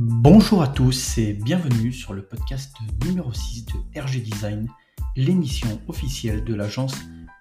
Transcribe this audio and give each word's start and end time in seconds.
Bonjour 0.00 0.62
à 0.62 0.68
tous 0.68 1.18
et 1.18 1.32
bienvenue 1.32 1.92
sur 1.92 2.12
le 2.12 2.22
podcast 2.22 2.72
numéro 3.04 3.32
6 3.32 3.66
de 3.66 4.00
RG 4.00 4.22
Design, 4.22 4.68
l'émission 5.16 5.80
officielle 5.88 6.44
de 6.44 6.54
l'agence 6.54 6.94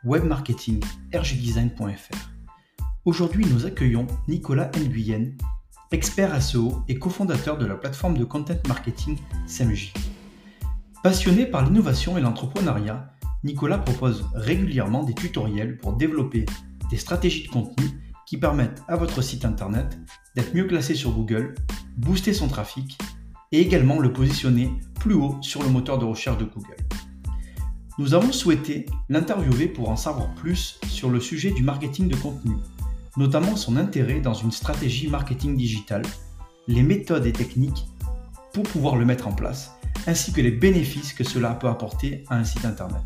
web 0.04 0.24
marketing 0.24 0.84
rgdesign.fr. 1.14 2.32
Aujourd'hui, 3.06 3.46
nous 3.46 3.68
accueillons 3.68 4.08
Nicolas 4.28 4.72
Nguyen, 4.76 5.34
expert 5.92 6.42
SEO 6.42 6.82
et 6.88 6.98
cofondateur 6.98 7.60
de 7.60 7.68
la 7.68 7.76
plateforme 7.76 8.18
de 8.18 8.26
content 8.26 8.58
marketing 8.68 9.20
SMJ. 9.46 9.94
Passionné 11.04 11.46
par 11.46 11.64
l'innovation 11.64 12.18
et 12.18 12.22
l'entrepreneuriat, 12.22 13.14
Nicolas 13.44 13.78
propose 13.78 14.26
régulièrement 14.34 15.04
des 15.04 15.14
tutoriels 15.14 15.78
pour 15.78 15.94
développer 15.94 16.48
des 16.90 16.98
stratégies 16.98 17.44
de 17.44 17.52
contenu 17.52 17.86
qui 18.26 18.38
permettent 18.38 18.82
à 18.88 18.96
votre 18.96 19.22
site 19.22 19.46
internet 19.46 19.96
d'être 20.36 20.56
mieux 20.56 20.66
classé 20.66 20.96
sur 20.96 21.12
Google, 21.12 21.54
booster 21.98 22.34
son 22.34 22.48
trafic 22.48 22.98
et 23.52 23.60
également 23.60 24.00
le 24.00 24.14
positionner 24.14 24.72
plus 25.00 25.16
haut 25.16 25.38
sur 25.42 25.64
le 25.64 25.70
moteur 25.70 25.98
de 25.98 26.06
recherche 26.06 26.38
de 26.38 26.46
Google. 26.46 26.78
Nous 27.98 28.14
avons 28.14 28.32
souhaité 28.32 28.86
l'interviewer 29.10 29.68
pour 29.68 29.90
en 29.90 29.96
savoir 29.96 30.34
plus 30.36 30.80
sur 30.88 31.10
le 31.10 31.20
sujet 31.20 31.50
du 31.50 31.64
marketing 31.64 32.08
de 32.08 32.16
contenu, 32.16 32.56
notamment 33.18 33.56
son 33.56 33.76
intérêt 33.78 34.20
dans 34.20 34.36
une 34.36 34.52
stratégie 34.52 35.08
marketing 35.08 35.58
digitale, 35.58 36.04
les 36.68 36.84
méthodes 36.84 37.26
et 37.26 37.34
techniques 37.34 37.88
pour 38.54 38.64
pouvoir 38.64 38.96
le 38.96 39.06
mettre 39.06 39.28
en 39.28 39.34
place, 39.34 39.72
ainsi 40.06 40.32
que 40.32 40.42
les 40.42 40.52
bénéfices 40.52 41.14
que 41.14 41.24
cela 41.24 41.56
peut 41.56 41.68
apporter 41.68 42.24
à 42.30 42.38
un 42.38 42.44
site 42.44 42.66
internet. 42.66 43.02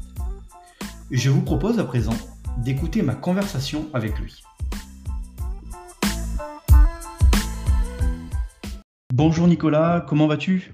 Je 1.09 1.29
vous 1.29 1.41
propose 1.41 1.79
à 1.79 1.85
présent 1.85 2.17
d'écouter 2.57 3.01
ma 3.01 3.15
conversation 3.15 3.87
avec 3.93 4.19
lui. 4.19 4.43
Bonjour 9.13 9.45
Nicolas, 9.45 10.05
comment 10.07 10.25
vas-tu? 10.25 10.71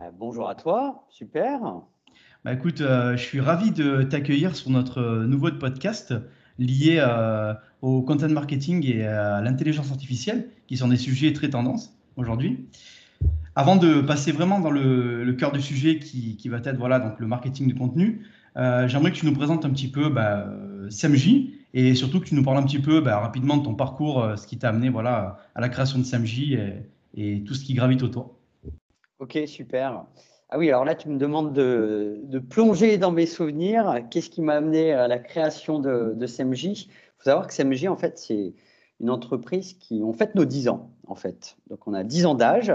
Euh, 0.00 0.10
Bonjour 0.18 0.50
à 0.50 0.56
toi, 0.56 1.06
super. 1.08 1.60
Bah 2.44 2.52
écoute, 2.52 2.80
euh, 2.80 3.16
je 3.16 3.22
suis 3.22 3.38
ravi 3.38 3.70
de 3.70 4.02
t'accueillir 4.02 4.56
sur 4.56 4.70
notre 4.70 4.98
euh, 4.98 5.24
nouveau 5.24 5.52
podcast 5.52 6.14
lié 6.58 7.00
au 7.80 8.02
content 8.02 8.28
marketing 8.28 8.84
et 8.84 9.06
à 9.06 9.40
l'intelligence 9.40 9.92
artificielle, 9.92 10.48
qui 10.66 10.76
sont 10.76 10.88
des 10.88 10.96
sujets 10.96 11.32
très 11.32 11.48
tendances 11.48 11.96
aujourd'hui. 12.16 12.66
Avant 13.54 13.76
de 13.76 14.00
passer 14.00 14.32
vraiment 14.32 14.58
dans 14.58 14.72
le, 14.72 15.32
cœur 15.38 15.52
du 15.52 15.62
sujet 15.62 16.00
qui, 16.00 16.48
va 16.48 16.56
être 16.56 16.76
voilà, 16.76 16.98
donc 16.98 17.20
le 17.20 17.28
marketing 17.28 17.72
de 17.72 17.78
contenu, 17.78 18.26
j'aimerais 18.56 19.12
que 19.12 19.16
tu 19.16 19.26
nous 19.26 19.34
présentes 19.34 19.64
un 19.64 19.70
petit 19.70 19.88
peu 19.88 20.08
bah, 20.08 20.48
SAMJ 20.90 21.52
et 21.74 21.94
surtout 21.94 22.18
que 22.18 22.24
tu 22.24 22.34
nous 22.34 22.42
parles 22.42 22.58
un 22.58 22.64
petit 22.64 22.80
peu 22.80 23.00
bah, 23.00 23.20
rapidement 23.20 23.56
de 23.56 23.62
ton 23.62 23.76
parcours, 23.76 24.28
ce 24.36 24.44
qui 24.44 24.58
t'a 24.58 24.70
amené 24.70 24.88
voilà, 24.88 25.38
à 25.54 25.60
la 25.60 25.68
création 25.68 26.00
de 26.00 26.02
SAMJ 26.02 26.40
et, 26.54 26.72
et 27.14 27.42
tout 27.44 27.54
ce 27.54 27.64
qui 27.64 27.74
gravite 27.74 28.02
autour. 28.02 28.36
Ok, 29.18 29.38
super. 29.46 30.04
Ah 30.50 30.58
oui, 30.58 30.68
alors 30.68 30.84
là, 30.84 30.94
tu 30.94 31.08
me 31.08 31.18
demandes 31.18 31.52
de, 31.52 32.38
plonger 32.48 32.96
dans 32.96 33.12
mes 33.12 33.26
souvenirs. 33.26 34.00
Qu'est-ce 34.10 34.30
qui 34.30 34.40
m'a 34.40 34.54
amené 34.54 34.92
à 34.92 35.08
la 35.08 35.18
création 35.18 35.78
de, 35.78 36.14
de 36.16 36.26
CMJ 36.26 36.64
Il 36.64 36.88
faut 37.18 37.24
savoir 37.24 37.46
que 37.46 37.54
CMJ, 37.54 37.86
en 37.86 37.96
fait, 37.96 38.18
c'est 38.18 38.54
une 39.00 39.10
entreprise 39.10 39.74
qui, 39.74 40.00
on 40.02 40.12
fête 40.12 40.34
nos 40.34 40.44
10 40.44 40.68
ans, 40.68 40.90
en 41.06 41.14
fait. 41.14 41.56
Donc, 41.68 41.86
on 41.86 41.94
a 41.94 42.02
10 42.02 42.26
ans 42.26 42.34
d'âge, 42.34 42.68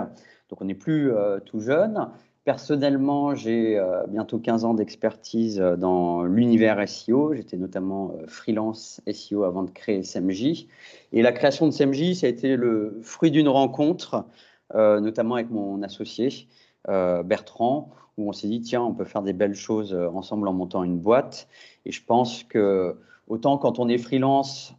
donc 0.50 0.62
on 0.62 0.66
n'est 0.66 0.76
plus 0.76 1.12
euh, 1.12 1.40
tout 1.40 1.60
jeune. 1.60 2.10
Personnellement, 2.46 3.36
j'ai 3.36 3.80
euh, 3.80 4.06
bientôt 4.10 4.38
15 4.38 4.66
ans 4.66 4.74
d'expertise 4.74 5.62
euh, 5.62 5.78
dans 5.78 6.26
l'univers 6.26 6.78
SEO. 6.90 7.34
J'étais 7.34 7.56
notamment 7.56 8.18
euh, 8.20 8.28
freelance 8.28 9.02
SEO 9.10 9.44
avant 9.44 9.64
de 9.64 9.72
créer 9.72 10.04
SMJ. 10.04 10.68
Et 11.14 11.22
la 11.22 11.32
création 11.32 11.68
de 11.68 11.72
SMJ, 11.72 12.16
ça 12.16 12.28
a 12.28 12.30
été 12.30 12.58
le 12.58 13.00
fruit 13.02 13.32
d'une 13.32 13.48
rencontre, 13.48 14.26
notamment 14.74 15.36
avec 15.36 15.52
mon 15.52 15.84
associé 15.84 16.48
Bertrand, 16.88 17.92
où 18.18 18.28
on 18.28 18.34
s'est 18.34 18.48
dit, 18.48 18.60
tiens, 18.60 18.82
on 18.82 18.94
peut 18.94 19.06
faire 19.06 19.22
des 19.22 19.34
belles 19.34 19.54
choses 19.54 19.94
ensemble 19.94 20.48
en 20.48 20.54
montant 20.54 20.84
une 20.84 20.98
boîte. 20.98 21.48
Et 21.86 21.92
je 21.92 22.04
pense 22.04 22.44
que 22.44 22.98
autant 23.28 23.58
quand 23.58 23.80
on 23.80 23.88
est 23.88 23.98
freelance, 23.98 24.76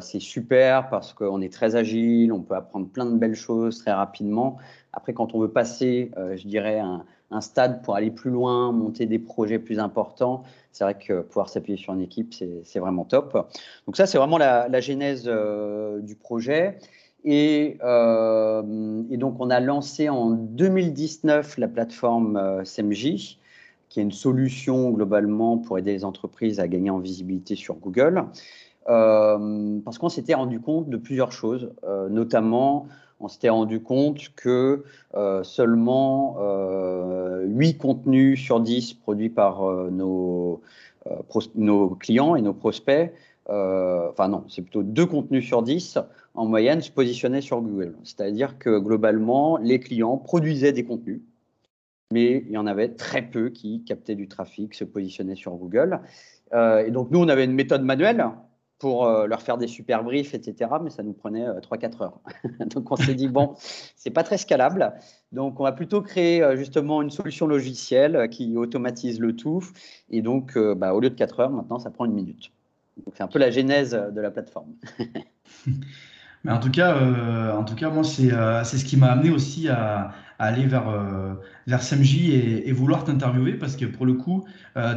c'est 0.00 0.20
super 0.20 0.88
parce 0.88 1.12
qu'on 1.12 1.40
est 1.40 1.52
très 1.52 1.76
agile, 1.76 2.32
on 2.32 2.40
peut 2.40 2.54
apprendre 2.54 2.88
plein 2.88 3.06
de 3.06 3.16
belles 3.16 3.34
choses 3.34 3.78
très 3.78 3.92
rapidement. 3.92 4.58
Après, 4.96 5.12
quand 5.12 5.34
on 5.34 5.40
veut 5.40 5.50
passer, 5.50 6.10
euh, 6.16 6.36
je 6.36 6.48
dirais, 6.48 6.80
un, 6.80 7.04
stade 7.40 7.82
pour 7.82 7.96
aller 7.96 8.10
plus 8.10 8.30
loin, 8.30 8.72
monter 8.72 9.04
des 9.04 9.18
projets 9.18 9.58
plus 9.58 9.78
importants, 9.78 10.42
c'est 10.72 10.84
vrai 10.84 10.94
que 10.94 11.20
pouvoir 11.20 11.50
s'appuyer 11.50 11.76
sur 11.76 11.92
une 11.92 12.00
équipe, 12.00 12.32
c'est 12.32 12.78
vraiment 12.78 13.04
top. 13.04 13.46
Donc 13.86 13.96
ça, 13.96 14.06
c'est 14.06 14.16
vraiment 14.16 14.38
la, 14.38 14.80
genèse 14.80 15.24
euh, 15.26 16.00
du 16.00 16.14
projet. 16.14 16.78
Euh, 17.26 19.02
et, 19.10 19.16
donc, 19.18 19.36
on 19.38 19.50
a 19.50 19.60
lancé 19.60 20.08
en 20.08 20.30
2019 20.30 21.58
la 21.58 21.68
plateforme 21.68 22.62
SMJ, 22.64 23.38
qui 23.96 24.00
est 24.00 24.02
une 24.02 24.12
solution 24.12 24.90
globalement 24.90 25.56
pour 25.56 25.78
aider 25.78 25.92
les 25.92 26.04
entreprises 26.04 26.60
à 26.60 26.68
gagner 26.68 26.90
en 26.90 26.98
visibilité 26.98 27.54
sur 27.56 27.76
Google. 27.76 28.24
parce 28.84 29.96
qu'on 29.98 30.10
s'était 30.10 30.34
rendu 30.34 30.60
compte 30.60 30.90
de 30.90 30.98
plusieurs 30.98 31.32
choses, 31.32 31.72
notamment 32.10 32.88
on 33.20 33.28
s'était 33.28 33.48
rendu 33.48 33.80
compte 33.80 34.34
que 34.36 34.84
euh, 35.14 35.42
seulement 35.42 36.36
euh, 36.40 37.44
8 37.46 37.78
contenus 37.78 38.38
sur 38.38 38.60
10 38.60 38.94
produits 38.94 39.30
par 39.30 39.64
euh, 39.64 39.88
nos, 39.90 40.60
euh, 41.06 41.40
nos, 41.54 41.88
clients 41.90 42.36
et 42.36 42.42
nos 42.42 42.52
prospects, 42.52 43.12
enfin 43.48 44.28
non, 44.28 44.44
c'est 44.48 44.60
plutôt 44.60 44.82
2 44.82 45.06
contenus 45.06 45.46
sur 45.46 45.62
10 45.62 45.98
en 46.34 46.44
moyenne 46.44 46.82
se 46.82 46.90
positionnaient 46.90 47.40
sur 47.40 47.62
Google. 47.62 47.94
C'est-à-dire 48.04 48.58
que 48.58 48.78
globalement, 48.78 49.56
les 49.56 49.80
clients 49.80 50.18
produisaient 50.18 50.72
des 50.72 50.84
contenus, 50.84 51.22
mais 52.12 52.44
il 52.46 52.52
y 52.52 52.58
en 52.58 52.66
avait 52.66 52.88
très 52.88 53.22
peu 53.22 53.50
qui 53.50 53.84
captaient 53.84 54.14
du 54.14 54.28
trafic, 54.28 54.74
se 54.74 54.84
positionnaient 54.84 55.36
sur 55.36 55.54
Google. 55.54 56.00
et 56.52 56.90
donc 56.90 57.10
nous, 57.10 57.20
on 57.20 57.28
avait 57.28 57.44
une 57.44 57.54
méthode 57.54 57.82
manuelle 57.82 58.24
pour 58.78 59.06
euh, 59.06 59.26
leur 59.26 59.40
faire 59.40 59.56
des 59.58 59.68
super 59.68 60.04
briefs, 60.04 60.34
etc. 60.34 60.70
Mais 60.82 60.90
ça 60.90 61.02
nous 61.02 61.12
prenait 61.12 61.46
3-4 61.46 61.84
euh, 62.02 62.04
heures. 62.04 62.20
donc 62.74 62.90
on 62.90 62.96
s'est 62.96 63.14
dit, 63.14 63.28
bon, 63.28 63.54
c'est 63.96 64.10
pas 64.10 64.22
très 64.22 64.38
scalable. 64.38 64.92
Donc 65.32 65.60
on 65.60 65.64
va 65.64 65.72
plutôt 65.72 66.02
créer 66.02 66.42
euh, 66.42 66.56
justement 66.56 67.02
une 67.02 67.10
solution 67.10 67.46
logicielle 67.46 68.28
qui 68.30 68.56
automatise 68.56 69.20
le 69.20 69.34
tout. 69.34 69.64
Et 70.10 70.22
donc 70.22 70.58
bah, 70.58 70.94
au 70.94 71.00
lieu 71.00 71.10
de 71.10 71.14
4 71.14 71.40
heures, 71.40 71.50
maintenant 71.50 71.78
ça 71.78 71.90
prend 71.90 72.04
une 72.04 72.12
minute. 72.12 72.52
Donc 73.04 73.14
c'est 73.16 73.22
un 73.22 73.28
peu 73.28 73.38
la 73.38 73.50
genèse 73.50 73.92
de 73.92 74.20
la 74.20 74.30
plateforme. 74.30 74.72
Mais 76.44 76.52
en 76.52 76.60
tout 76.60 76.70
cas, 76.70 77.54
en 77.56 77.64
tout 77.64 77.74
cas 77.74 77.90
moi, 77.90 78.04
c'est 78.04 78.30
ce 78.30 78.84
qui 78.84 78.96
m'a 78.96 79.08
amené 79.08 79.30
aussi 79.30 79.68
à, 79.68 80.12
aller 80.38 80.66
vers, 80.66 80.92
vers 81.66 81.82
SMJ 81.82 82.28
et, 82.28 82.68
et 82.68 82.72
vouloir 82.72 83.04
t'interviewer 83.04 83.54
parce 83.54 83.76
que 83.76 83.86
pour 83.86 84.06
le 84.06 84.14
coup, 84.14 84.44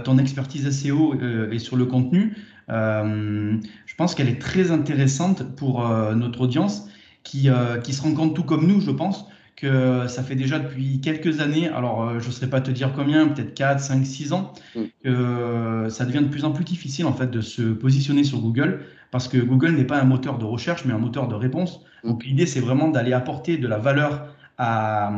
ton 0.03 0.17
expertise 0.17 0.69
SEO 0.69 1.15
est 1.51 1.59
sur 1.59 1.75
le 1.75 1.85
contenu. 1.85 2.35
Euh, 2.69 3.57
je 3.85 3.95
pense 3.95 4.15
qu'elle 4.15 4.29
est 4.29 4.41
très 4.41 4.71
intéressante 4.71 5.55
pour 5.55 5.85
euh, 5.85 6.13
notre 6.15 6.41
audience 6.41 6.87
qui, 7.23 7.49
euh, 7.49 7.77
qui 7.77 7.93
se 7.93 8.01
rend 8.01 8.13
compte 8.13 8.35
tout 8.35 8.43
comme 8.43 8.67
nous, 8.67 8.81
je 8.81 8.91
pense, 8.91 9.25
que 9.55 10.07
ça 10.07 10.23
fait 10.23 10.35
déjà 10.35 10.59
depuis 10.59 11.01
quelques 11.01 11.41
années, 11.41 11.67
alors 11.67 12.19
je 12.19 12.27
ne 12.27 12.31
saurais 12.31 12.49
pas 12.49 12.61
te 12.61 12.71
dire 12.71 12.93
combien, 12.95 13.27
peut-être 13.27 13.53
4, 13.53 13.81
5, 13.81 14.05
6 14.05 14.33
ans, 14.33 14.53
mm. 14.75 14.81
que 15.03 15.87
ça 15.89 16.05
devient 16.05 16.21
de 16.21 16.29
plus 16.29 16.45
en 16.45 16.51
plus 16.51 16.63
difficile 16.63 17.05
en 17.05 17.13
fait 17.13 17.29
de 17.29 17.41
se 17.41 17.61
positionner 17.63 18.23
sur 18.23 18.39
Google 18.39 18.81
parce 19.11 19.27
que 19.27 19.37
Google 19.37 19.71
n'est 19.71 19.85
pas 19.85 19.99
un 19.99 20.05
moteur 20.05 20.37
de 20.37 20.45
recherche 20.45 20.85
mais 20.85 20.93
un 20.93 20.97
moteur 20.97 21.27
de 21.27 21.35
réponse. 21.35 21.81
Mm. 22.03 22.07
Donc 22.07 22.23
l'idée 22.23 22.45
c'est 22.45 22.61
vraiment 22.61 22.87
d'aller 22.87 23.11
apporter 23.11 23.57
de 23.57 23.67
la 23.67 23.79
valeur 23.79 24.33
à, 24.59 25.11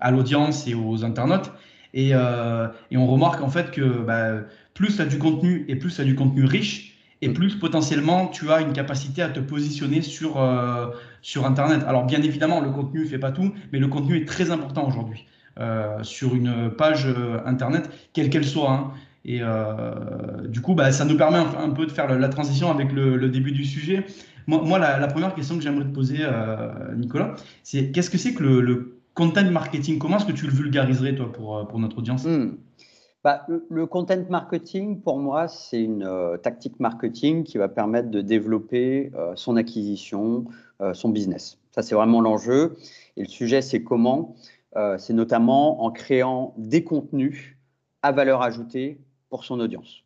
à 0.00 0.10
l'audience 0.10 0.66
et 0.68 0.74
aux 0.74 1.04
internautes. 1.04 1.50
Et, 1.94 2.10
et, 2.10 2.96
on 2.96 3.06
remarque 3.06 3.42
en 3.42 3.48
fait 3.48 3.70
que 3.70 4.02
bah, 4.02 4.42
plus 4.74 4.96
tu 4.96 5.02
as 5.02 5.06
du 5.06 5.18
contenu 5.18 5.64
et 5.68 5.76
plus 5.76 5.94
tu 5.94 6.00
as 6.02 6.04
du 6.04 6.14
contenu 6.14 6.44
riche, 6.44 6.98
et 7.22 7.28
mm. 7.28 7.34
plus 7.34 7.54
potentiellement 7.56 8.26
tu 8.28 8.50
as 8.50 8.60
une 8.60 8.72
capacité 8.72 9.22
à 9.22 9.28
te 9.28 9.40
positionner 9.40 10.02
sur, 10.02 10.40
euh, 10.40 10.88
sur 11.22 11.46
Internet. 11.46 11.84
Alors 11.86 12.04
bien 12.04 12.22
évidemment, 12.22 12.60
le 12.60 12.70
contenu 12.70 13.00
ne 13.00 13.06
fait 13.06 13.18
pas 13.18 13.32
tout, 13.32 13.52
mais 13.72 13.78
le 13.78 13.88
contenu 13.88 14.16
est 14.16 14.26
très 14.26 14.50
important 14.50 14.86
aujourd'hui 14.86 15.26
euh, 15.58 16.02
sur 16.02 16.34
une 16.34 16.70
page 16.70 17.06
euh, 17.06 17.40
Internet, 17.44 17.90
quelle 18.12 18.30
qu'elle 18.30 18.46
soit. 18.46 18.70
Hein. 18.70 18.92
Et 19.24 19.42
du 20.48 20.62
coup, 20.62 20.74
bah, 20.74 20.90
ça 20.90 21.04
nous 21.04 21.16
permet 21.18 21.36
un, 21.36 21.68
peu 21.68 21.84
de 21.84 21.90
faire 21.90 22.08
la, 22.08 22.28
transition 22.28 22.70
avec 22.70 22.92
le, 22.92 23.28
début 23.28 23.52
du 23.52 23.64
sujet. 23.64 24.06
Moi, 24.48 24.78
la, 24.78 25.06
première 25.06 25.34
question 25.34 25.56
que 25.56 25.62
j'aimerais 25.62 25.84
te 25.84 25.94
poser, 25.94 26.26
Nicolas, 26.96 27.36
c'est 27.62 27.92
qu'est-ce 27.92 28.10
que 28.10 28.18
c'est 28.18 28.34
que 28.34 28.42
le, 28.42 28.98
content 29.14 29.50
marketing? 29.50 29.98
Comment 29.98 30.16
est-ce 30.16 30.26
que 30.26 30.32
tu 30.32 30.46
le 30.46 30.52
vulgariserais, 30.52 31.14
toi, 31.14 31.30
pour, 31.32 31.68
pour 31.68 31.78
notre 31.78 31.98
audience? 31.98 32.24
Mm. 32.24 32.56
Bah, 33.24 33.44
le, 33.48 33.86
content 33.86 34.24
marketing, 34.30 35.00
pour 35.00 35.18
moi, 35.18 35.48
c'est 35.48 35.82
une 35.82 36.04
euh, 36.04 36.36
tactique 36.36 36.78
marketing 36.78 37.42
qui 37.42 37.58
va 37.58 37.68
permettre 37.68 38.10
de 38.10 38.20
développer 38.20 39.10
euh, 39.16 39.32
son 39.34 39.56
acquisition, 39.56 40.44
euh, 40.80 40.94
son 40.94 41.08
business. 41.08 41.58
Ça, 41.72 41.82
c'est 41.82 41.96
vraiment 41.96 42.20
l'enjeu. 42.20 42.76
Et 43.16 43.22
le 43.22 43.28
sujet, 43.28 43.60
c'est 43.60 43.82
comment 43.82 44.34
C'est 44.98 45.12
notamment 45.12 45.82
en 45.82 45.90
créant 45.90 46.54
des 46.56 46.84
contenus 46.84 47.56
à 48.02 48.12
valeur 48.12 48.42
ajoutée 48.42 49.00
pour 49.28 49.44
son 49.44 49.58
audience. 49.58 50.04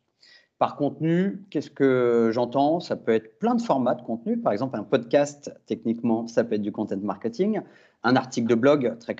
Par 0.63 0.77
contenu, 0.77 1.43
qu'est-ce 1.49 1.69
que 1.69 2.29
j'entends? 2.31 2.79
Ça 2.79 2.95
peut 2.95 3.11
être 3.11 3.37
plein 3.37 3.53
de 3.53 3.61
formats 3.61 3.95
de 3.95 4.01
contenu. 4.01 4.37
Par 4.37 4.53
exemple, 4.53 4.79
un 4.79 4.83
podcast, 4.83 5.53
techniquement, 5.65 6.25
ça 6.27 6.45
peut 6.45 6.55
être 6.55 6.61
du 6.61 6.71
content 6.71 6.95
marketing. 7.03 7.59
Un 8.03 8.15
article 8.15 8.47
de 8.47 8.55
blog, 8.55 8.97
très, 8.97 9.13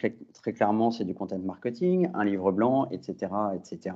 clairement, 0.54 0.90
c'est 0.90 1.04
du 1.04 1.14
content 1.14 1.40
marketing. 1.40 2.10
Un 2.14 2.24
livre 2.24 2.54
blanc, 2.54 2.88
etc. 2.92 3.30
etc. 3.56 3.94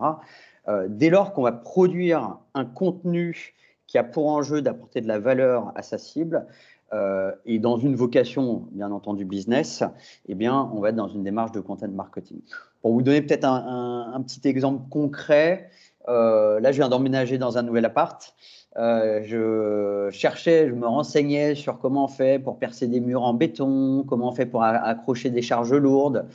Euh, 0.67 0.88
dès 0.89 1.09
lors 1.09 1.31
qu'on 1.31 1.44
va 1.44 1.53
produire 1.53 2.38
un 2.53 2.65
contenu 2.65 3.53
qui 3.85 3.97
a 3.97 4.03
pour 4.03 4.27
enjeu 4.27 4.61
d'apporter 4.61 4.99
de 4.99 5.07
la 5.07 5.17
valeur 5.17 5.71
à 5.75 5.83
sa 5.83 5.97
cible, 5.97 6.45
euh, 6.94 7.31
et 7.45 7.59
dans 7.59 7.77
une 7.77 7.95
vocation, 7.95 8.67
bien 8.71 8.91
entendu, 8.91 9.25
business, 9.25 9.83
eh 10.27 10.35
bien, 10.35 10.69
on 10.73 10.79
va 10.79 10.89
être 10.89 10.95
dans 10.95 11.09
une 11.09 11.23
démarche 11.23 11.51
de 11.51 11.59
content 11.59 11.89
marketing. 11.89 12.39
Pour 12.81 12.94
vous 12.94 13.01
donner 13.01 13.21
peut-être 13.21 13.45
un, 13.45 14.21
petit 14.21 14.47
exemple 14.47 14.88
concret, 14.89 15.69
euh, 16.07 16.59
là, 16.59 16.71
je 16.71 16.77
viens 16.77 16.89
d'emménager 16.89 17.38
dans 17.38 17.57
un 17.57 17.63
nouvel 17.63 17.86
appart. 17.86 18.33
Euh, 18.77 19.21
je 19.24 20.09
cherchais, 20.15 20.68
je 20.68 20.74
me 20.74 20.86
renseignais 20.86 21.56
sur 21.56 21.80
comment 21.80 22.06
on 22.06 22.07
fait 22.07 22.38
pour 22.38 22.59
percer 22.59 22.88
des 22.88 23.00
murs 23.00 23.24
en 23.24 23.33
béton, 23.33 24.06
comment 24.07 24.30
on 24.30 24.31
fait 24.31 24.45
pour 24.45 24.63
accrocher 24.63 25.30
des 25.30 25.42
charges 25.42 25.74
lourdes. 25.74 26.27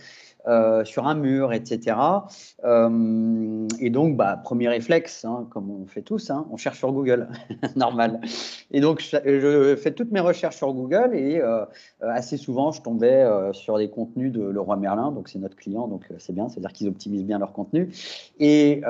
Euh, 0.48 0.84
sur 0.84 1.06
un 1.06 1.14
mur, 1.14 1.52
etc. 1.52 1.96
Euh, 2.64 3.68
et 3.78 3.90
donc, 3.90 4.16
bah, 4.16 4.40
premier 4.42 4.68
réflexe, 4.68 5.24
hein, 5.24 5.46
comme 5.50 5.70
on 5.70 5.86
fait 5.86 6.02
tous, 6.02 6.30
hein, 6.30 6.46
on 6.50 6.56
cherche 6.56 6.78
sur 6.78 6.90
Google, 6.90 7.28
normal. 7.76 8.20
Et 8.72 8.80
donc, 8.80 9.00
je, 9.00 9.76
fais 9.80 9.92
toutes 9.92 10.10
mes 10.10 10.18
recherches 10.18 10.56
sur 10.56 10.72
Google 10.74 11.10
et 11.14 11.38
euh, 11.40 11.64
assez 12.00 12.36
souvent, 12.36 12.72
je 12.72 12.82
tombais 12.82 13.24
sur 13.52 13.78
des 13.78 13.88
contenus 13.88 14.32
de 14.32 14.42
Leroy 14.42 14.76
Merlin, 14.76 15.12
donc 15.12 15.28
c'est 15.28 15.38
notre 15.38 15.54
client, 15.54 15.86
donc 15.86 16.06
c'est 16.18 16.32
bien, 16.32 16.48
c'est-à-dire 16.48 16.72
qu'ils 16.72 16.88
optimisent 16.88 17.24
bien 17.24 17.38
leur 17.38 17.52
contenu. 17.52 17.92
Et, 18.40 18.82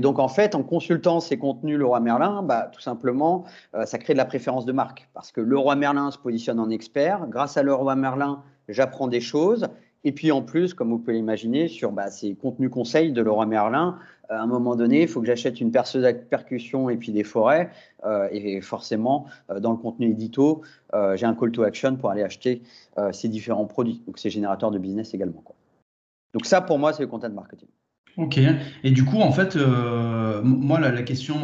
donc, 0.00 0.18
en 0.18 0.28
fait, 0.28 0.54
en 0.54 0.62
consultant 0.62 1.20
ces 1.20 1.36
contenus 1.36 1.76
Leroy 1.76 2.00
Merlin, 2.00 2.42
bah, 2.42 2.70
tout 2.72 2.80
simplement, 2.80 3.44
ça 3.84 3.98
crée 3.98 4.14
de 4.14 4.18
la 4.18 4.24
préférence 4.24 4.64
de 4.64 4.72
marque 4.72 5.08
parce 5.12 5.30
que 5.30 5.42
Leroy 5.42 5.76
Merlin 5.76 6.10
se 6.10 6.18
positionne 6.18 6.58
en 6.58 6.70
expert. 6.70 7.26
Grâce 7.28 7.58
à 7.58 7.62
Leroy 7.62 7.96
Merlin, 7.96 8.42
j'apprends 8.68 9.08
des 9.08 9.20
choses 9.20 9.68
et 10.06 10.12
puis 10.12 10.30
en 10.30 10.40
plus, 10.40 10.72
comme 10.72 10.90
vous 10.90 10.98
pouvez 10.98 11.14
l'imaginer, 11.14 11.66
sur 11.66 11.90
bah, 11.90 12.12
ces 12.12 12.36
contenus 12.36 12.70
conseils 12.70 13.10
de 13.10 13.20
Laurent 13.20 13.44
Merlin, 13.44 13.98
à 14.28 14.40
un 14.40 14.46
moment 14.46 14.76
donné, 14.76 15.02
il 15.02 15.08
faut 15.08 15.20
que 15.20 15.26
j'achète 15.26 15.60
une 15.60 15.72
perceuse 15.72 16.04
à 16.04 16.14
percussion 16.14 16.88
et 16.88 16.96
puis 16.96 17.10
des 17.10 17.24
forêts. 17.24 17.72
Euh, 18.04 18.28
et 18.30 18.60
forcément, 18.60 19.26
euh, 19.50 19.58
dans 19.58 19.72
le 19.72 19.76
contenu 19.76 20.10
édito, 20.10 20.62
euh, 20.94 21.16
j'ai 21.16 21.26
un 21.26 21.34
call 21.34 21.50
to 21.50 21.64
action 21.64 21.96
pour 21.96 22.10
aller 22.10 22.22
acheter 22.22 22.62
ces 23.10 23.26
différents 23.26 23.66
produits. 23.66 24.00
Donc 24.06 24.18
c'est 24.20 24.30
générateur 24.30 24.70
de 24.70 24.78
business 24.78 25.12
également. 25.12 25.42
Donc 26.32 26.46
ça, 26.46 26.60
pour 26.60 26.78
moi, 26.78 26.92
c'est 26.92 27.02
le 27.02 27.08
content 27.08 27.30
marketing. 27.30 27.68
Ok. 28.16 28.38
Et 28.84 28.92
du 28.92 29.04
coup, 29.04 29.20
en 29.20 29.32
fait, 29.32 29.56
moi, 30.44 30.78
la 30.78 31.02
question 31.02 31.36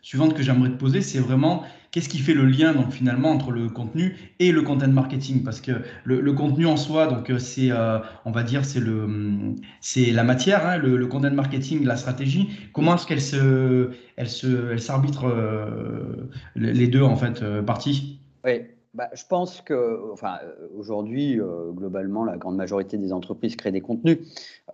suivante 0.00 0.32
que 0.32 0.42
j'aimerais 0.42 0.70
te 0.70 0.76
poser, 0.76 1.02
c'est 1.02 1.18
vraiment 1.18 1.62
qu'est-ce 1.90 2.08
qui 2.08 2.18
fait 2.18 2.34
le 2.34 2.44
lien 2.44 2.72
donc 2.72 2.92
finalement 2.92 3.30
entre 3.30 3.50
le 3.50 3.68
contenu 3.68 4.16
et 4.38 4.52
le 4.52 4.62
content 4.62 4.88
marketing? 4.88 5.42
Parce 5.42 5.60
que 5.60 5.72
le, 6.04 6.32
contenu 6.32 6.66
en 6.66 6.76
soi, 6.76 7.06
donc 7.06 7.30
euh, 7.30 7.38
c'est, 7.38 7.70
euh, 7.70 7.98
on 8.24 8.30
va 8.30 8.42
dire, 8.42 8.64
c'est 8.64 8.80
le, 8.80 9.54
c'est 9.80 10.12
la 10.12 10.24
matière, 10.24 10.66
hein, 10.66 10.76
le, 10.78 11.06
content 11.06 11.30
marketing, 11.30 11.84
la 11.84 11.96
stratégie. 11.96 12.50
Comment 12.72 12.94
est-ce 12.96 13.06
qu'elle 13.06 13.20
se, 13.20 13.90
elle 14.16 14.28
se, 14.28 14.72
elle 14.72 14.80
s'arbitre 14.80 15.26
euh, 15.26 16.28
les 16.54 16.88
deux 16.88 17.02
en 17.02 17.16
fait 17.16 17.42
parties? 17.62 18.20
Oui. 18.44 18.62
Bah, 18.96 19.10
je 19.12 19.24
pense 19.28 19.60
que, 19.60 20.10
enfin, 20.10 20.38
aujourd'hui, 20.74 21.38
globalement, 21.74 22.24
la 22.24 22.38
grande 22.38 22.56
majorité 22.56 22.96
des 22.96 23.12
entreprises 23.12 23.54
créent 23.54 23.70
des 23.70 23.82
contenus. 23.82 24.20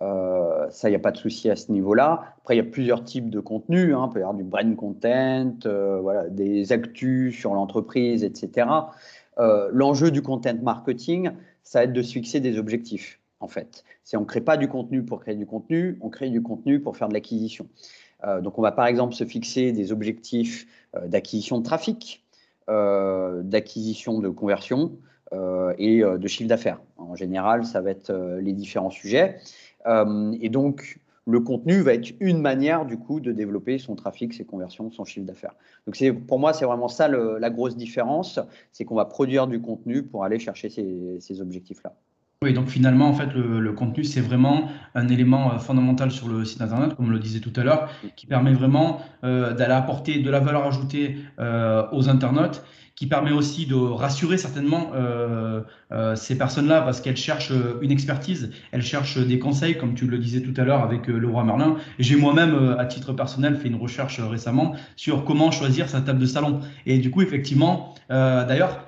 Euh, 0.01 0.69
ça, 0.71 0.87
il 0.87 0.93
n'y 0.93 0.95
a 0.95 0.99
pas 0.99 1.11
de 1.11 1.17
souci 1.17 1.49
à 1.49 1.57
ce 1.57 1.73
niveau-là. 1.73 2.35
Après, 2.37 2.55
il 2.55 2.57
y 2.57 2.61
a 2.61 2.69
plusieurs 2.69 3.03
types 3.03 3.29
de 3.29 3.41
contenus. 3.41 3.93
Hein. 3.93 4.07
Il 4.09 4.13
peut 4.13 4.19
y 4.19 4.21
avoir 4.21 4.33
du 4.33 4.45
brand 4.45 4.75
content, 4.77 5.57
euh, 5.65 6.29
des 6.29 6.71
actus 6.71 7.37
sur 7.37 7.53
l'entreprise, 7.53 8.23
etc. 8.23 8.67
Euh, 9.39 9.69
l'enjeu 9.73 10.09
du 10.09 10.21
content 10.21 10.55
marketing, 10.61 11.31
ça 11.63 11.79
va 11.79 11.83
être 11.83 11.93
de 11.93 12.01
se 12.01 12.13
fixer 12.13 12.39
des 12.39 12.57
objectifs, 12.57 13.19
en 13.41 13.49
fait. 13.49 13.83
Si 14.05 14.15
on 14.15 14.21
ne 14.21 14.25
crée 14.25 14.41
pas 14.41 14.55
du 14.55 14.69
contenu 14.69 15.03
pour 15.03 15.19
créer 15.19 15.35
du 15.35 15.45
contenu, 15.45 15.97
on 15.99 16.09
crée 16.09 16.29
du 16.29 16.41
contenu 16.41 16.79
pour 16.79 16.95
faire 16.95 17.09
de 17.09 17.13
l'acquisition. 17.13 17.67
donc, 18.41 18.57
on 18.57 18.61
va 18.61 18.71
par 18.71 18.85
exemple 18.85 19.13
se 19.13 19.25
fixer 19.25 19.73
des 19.73 19.91
objectifs 19.91 20.65
d'acquisition 21.07 21.57
de 21.57 21.63
trafic, 21.63 22.22
d'acquisition 22.67 24.19
de 24.19 24.29
conversion, 24.29 24.97
et 25.77 26.01
de 26.01 26.27
chiffre 26.27 26.47
d'affaires. 26.47 26.79
En 26.97 27.15
général, 27.15 27.65
ça 27.65 27.81
va 27.81 27.89
être 27.89 28.11
les 28.39 28.53
différents 28.53 28.91
sujets. 28.91 29.39
Euh, 29.87 30.35
et 30.41 30.49
donc, 30.49 30.99
le 31.25 31.39
contenu 31.39 31.81
va 31.81 31.93
être 31.93 32.13
une 32.19 32.41
manière 32.41 32.85
du 32.85 32.97
coup 32.97 33.19
de 33.19 33.31
développer 33.31 33.77
son 33.77 33.95
trafic, 33.95 34.33
ses 34.33 34.45
conversions, 34.45 34.91
son 34.91 35.05
chiffre 35.05 35.25
d'affaires. 35.25 35.55
Donc 35.87 35.97
pour 36.27 36.37
moi 36.37 36.51
c'est 36.51 36.65
vraiment 36.65 36.89
ça 36.89 37.07
la 37.07 37.49
grosse 37.49 37.77
différence, 37.77 38.39
c'est 38.73 38.83
qu'on 38.83 38.95
va 38.95 39.05
produire 39.05 39.47
du 39.47 39.61
contenu 39.61 40.03
pour 40.03 40.25
aller 40.25 40.37
chercher 40.37 40.69
ces, 40.69 41.41
objectifs-là. 41.41 41.95
Oui, 42.43 42.53
donc 42.53 42.67
finalement 42.67 43.07
en 43.07 43.13
fait 43.13 43.33
le, 43.33 43.71
contenu 43.71 44.03
c'est 44.03 44.21
vraiment 44.21 44.69
un 44.95 45.07
élément 45.07 45.53
euh, 45.53 45.59
fondamental 45.59 46.11
sur 46.11 46.27
le 46.27 46.43
site 46.43 46.61
internet, 46.61 46.93
comme 46.95 47.07
on 47.07 47.09
le 47.09 47.19
disait 47.19 47.39
tout 47.39 47.53
à 47.55 47.63
l'heure, 47.63 47.89
qui 48.15 48.27
permet 48.27 48.53
vraiment 48.53 49.01
euh, 49.23 49.53
d'aller 49.53 49.73
apporter 49.73 50.19
de 50.19 50.29
la 50.29 50.41
valeur 50.41 50.65
ajoutée 50.65 51.17
aux 51.91 52.09
internautes 52.09 52.63
qui 52.95 53.07
permet 53.07 53.31
aussi 53.31 53.65
de 53.65 53.75
rassurer 53.75 54.37
certainement 54.37 54.91
euh, 54.93 55.61
euh, 55.91 56.15
ces 56.15 56.37
personnes-là 56.37 56.81
parce 56.81 57.01
qu'elles 57.01 57.17
cherchent 57.17 57.51
euh, 57.51 57.79
une 57.81 57.91
expertise, 57.91 58.51
elles 58.71 58.83
cherchent 58.83 59.17
des 59.17 59.39
conseils, 59.39 59.77
comme 59.77 59.95
tu 59.95 60.05
le 60.05 60.19
disais 60.19 60.41
tout 60.41 60.53
à 60.57 60.63
l'heure 60.63 60.83
avec 60.83 61.07
le 61.07 61.27
roi 61.27 61.43
Merlin. 61.43 61.77
J'ai 61.97 62.15
moi-même, 62.15 62.75
à 62.77 62.85
titre 62.85 63.13
personnel, 63.13 63.55
fait 63.55 63.67
une 63.67 63.75
recherche 63.75 64.19
récemment 64.19 64.75
sur 64.95 65.25
comment 65.25 65.49
choisir 65.49 65.89
sa 65.89 66.01
table 66.01 66.19
de 66.19 66.25
salon. 66.25 66.59
Et 66.85 66.99
du 66.99 67.09
coup, 67.09 67.21
effectivement, 67.21 67.95
d'ailleurs, 68.09 68.85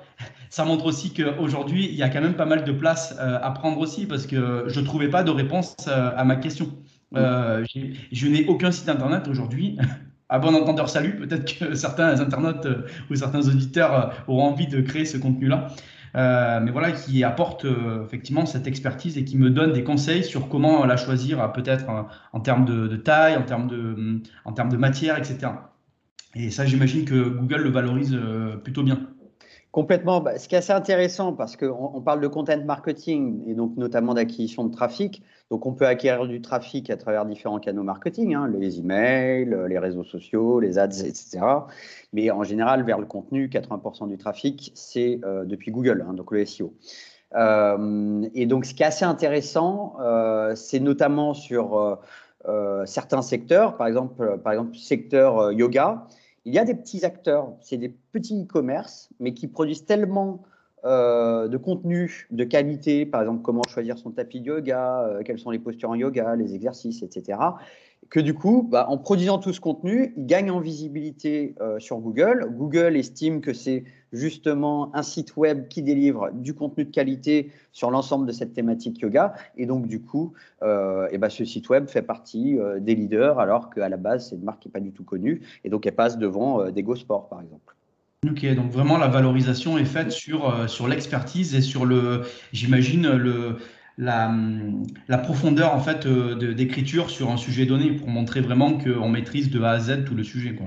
ça 0.50 0.64
montre 0.64 0.86
aussi 0.86 1.12
qu'aujourd'hui, 1.12 1.86
il 1.86 1.94
y 1.96 2.02
a 2.02 2.08
quand 2.08 2.20
même 2.20 2.36
pas 2.36 2.46
mal 2.46 2.64
de 2.64 2.72
place 2.72 3.16
à 3.18 3.50
prendre 3.50 3.78
aussi 3.78 4.06
parce 4.06 4.26
que 4.26 4.64
je 4.68 4.80
ne 4.80 4.84
trouvais 4.84 5.08
pas 5.08 5.22
de 5.22 5.30
réponse 5.30 5.76
à 5.88 6.24
ma 6.24 6.36
question. 6.36 6.68
je 7.12 8.26
n'ai 8.26 8.46
aucun 8.46 8.70
site 8.70 8.88
internet 8.88 9.28
aujourd'hui 9.28 9.78
à 10.28 10.38
bon 10.38 10.54
entendeur 10.54 10.88
salut, 10.88 11.16
peut-être 11.16 11.58
que 11.58 11.74
certains 11.74 12.20
internautes 12.20 12.66
euh, 12.66 12.86
ou 13.10 13.14
certains 13.14 13.46
auditeurs 13.48 13.94
euh, 13.94 14.12
auront 14.26 14.44
envie 14.44 14.66
de 14.66 14.80
créer 14.80 15.04
ce 15.04 15.18
contenu-là. 15.18 15.68
Euh, 16.14 16.60
mais 16.62 16.70
voilà, 16.70 16.92
qui 16.92 17.24
apporte 17.24 17.66
effectivement 18.06 18.46
cette 18.46 18.66
expertise 18.66 19.18
et 19.18 19.24
qui 19.24 19.36
me 19.36 19.50
donne 19.50 19.74
des 19.74 19.84
conseils 19.84 20.24
sur 20.24 20.48
comment 20.48 20.86
la 20.86 20.96
choisir, 20.96 21.52
peut-être 21.52 21.84
en, 22.32 22.40
termes 22.40 22.64
de, 22.64 22.96
taille, 22.96 23.36
en 23.36 23.42
termes 23.42 23.66
de, 23.66 24.22
en 24.46 24.52
termes 24.52 24.70
de 24.70 24.78
matière, 24.78 25.18
etc. 25.18 25.52
Et 26.34 26.50
ça, 26.50 26.64
j'imagine 26.64 27.04
que 27.04 27.28
Google 27.28 27.64
le 27.64 27.70
valorise 27.70 28.18
plutôt 28.64 28.82
bien. 28.82 29.00
Complètement. 29.76 30.22
Bah, 30.22 30.38
ce 30.38 30.48
qui 30.48 30.54
est 30.54 30.58
assez 30.58 30.72
intéressant, 30.72 31.34
parce 31.34 31.54
qu'on 31.54 31.90
on 31.92 32.00
parle 32.00 32.22
de 32.22 32.28
content 32.28 32.64
marketing 32.64 33.42
et 33.46 33.52
donc 33.52 33.76
notamment 33.76 34.14
d'acquisition 34.14 34.64
de 34.64 34.72
trafic. 34.74 35.22
Donc, 35.50 35.66
on 35.66 35.74
peut 35.74 35.86
acquérir 35.86 36.26
du 36.26 36.40
trafic 36.40 36.88
à 36.88 36.96
travers 36.96 37.26
différents 37.26 37.58
canaux 37.60 37.82
marketing, 37.82 38.34
hein, 38.34 38.50
les 38.58 38.78
emails, 38.78 39.54
les 39.68 39.78
réseaux 39.78 40.02
sociaux, 40.02 40.60
les 40.60 40.78
ads, 40.78 41.04
etc. 41.04 41.40
Mais 42.14 42.30
en 42.30 42.42
général, 42.42 42.84
vers 42.84 42.98
le 42.98 43.04
contenu, 43.04 43.48
80% 43.48 44.08
du 44.08 44.16
trafic, 44.16 44.72
c'est 44.74 45.20
euh, 45.26 45.44
depuis 45.44 45.72
Google, 45.72 46.06
hein, 46.08 46.14
donc 46.14 46.32
le 46.32 46.46
SEO. 46.46 46.72
Euh, 47.34 48.26
et 48.34 48.46
donc, 48.46 48.64
ce 48.64 48.72
qui 48.72 48.82
est 48.82 48.86
assez 48.86 49.04
intéressant, 49.04 49.96
euh, 50.00 50.54
c'est 50.54 50.80
notamment 50.80 51.34
sur 51.34 51.98
certains 52.86 53.20
secteurs, 53.20 53.76
par 53.76 53.88
exemple, 53.88 54.38
par 54.42 54.54
exemple 54.54 54.74
secteur 54.74 55.52
yoga 55.52 56.06
il 56.46 56.54
y 56.54 56.58
a 56.58 56.64
des 56.64 56.74
petits 56.74 57.04
acteurs, 57.04 57.52
c'est 57.60 57.76
des 57.76 57.88
petits 57.88 58.44
e-commerce, 58.44 59.10
mais 59.18 59.34
qui 59.34 59.48
produisent 59.48 59.84
tellement 59.84 60.44
euh, 60.84 61.48
de 61.48 61.56
contenu 61.56 62.28
de 62.30 62.44
qualité, 62.44 63.04
par 63.04 63.20
exemple 63.20 63.42
comment 63.42 63.62
choisir 63.68 63.98
son 63.98 64.12
tapis 64.12 64.40
de 64.40 64.46
yoga, 64.46 65.02
euh, 65.02 65.22
quelles 65.24 65.40
sont 65.40 65.50
les 65.50 65.58
postures 65.58 65.90
en 65.90 65.96
yoga, 65.96 66.36
les 66.36 66.54
exercices, 66.54 67.02
etc., 67.02 67.38
que 68.10 68.20
du 68.20 68.34
coup, 68.34 68.66
bah, 68.70 68.86
en 68.88 68.98
produisant 68.98 69.38
tout 69.38 69.52
ce 69.52 69.60
contenu, 69.60 70.12
ils 70.16 70.26
gagnent 70.26 70.50
en 70.50 70.60
visibilité 70.60 71.54
euh, 71.60 71.78
sur 71.78 71.98
Google. 71.98 72.48
Google 72.50 72.96
estime 72.96 73.40
que 73.40 73.52
c'est 73.52 73.84
justement 74.12 74.94
un 74.94 75.02
site 75.02 75.36
web 75.36 75.68
qui 75.68 75.82
délivre 75.82 76.30
du 76.32 76.54
contenu 76.54 76.84
de 76.84 76.90
qualité 76.90 77.50
sur 77.72 77.90
l'ensemble 77.90 78.26
de 78.26 78.32
cette 78.32 78.52
thématique 78.52 79.00
yoga. 79.00 79.34
Et 79.56 79.66
donc, 79.66 79.86
du 79.86 80.00
coup, 80.00 80.34
euh, 80.62 81.08
et 81.10 81.18
bah, 81.18 81.30
ce 81.30 81.44
site 81.44 81.68
web 81.68 81.88
fait 81.88 82.02
partie 82.02 82.58
euh, 82.58 82.78
des 82.80 82.94
leaders, 82.94 83.38
alors 83.38 83.70
qu'à 83.70 83.88
la 83.88 83.96
base, 83.96 84.28
c'est 84.28 84.36
une 84.36 84.44
marque 84.44 84.60
qui 84.60 84.68
n'est 84.68 84.72
pas 84.72 84.80
du 84.80 84.92
tout 84.92 85.04
connue. 85.04 85.42
Et 85.64 85.68
donc, 85.68 85.86
elle 85.86 85.94
passe 85.94 86.18
devant 86.18 86.70
des 86.70 86.82
Go 86.82 86.94
Sport, 86.94 87.28
par 87.28 87.40
exemple. 87.40 87.74
Ok, 88.28 88.44
donc 88.54 88.70
vraiment 88.70 88.98
la 88.98 89.06
valorisation 89.06 89.78
est 89.78 89.84
faite 89.84 90.10
sur, 90.10 90.68
sur 90.68 90.88
l'expertise 90.88 91.54
et 91.54 91.60
sur 91.60 91.84
le, 91.84 92.22
j'imagine, 92.52 93.08
le, 93.08 93.58
la, 93.98 94.30
la, 95.08 95.18
profondeur 95.18 95.74
en 95.74 95.80
fait 95.80 96.06
euh, 96.06 96.54
d'écriture 96.54 97.08
sur 97.10 97.30
un 97.30 97.36
sujet 97.36 97.64
donné 97.64 97.92
pour 97.92 98.08
montrer 98.08 98.40
vraiment 98.40 98.76
qu'on 98.78 99.08
maîtrise 99.08 99.50
de 99.50 99.62
A 99.62 99.70
à 99.70 99.78
Z 99.78 100.04
tout 100.04 100.14
le 100.14 100.22
sujet. 100.22 100.54
Quoi. 100.54 100.66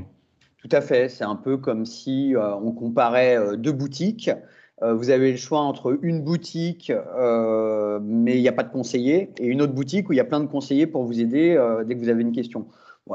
Tout 0.57 0.69
à 0.71 0.81
fait. 0.81 1.09
C'est 1.09 1.23
un 1.23 1.35
peu 1.35 1.57
comme 1.57 1.85
si 1.85 2.35
euh, 2.35 2.55
on 2.55 2.71
comparait 2.71 3.37
euh, 3.37 3.55
deux 3.55 3.71
boutiques. 3.71 4.31
vous 4.81 5.09
avez 5.09 5.31
le 5.31 5.37
choix 5.37 5.59
entre 5.59 5.99
une 6.01 6.21
boutique, 6.23 6.89
mais 8.01 8.37
il 8.37 8.41
n'y 8.41 8.47
a 8.47 8.53
pas 8.53 8.63
de 8.63 8.71
conseiller, 8.71 9.29
et 9.37 9.45
une 9.45 9.61
autre 9.61 9.73
boutique 9.73 10.07
où 10.07 10.13
il 10.13 10.15
y 10.15 10.21
a 10.21 10.25
plein 10.25 10.39
de 10.39 10.47
conseillers 10.47 10.87
pour 10.87 11.03
vous 11.03 11.19
aider 11.19 11.59
dès 11.85 11.95
que 11.95 11.99
vous 11.99 12.07
avez 12.07 12.21
une 12.21 12.31
question. 12.31 12.65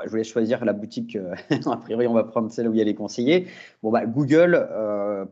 je 0.04 0.10
voulais 0.10 0.24
choisir 0.24 0.62
la 0.66 0.74
boutique. 0.74 1.16
a 1.50 1.76
priori, 1.78 2.06
on 2.06 2.12
va 2.12 2.24
prendre 2.24 2.50
celle 2.52 2.68
où 2.68 2.74
il 2.74 2.78
y 2.78 2.82
a 2.82 2.84
les 2.84 2.94
conseillers. 2.94 3.46
Bon, 3.82 3.90
bah, 3.90 4.04
Google, 4.04 4.68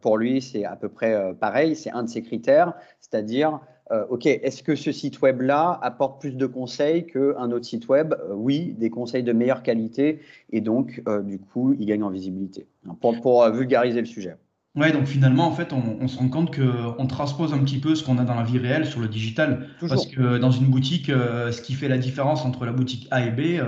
pour 0.00 0.16
lui, 0.16 0.40
c'est 0.40 0.64
à 0.64 0.74
peu 0.74 0.88
près 0.88 1.34
pareil. 1.38 1.76
C'est 1.76 1.90
un 1.90 2.02
de 2.02 2.08
ses 2.08 2.22
critères, 2.22 2.72
c'est-à-dire 2.98 3.60
euh, 3.92 4.04
OK, 4.08 4.26
est-ce 4.26 4.62
que 4.62 4.74
ce 4.74 4.90
site 4.90 5.20
web-là 5.20 5.78
apporte 5.82 6.20
plus 6.20 6.34
de 6.34 6.46
conseils 6.46 7.06
qu'un 7.06 7.50
autre 7.50 7.66
site 7.66 7.88
web? 7.88 8.14
Euh, 8.14 8.34
Oui, 8.34 8.74
des 8.78 8.90
conseils 8.90 9.22
de 9.22 9.32
meilleure 9.32 9.62
qualité 9.62 10.20
et 10.50 10.60
donc, 10.60 11.02
euh, 11.08 11.20
du 11.22 11.38
coup, 11.38 11.76
il 11.78 11.86
gagne 11.86 12.02
en 12.02 12.10
visibilité. 12.10 12.66
Pour, 13.00 13.48
vulgariser 13.50 14.00
le 14.00 14.06
sujet. 14.06 14.36
Ouais, 14.74 14.90
donc 14.90 15.04
finalement, 15.04 15.46
en 15.46 15.52
fait, 15.52 15.74
on, 15.74 16.08
se 16.08 16.16
rend 16.16 16.28
compte 16.28 16.56
qu'on 16.56 17.06
transpose 17.06 17.52
un 17.52 17.58
petit 17.58 17.78
peu 17.78 17.94
ce 17.94 18.02
qu'on 18.02 18.16
a 18.16 18.24
dans 18.24 18.34
la 18.34 18.42
vie 18.42 18.58
réelle 18.58 18.86
sur 18.86 19.00
le 19.00 19.08
digital. 19.08 19.68
Parce 19.86 20.06
que 20.06 20.38
dans 20.38 20.50
une 20.50 20.66
boutique, 20.66 21.08
ce 21.08 21.60
qui 21.60 21.74
fait 21.74 21.88
la 21.88 21.98
différence 21.98 22.46
entre 22.46 22.64
la 22.64 22.72
boutique 22.72 23.06
A 23.10 23.26
et 23.26 23.30
B, 23.30 23.62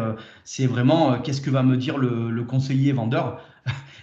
c'est 0.44 0.66
vraiment 0.66 1.18
qu'est-ce 1.18 1.42
que 1.42 1.50
va 1.50 1.62
me 1.62 1.76
dire 1.76 1.98
le 1.98 2.42
conseiller 2.44 2.92
vendeur? 2.92 3.42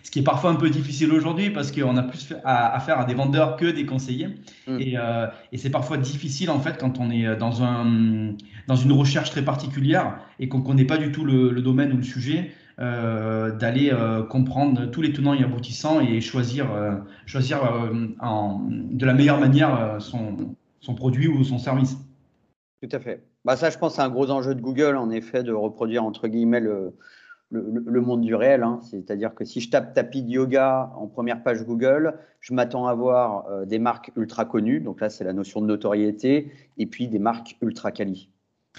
Ce 0.04 0.12
qui 0.12 0.20
est 0.20 0.24
parfois 0.24 0.52
un 0.52 0.56
peu 0.56 0.70
difficile 0.70 1.12
aujourd'hui 1.12 1.50
parce 1.50 1.72
qu'on 1.72 1.98
a 1.98 2.04
plus 2.04 2.34
affaire 2.44 3.00
à 3.00 3.06
des 3.06 3.14
vendeurs 3.14 3.56
que 3.56 3.66
des 3.66 3.86
conseillers. 3.86 4.30
Mm. 4.68 4.78
Euh, 4.96 5.28
et, 5.52 5.58
c'est 5.58 5.70
parfois 5.70 5.98
difficile 5.98 6.50
en 6.50 6.60
fait 6.60 6.78
quand 6.78 7.00
on 7.00 7.12
est 7.12 7.36
dans, 7.36 7.64
un, 7.64 8.36
dans 8.68 8.76
une 8.76 8.92
recherche 8.92 9.32
très 9.32 9.44
particulière 9.44 10.20
et 10.40 10.48
qu'on 10.48 10.60
ne 10.60 10.66
connaît 10.66 10.86
pas 10.86 10.98
du 10.98 11.12
tout 11.12 11.24
le, 11.24 11.62
domaine 11.62 11.94
ou 11.94 11.98
le 11.98 12.04
sujet. 12.04 12.52
Euh, 12.80 13.52
d'aller 13.52 13.92
euh, 13.92 14.24
comprendre 14.24 14.88
tous 14.88 15.04
les 15.04 15.14
tenants 15.14 15.36
et 15.36 15.44
aboutissants 15.44 16.00
et 16.00 16.20
choisir, 16.20 16.68
choisir 17.28 17.60
en, 18.22 18.66
de 18.70 19.06
la 19.06 19.14
meilleure 19.14 19.40
manière 19.40 19.98
son, 20.00 20.56
son 20.80 20.96
produit 20.96 21.28
ou 21.28 21.44
son 21.44 21.60
service. 21.60 21.98
Tout 22.82 22.90
à 22.92 23.00
fait. 23.00 23.24
Bah 23.46 23.56
ça, 23.56 23.70
je 23.70 23.78
pense, 23.78 23.96
c'est 23.96 24.02
un 24.02 24.10
gros 24.10 24.32
enjeu 24.32 24.56
de 24.56 24.62
Google, 24.62 24.96
en 24.96 25.12
effet, 25.12 25.44
de 25.44 25.54
reproduire 25.54 26.04
entre 26.04 26.28
guillemets 26.28 26.60
le, 26.60 26.96
le, 27.52 28.02
monde 28.02 28.22
du 28.22 28.36
réel. 28.36 28.64
Hein. 28.64 28.80
C'est-à-dire 28.82 29.36
que 29.36 29.46
si 29.46 29.60
je 29.60 29.70
tape 29.70 29.94
tapis 29.94 30.24
de 30.24 30.30
yoga 30.30 30.92
en 30.96 31.08
première 31.08 31.44
page 31.44 31.64
Google, 31.64 32.16
je 32.40 32.54
m'attends 32.54 32.88
à 32.88 32.94
voir 32.94 33.46
euh, 33.50 33.66
des 33.66 33.80
marques 33.80 34.12
ultra 34.16 34.46
connues. 34.46 34.80
Donc 34.80 35.02
là, 35.02 35.10
c'est 35.10 35.24
la 35.24 35.34
notion 35.34 35.62
de 35.62 35.68
notoriété. 35.68 36.52
Et 36.78 36.86
puis 36.86 37.08
des 37.08 37.20
marques 37.20 37.58
ultra 37.62 37.92
quali. 37.92 38.30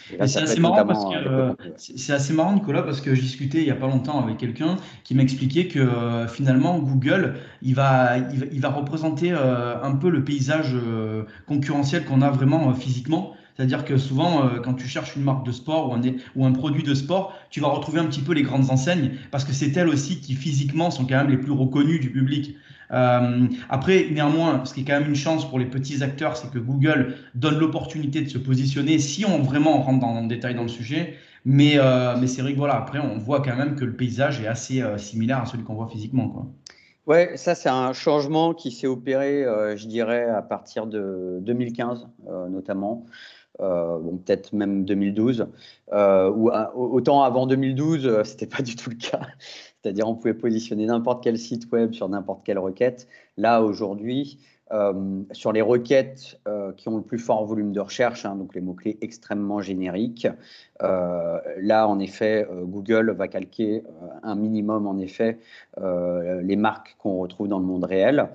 C'est 0.09 0.23
assez, 0.23 0.59
marrant 0.59 0.87
parce 0.87 1.05
que, 1.05 1.29
euh, 1.29 1.53
c'est 1.77 2.15
assez 2.15 2.33
marrant, 2.33 2.55
Nicolas, 2.55 2.83
parce 2.83 3.03
que 3.03 3.15
je 3.15 3.21
discutais 3.21 3.59
il 3.59 3.65
n'y 3.65 3.71
a 3.71 3.77
pas 3.77 3.89
longtemps 3.89 4.25
avec 4.25 4.39
quelqu'un 4.39 4.77
qui 5.05 5.15
m'expliquait 5.15 5.69
que 5.69 5.81
euh, 5.81 6.27
finalement, 6.27 6.79
Google, 6.79 7.35
il 7.61 7.75
va, 7.75 8.17
il 8.17 8.61
va, 8.63 8.71
représenter 8.71 9.33
un 9.33 9.95
peu 9.97 10.09
le 10.09 10.25
paysage 10.25 10.75
concurrentiel 11.47 12.07
qu'on 12.07 12.23
a 12.23 12.31
vraiment 12.31 12.73
physiquement. 12.73 13.35
C'est-à-dire 13.57 13.85
que 13.85 13.97
souvent, 13.97 14.47
euh, 14.47 14.61
quand 14.61 14.75
tu 14.75 14.87
cherches 14.87 15.17
une 15.17 15.23
marque 15.23 15.45
de 15.45 15.53
sport 15.53 15.97
ou 16.35 16.45
un, 16.45 16.53
produit 16.53 16.83
de 16.83 16.95
sport, 16.95 17.35
tu 17.51 17.61
vas 17.61 17.69
retrouver 17.69 18.01
un 18.01 18.07
petit 18.07 18.21
peu 18.21 18.33
les 18.33 18.43
grandes 18.43 18.71
enseignes 18.71 19.13
parce 19.31 19.45
que 19.45 19.53
c'est 19.53 19.77
elles 19.77 19.89
aussi 19.89 20.21
qui 20.21 20.35
physiquement 20.35 20.91
sont 20.91 21.05
quand 21.05 21.17
même 21.17 21.31
les 21.31 21.37
plus 21.37 21.53
reconnues 21.53 21.99
du 21.99 22.11
public. 22.11 22.57
Euh, 22.93 23.47
après, 23.71 24.09
néanmoins, 24.11 24.65
ce 24.65 24.75
qui 24.75 24.81
est 24.81 24.85
quand 24.85 24.99
même 24.99 25.09
une 25.09 25.17
chance 25.17 25.49
pour 25.49 25.59
les 25.59 25.67
petits 25.67 26.03
acteurs, 26.03 26.37
c'est 26.37 26.51
que 26.51 26.59
Google 26.59 27.15
donne 27.35 27.59
l'opportunité 27.59 28.21
de 28.21 28.29
se 28.29 28.39
positionner 28.39 28.99
si 28.99 29.25
on 29.25 29.43
vraiment 29.43 29.81
rentre 29.83 30.01
dans, 30.01 30.21
le 30.21 30.29
détail 30.29 30.55
dans 30.55 30.63
le 30.63 30.69
sujet. 30.69 31.15
Mais, 31.45 31.75
euh, 31.77 32.17
mais 32.21 32.27
c'est 32.27 32.43
vrai 32.43 32.53
que 32.53 32.59
voilà, 32.59 32.77
après, 32.77 33.01
on 33.01 33.19
voit 33.19 33.41
quand 33.41 33.57
même 33.57 33.77
que 33.77 33.85
le 33.85 33.95
paysage 33.95 34.41
est 34.41 34.47
assez 34.47 34.83
similaire 34.97 35.39
à 35.39 35.47
celui 35.47 35.65
qu'on 35.65 35.75
voit 35.75 35.89
physiquement. 35.89 36.29
Quoi. 36.29 36.47
Ouais, 37.07 37.37
ça 37.37 37.57
c'est 37.57 37.69
un 37.69 37.93
changement 37.93 38.55
qui 38.55 38.71
s'est 38.71 38.87
opéré, 38.87 39.45
je 39.75 39.87
dirais, 39.89 40.25
à 40.25 40.41
partir 40.41 40.87
de 40.87 41.39
2015 41.41 42.07
notamment. 42.49 43.07
Euh, 43.61 43.99
bon, 43.99 44.17
peut-être 44.17 44.53
même 44.55 44.85
2012, 44.85 45.47
euh, 45.93 46.31
ou 46.31 46.51
autant 46.75 47.23
avant 47.23 47.47
2012, 47.47 48.07
euh, 48.07 48.25
c'était 48.25 48.47
pas 48.47 48.63
du 48.63 48.77
tout 48.77 48.91
le 48.91 48.97
cas. 48.97 49.21
C'est-à-dire, 49.83 50.09
on 50.09 50.15
pouvait 50.15 50.35
positionner 50.35 50.87
n'importe 50.87 51.23
quel 51.23 51.39
site 51.39 51.71
web 51.71 51.93
sur 51.93 52.09
n'importe 52.09 52.45
quelle 52.45 52.59
requête. 52.59 53.09
Là, 53.37 53.63
aujourd'hui, 53.63 54.39
euh, 54.73 55.23
sur 55.33 55.53
les 55.53 55.61
requêtes 55.61 56.41
euh, 56.49 56.73
qui 56.73 56.89
ont 56.89 56.97
le 56.97 57.03
plus 57.03 57.19
fort 57.19 57.45
volume 57.45 57.73
de 57.73 57.81
recherche, 57.81 58.25
hein, 58.25 58.37
donc 58.37 58.55
les 58.55 58.63
mots-clés 58.63 58.97
extrêmement 59.03 59.61
génériques, 59.61 60.27
euh, 60.83 61.39
là, 61.59 61.87
en 61.87 61.99
effet, 61.99 62.49
Google 62.65 63.11
va 63.11 63.29
calquer 63.29 63.85
un 64.23 64.35
minimum, 64.35 64.87
en 64.87 64.99
effet, 64.99 65.39
les 65.79 66.57
marques 66.57 66.97
qu'on 66.99 67.19
retrouve 67.19 67.49
dans 67.49 67.59
le 67.59 67.65
monde 67.65 67.85
réel, 67.85 68.29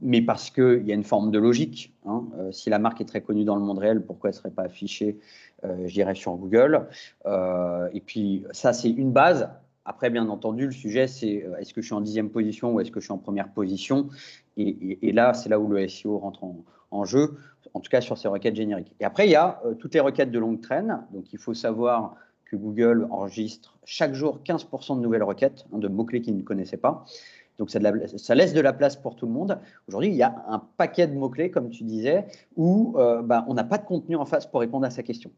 mais 0.00 0.22
parce 0.22 0.50
qu'il 0.50 0.86
y 0.86 0.92
a 0.92 0.94
une 0.94 1.04
forme 1.04 1.30
de 1.30 1.38
logique. 1.38 1.92
Hein. 2.06 2.24
si 2.52 2.70
la 2.70 2.78
marque 2.78 3.00
est 3.00 3.04
très 3.04 3.20
connue 3.20 3.44
dans 3.44 3.56
le 3.56 3.62
monde 3.62 3.78
réel, 3.78 4.00
pourquoi 4.00 4.30
elle 4.30 4.34
ne 4.34 4.38
serait 4.38 4.50
pas 4.50 4.62
affichée, 4.62 5.18
je 5.62 5.92
dirais, 5.92 6.14
sur 6.14 6.36
Google 6.36 6.86
Et 7.26 8.00
puis, 8.00 8.44
ça, 8.52 8.72
c'est 8.72 8.90
une 8.90 9.12
base. 9.12 9.50
Après, 9.84 10.10
bien 10.10 10.28
entendu, 10.28 10.66
le 10.66 10.72
sujet, 10.72 11.08
c'est 11.08 11.44
est-ce 11.58 11.74
que 11.74 11.80
je 11.80 11.86
suis 11.86 11.94
en 11.94 12.00
dixième 12.00 12.30
position 12.30 12.72
ou 12.72 12.80
est-ce 12.80 12.92
que 12.92 13.00
je 13.00 13.06
suis 13.06 13.12
en 13.12 13.18
première 13.18 13.48
position? 13.48 14.08
Et, 14.56 15.12
là, 15.12 15.34
c'est 15.34 15.48
là 15.48 15.58
où 15.58 15.68
le 15.68 15.86
SEO 15.88 16.18
rentre 16.18 16.44
en, 16.90 17.04
jeu, 17.04 17.38
en 17.74 17.80
tout 17.80 17.88
cas 17.90 18.00
sur 18.00 18.18
ces 18.18 18.28
requêtes 18.28 18.56
génériques. 18.56 18.92
Et 19.00 19.04
après, 19.04 19.26
il 19.26 19.30
y 19.30 19.36
a 19.36 19.60
euh, 19.64 19.74
toutes 19.74 19.94
les 19.94 20.00
requêtes 20.00 20.30
de 20.30 20.38
longue 20.38 20.60
traîne. 20.60 21.00
Donc, 21.12 21.32
il 21.32 21.38
faut 21.38 21.54
savoir 21.54 22.14
que 22.44 22.56
Google 22.56 23.06
enregistre 23.10 23.78
chaque 23.84 24.12
jour 24.12 24.40
15% 24.44 24.96
de 24.96 25.00
nouvelles 25.00 25.22
requêtes, 25.22 25.64
hein, 25.72 25.78
de 25.78 25.88
mots-clés 25.88 26.20
qu'il 26.20 26.36
ne 26.36 26.42
connaissait 26.42 26.76
pas. 26.76 27.04
Donc, 27.58 27.70
ça, 27.70 27.78
laisse 28.34 28.54
de 28.54 28.60
la 28.60 28.72
place 28.72 28.96
pour 28.96 29.14
tout 29.14 29.26
le 29.26 29.32
monde. 29.32 29.58
Aujourd'hui, 29.88 30.10
il 30.10 30.16
y 30.16 30.22
a 30.22 30.34
un 30.48 30.58
paquet 30.76 31.06
de 31.06 31.14
mots-clés, 31.14 31.50
comme 31.50 31.70
tu 31.70 31.84
disais, 31.84 32.26
où 32.56 32.94
euh, 32.96 33.22
bah, 33.22 33.44
on 33.48 33.54
n'a 33.54 33.64
pas 33.64 33.78
de 33.78 33.84
contenu 33.84 34.16
en 34.16 34.24
face 34.24 34.46
pour 34.46 34.60
répondre 34.60 34.84
à 34.86 34.90
sa 34.90 35.02
question. 35.02 35.30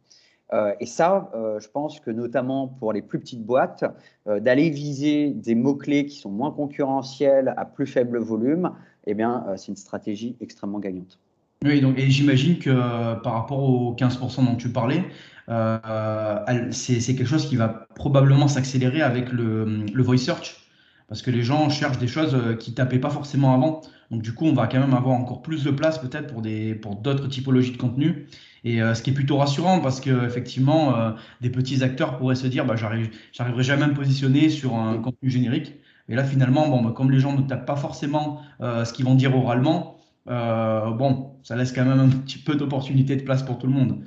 Euh, 0.53 0.75
et 0.79 0.87
ça, 0.87 1.31
je 1.59 1.69
pense 1.69 2.01
que 2.01 2.11
notamment 2.11 2.69
pour 2.69 2.93
les 2.93 3.03
plus 3.03 3.19
petites 3.19 3.45
boîtes, 3.45 3.85
d'aller 4.27 4.71
viser 4.71 5.31
des 5.31 5.55
mots-clés 5.55 6.07
qui 6.07 6.19
sont 6.19 6.31
moins 6.31 6.51
concurrentiels 6.51 7.55
à 7.57 7.65
plus 7.65 7.87
faible 7.87 8.19
volume, 8.19 8.73
eh 9.07 9.15
bien, 9.15 9.45
euh, 9.49 9.57
c'est 9.57 9.69
une 9.69 9.77
stratégie 9.77 10.37
extrêmement 10.41 10.79
gagnante. 10.79 11.19
Oui, 11.65 11.81
donc, 11.81 11.99
et 11.99 12.11
j'imagine 12.11 12.59
que 12.59 12.71
euh, 12.71 13.15
par 13.15 13.35
rapport 13.35 13.63
aux 13.63 13.95
15% 13.95 14.45
dont 14.45 14.57
tu 14.57 14.69
parlais, 14.69 15.05
euh, 15.49 16.69
c'est 16.71 17.01
quelque 17.15 17.25
chose 17.25 17.49
qui 17.49 17.57
va 17.57 17.87
probablement 17.95 18.49
s'accélérer 18.49 19.03
avec 19.03 19.33
le, 19.33 19.87
le, 19.93 20.03
voice 20.03 20.19
search, 20.19 20.69
parce 21.09 21.23
que 21.23 21.31
les 21.31 21.43
gens 21.43 21.69
cherchent 21.71 21.99
des 21.99 22.07
choses 22.07 22.37
qui 22.59 22.71
ne 22.71 22.77
tapaient 22.77 22.99
pas 22.99 23.11
forcément 23.11 23.55
avant. 23.55 23.83
Donc 24.11 24.23
du 24.23 24.35
coup, 24.35 24.45
on 24.45 24.53
va 24.53 24.67
quand 24.67 24.81
même 24.81 24.95
avoir 24.95 25.17
encore 25.17 25.43
plus 25.43 25.65
de 25.65 25.71
place 25.71 25.99
peut-être 25.99 26.33
pour 26.33 26.43
des 26.43 26.75
pour 26.75 26.97
d'autres 26.97 27.29
typologies 27.29 27.73
de 27.73 27.79
contenu. 27.79 28.27
Et 28.65 28.79
ce 28.79 29.03
qui 29.03 29.11
est 29.11 29.15
plutôt 29.15 29.37
rassurant, 29.37 29.81
parce 29.81 30.01
que 30.01 30.25
effectivement, 30.25 31.15
des 31.43 31.51
petits 31.51 31.83
acteurs 31.83 32.17
pourraient 32.17 32.35
se 32.35 32.47
dire, 32.47 32.65
bah, 32.65 32.77
j'arriverai 32.77 33.63
jamais 33.63 33.85
à 33.85 33.89
me 33.89 33.95
positionner 33.95 34.49
sur 34.49 34.77
un 34.77 34.99
contenu 34.99 35.31
générique. 35.31 35.75
Et 36.09 36.15
là, 36.15 36.25
finalement, 36.25 36.69
bon, 36.69 36.83
bah, 36.83 36.93
comme 36.95 37.11
les 37.11 37.21
gens 37.21 37.33
ne 37.33 37.43
tapent 37.43 37.67
pas 37.67 37.77
forcément 37.77 38.41
euh, 38.61 38.85
ce 38.85 38.93
qu'ils 38.93 39.05
vont 39.05 39.15
dire 39.15 39.37
oralement, 39.37 39.99
euh, 40.29 40.91
bon, 40.91 41.37
ça 41.43 41.57
laisse 41.57 41.73
quand 41.73 41.85
même 41.85 42.01
un 42.01 42.09
petit 42.09 42.39
peu 42.39 42.55
d'opportunité 42.57 43.17
de 43.17 43.23
place 43.23 43.43
pour 43.43 43.59
tout 43.59 43.67
le 43.67 43.73
monde. 43.73 44.03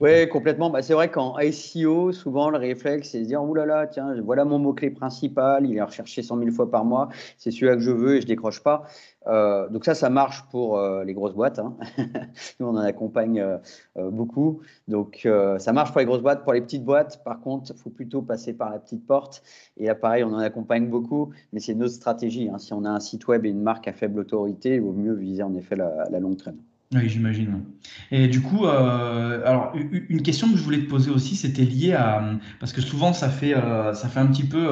Oui, 0.00 0.28
complètement. 0.28 0.70
Bah, 0.70 0.82
c'est 0.82 0.94
vrai 0.94 1.10
qu'en 1.10 1.36
SEO, 1.50 2.12
souvent, 2.12 2.50
le 2.50 2.58
réflexe, 2.58 3.10
c'est 3.10 3.20
de 3.20 3.24
dire, 3.24 3.42
oh 3.42 3.54
là 3.54 3.66
là, 3.66 3.86
tiens, 3.86 4.14
voilà 4.22 4.44
mon 4.44 4.58
mot-clé 4.58 4.90
principal, 4.90 5.66
il 5.66 5.76
est 5.76 5.82
recherché 5.82 6.22
100 6.22 6.38
000 6.38 6.50
fois 6.50 6.70
par 6.70 6.84
mois, 6.84 7.08
c'est 7.38 7.50
celui-là 7.50 7.74
que 7.74 7.80
je 7.80 7.90
veux 7.90 8.16
et 8.16 8.20
je 8.20 8.26
décroche 8.26 8.62
pas. 8.62 8.84
Euh, 9.26 9.68
donc 9.68 9.84
ça, 9.84 9.94
ça 9.94 10.10
marche 10.10 10.44
pour 10.50 10.78
euh, 10.78 11.04
les 11.04 11.14
grosses 11.14 11.34
boîtes. 11.34 11.58
Hein. 11.58 11.76
Nous, 12.60 12.66
on 12.66 12.76
en 12.76 12.76
accompagne 12.76 13.40
euh, 13.40 14.10
beaucoup. 14.10 14.60
Donc 14.88 15.28
ça 15.58 15.72
marche 15.72 15.92
pour 15.92 16.00
les 16.00 16.06
grosses 16.06 16.22
boîtes. 16.22 16.44
Pour 16.44 16.52
les 16.52 16.60
petites 16.60 16.84
boîtes, 16.84 17.22
par 17.24 17.40
contre, 17.40 17.72
il 17.74 17.80
faut 17.80 17.90
plutôt 17.90 18.22
passer 18.22 18.52
par 18.52 18.70
la 18.70 18.78
petite 18.78 19.06
porte. 19.06 19.42
Et 19.76 19.86
là, 19.86 19.94
pareil, 19.94 20.24
on 20.24 20.32
en 20.32 20.38
accompagne 20.38 20.88
beaucoup, 20.88 21.30
mais 21.52 21.60
c'est 21.60 21.74
notre 21.74 21.94
stratégie. 21.94 22.48
Hein. 22.48 22.58
Si 22.58 22.72
on 22.72 22.84
a 22.84 22.90
un 22.90 23.00
site 23.00 23.26
web 23.28 23.46
et 23.46 23.50
une 23.50 23.62
marque 23.62 23.88
à 23.88 23.92
faible 23.92 24.20
autorité, 24.20 24.76
il 24.76 24.82
vaut 24.82 24.92
mieux 24.92 25.14
viser 25.14 25.42
en 25.42 25.54
effet 25.54 25.76
la 25.76 26.20
longue 26.20 26.36
traîne. 26.36 26.58
Oui, 26.94 27.08
j'imagine. 27.08 27.64
Et 28.10 28.28
du 28.28 28.40
coup, 28.40 28.66
alors 28.66 29.72
une 29.74 30.22
question 30.22 30.50
que 30.50 30.56
je 30.56 30.62
voulais 30.62 30.78
te 30.78 30.88
poser 30.88 31.10
aussi, 31.10 31.34
c'était 31.34 31.64
lié 31.64 31.92
à 31.92 32.22
parce 32.60 32.72
que 32.72 32.80
souvent 32.80 33.12
ça 33.12 33.28
fait 33.28 33.54
ça 33.94 34.08
fait 34.08 34.20
un 34.20 34.26
petit 34.26 34.44
peu 34.44 34.68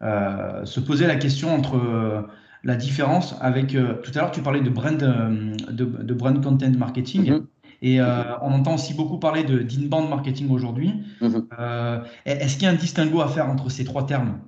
se 0.00 0.80
poser 0.80 1.06
la 1.06 1.16
question 1.16 1.54
entre 1.54 2.28
la 2.64 2.76
différence 2.76 3.36
avec. 3.40 3.74
Euh, 3.74 3.94
tout 4.02 4.10
à 4.14 4.20
l'heure, 4.20 4.30
tu 4.30 4.40
parlais 4.40 4.60
de 4.60 4.70
brand, 4.70 5.02
euh, 5.02 5.54
de, 5.70 6.14
brand 6.14 6.42
content 6.42 6.70
marketing. 6.76 7.30
Mm-hmm. 7.30 7.46
Et 7.82 8.00
euh, 8.00 8.22
on 8.40 8.52
entend 8.52 8.74
aussi 8.74 8.94
beaucoup 8.94 9.18
parler 9.18 9.44
de 9.44 9.58
d'inbound 9.58 10.08
marketing 10.08 10.50
aujourd'hui. 10.50 10.94
Mm-hmm. 11.20 12.02
Est-ce 12.24 12.54
qu'il 12.54 12.64
y 12.64 12.66
a 12.66 12.70
un 12.70 12.74
distinguo 12.74 13.20
à 13.20 13.28
faire 13.28 13.48
entre 13.48 13.70
ces 13.70 13.84
trois 13.84 14.06
termes? 14.06 14.40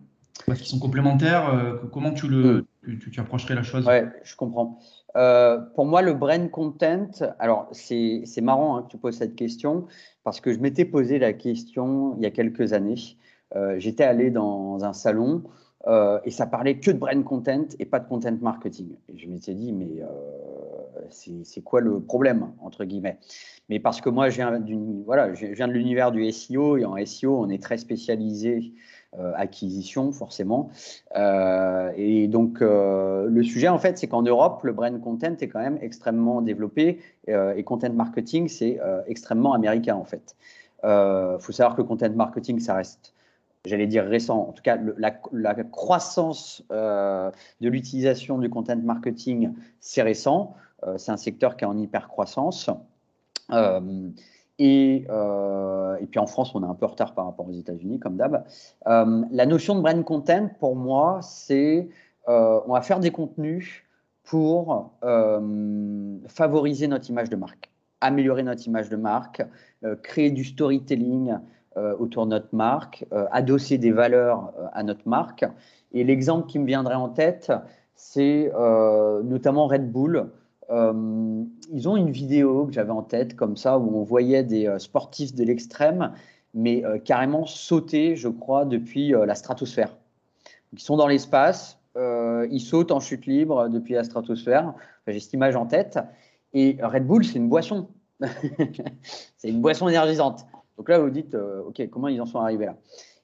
Est-ce 0.48 0.60
qu'ils 0.60 0.68
sont 0.68 0.78
complémentaires 0.78 1.52
Comment 1.92 2.12
tu, 2.12 2.28
le, 2.28 2.66
mm. 2.86 2.98
tu, 3.10 3.20
approcherais 3.20 3.54
la 3.54 3.62
chose? 3.62 3.86
Ouais, 3.86 4.06
je 4.24 4.36
comprends. 4.36 4.78
Pour 5.74 5.86
moi, 5.86 6.02
le 6.02 6.12
brand 6.12 6.50
content, 6.50 7.08
alors 7.38 7.68
c'est 7.72 8.40
marrant 8.42 8.76
hein, 8.76 8.82
que 8.82 8.88
tu 8.88 8.98
poses 8.98 9.16
cette 9.16 9.34
question 9.34 9.86
parce 10.24 10.40
que 10.40 10.52
je 10.52 10.58
m'étais 10.58 10.84
posé 10.84 11.18
la 11.18 11.32
question 11.32 12.14
il 12.16 12.22
y 12.22 12.26
a 12.26 12.30
quelques 12.30 12.72
années. 12.72 13.16
J'étais 13.78 14.04
allé 14.04 14.30
dans 14.30 14.84
un 14.84 14.92
salon 14.92 15.44
et 16.24 16.30
ça 16.30 16.46
parlait 16.46 16.78
que 16.78 16.90
de 16.90 16.98
brand 16.98 17.24
content 17.24 17.64
et 17.78 17.86
pas 17.86 18.00
de 18.00 18.08
content 18.08 18.36
marketing. 18.40 18.96
Et 19.08 19.16
je 19.16 19.28
m'étais 19.28 19.54
dit, 19.54 19.72
mais 19.72 20.02
c'est 21.10 21.62
quoi 21.62 21.80
le 21.80 22.00
problème, 22.00 22.52
entre 22.60 22.84
guillemets? 22.84 23.18
Mais 23.68 23.80
parce 23.80 24.00
que 24.00 24.08
moi, 24.08 24.28
je 24.28 24.36
viens, 24.36 24.60
voilà, 25.04 25.34
je 25.34 25.46
viens 25.46 25.68
de 25.68 25.72
l'univers 25.72 26.12
du 26.12 26.30
SEO, 26.30 26.76
et 26.76 26.84
en 26.84 26.96
SEO, 27.04 27.36
on 27.38 27.48
est 27.48 27.62
très 27.62 27.78
spécialisé 27.78 28.58
euh, 28.58 29.05
acquisition, 29.36 30.12
forcément. 30.12 30.70
Euh, 31.16 31.90
et 31.96 32.28
donc, 32.28 32.62
euh, 32.62 33.26
le 33.28 33.42
sujet, 33.42 33.68
en 33.68 33.78
fait, 33.78 33.98
c'est 33.98 34.06
qu'en 34.06 34.22
Europe, 34.22 34.62
le 34.64 34.72
brand 34.72 35.00
content 35.00 35.34
est 35.40 35.48
quand 35.48 35.60
même 35.60 35.78
extrêmement 35.80 36.42
développé, 36.42 37.00
et 37.28 37.64
content 37.64 37.92
marketing, 37.92 38.48
c'est 38.48 38.78
extrêmement 39.06 39.52
américain, 39.52 39.96
en 39.96 40.04
fait. 40.04 40.36
Il 40.84 41.36
faut 41.40 41.52
savoir 41.52 41.76
que 41.76 41.82
content 41.82 42.10
marketing, 42.10 42.60
ça 42.60 42.74
reste 42.74 43.12
j'allais 43.64 43.88
dire 43.88 44.04
récent, 44.04 44.46
en 44.48 44.52
tout 44.52 44.62
cas 44.62 44.78
la, 44.96 45.54
croissance 45.64 46.62
de 46.70 47.68
l'utilisation 47.68 48.38
du 48.38 48.48
content 48.48 48.76
marketing, 48.76 49.54
c'est 49.80 50.02
récent. 50.02 50.54
Euh, 50.84 50.98
c'est 50.98 51.12
un 51.12 51.16
secteur 51.16 51.56
qui 51.56 51.64
est 51.64 51.66
en 51.66 51.78
hyper 51.78 52.08
croissance. 52.08 52.70
Euh, 53.50 54.10
et, 54.58 55.06
euh, 55.10 55.96
et, 56.00 56.06
puis 56.06 56.18
en 56.18 56.26
France, 56.26 56.54
on 56.54 56.62
est 56.62 56.66
un 56.66 56.74
peu 56.74 56.86
en 56.86 56.90
retard 56.90 57.14
par 57.14 57.26
rapport 57.26 57.48
aux 57.48 57.52
États-Unis, 57.52 57.98
comme 57.98 58.16
d'hab. 58.16 58.44
la 58.86 59.46
notion 59.46 59.74
de 59.74 59.80
brand 59.80 60.02
content, 60.04 60.48
pour 60.58 60.76
moi, 60.76 61.20
c'est 61.22 61.88
on 62.28 62.72
va 62.72 62.80
faire 62.80 63.00
des 63.00 63.10
contenus 63.10 63.84
pour 64.24 64.90
favoriser 66.26 66.88
notre 66.88 67.08
image 67.10 67.30
de 67.30 67.36
marque, 67.36 67.70
améliorer 68.00 68.42
notre 68.42 68.66
image 68.66 68.88
de 68.88 68.96
marque, 68.96 69.42
créer 70.02 70.30
du 70.30 70.44
storytelling 70.44 71.34
autour 71.76 72.24
de 72.24 72.30
notre 72.30 72.54
marque, 72.54 73.06
adosser 73.30 73.78
des 73.78 73.92
valeurs 73.92 74.52
à 74.72 74.82
notre 74.82 75.06
marque. 75.06 75.44
Et 75.92 76.02
l'exemple 76.02 76.48
qui 76.48 76.58
me 76.58 76.66
viendrait 76.66 76.94
en 76.94 77.10
tête, 77.10 77.52
c'est 77.94 78.50
notamment 79.22 79.66
Red 79.66 79.92
Bull. 79.92 80.30
Euh, 80.70 81.44
ils 81.72 81.88
ont 81.88 81.96
une 81.96 82.10
vidéo 82.10 82.66
que 82.66 82.72
j'avais 82.72 82.90
en 82.90 83.02
tête 83.02 83.36
comme 83.36 83.56
ça 83.56 83.78
où 83.78 83.96
on 83.96 84.02
voyait 84.02 84.42
des 84.42 84.66
euh, 84.66 84.78
sportifs 84.78 85.34
de 85.34 85.44
l'extrême, 85.44 86.12
mais 86.54 86.84
euh, 86.84 86.98
carrément 86.98 87.46
sauter, 87.46 88.16
je 88.16 88.28
crois, 88.28 88.64
depuis 88.64 89.10
la 89.10 89.34
stratosphère. 89.34 89.96
ils 90.72 90.80
sont 90.80 90.96
dans 90.96 91.06
l'espace, 91.06 91.78
ils 91.96 92.60
sautent 92.60 92.92
en 92.92 93.00
chute 93.00 93.26
libre 93.26 93.68
depuis 93.68 93.94
la 93.94 94.04
stratosphère. 94.04 94.74
J'ai 95.06 95.20
cette 95.20 95.32
image 95.32 95.56
en 95.56 95.66
tête. 95.66 95.98
Et 96.52 96.76
Red 96.82 97.06
Bull, 97.06 97.24
c'est 97.24 97.38
une 97.38 97.48
boisson. 97.48 97.88
c'est 99.36 99.48
une 99.48 99.62
boisson 99.62 99.88
énergisante. 99.88 100.46
Donc 100.76 100.90
là, 100.90 100.98
vous 100.98 101.08
dites, 101.08 101.34
OK, 101.34 101.88
comment 101.90 102.08
ils 102.08 102.20
en 102.20 102.26
sont 102.26 102.38
arrivés 102.38 102.66
là? 102.66 102.76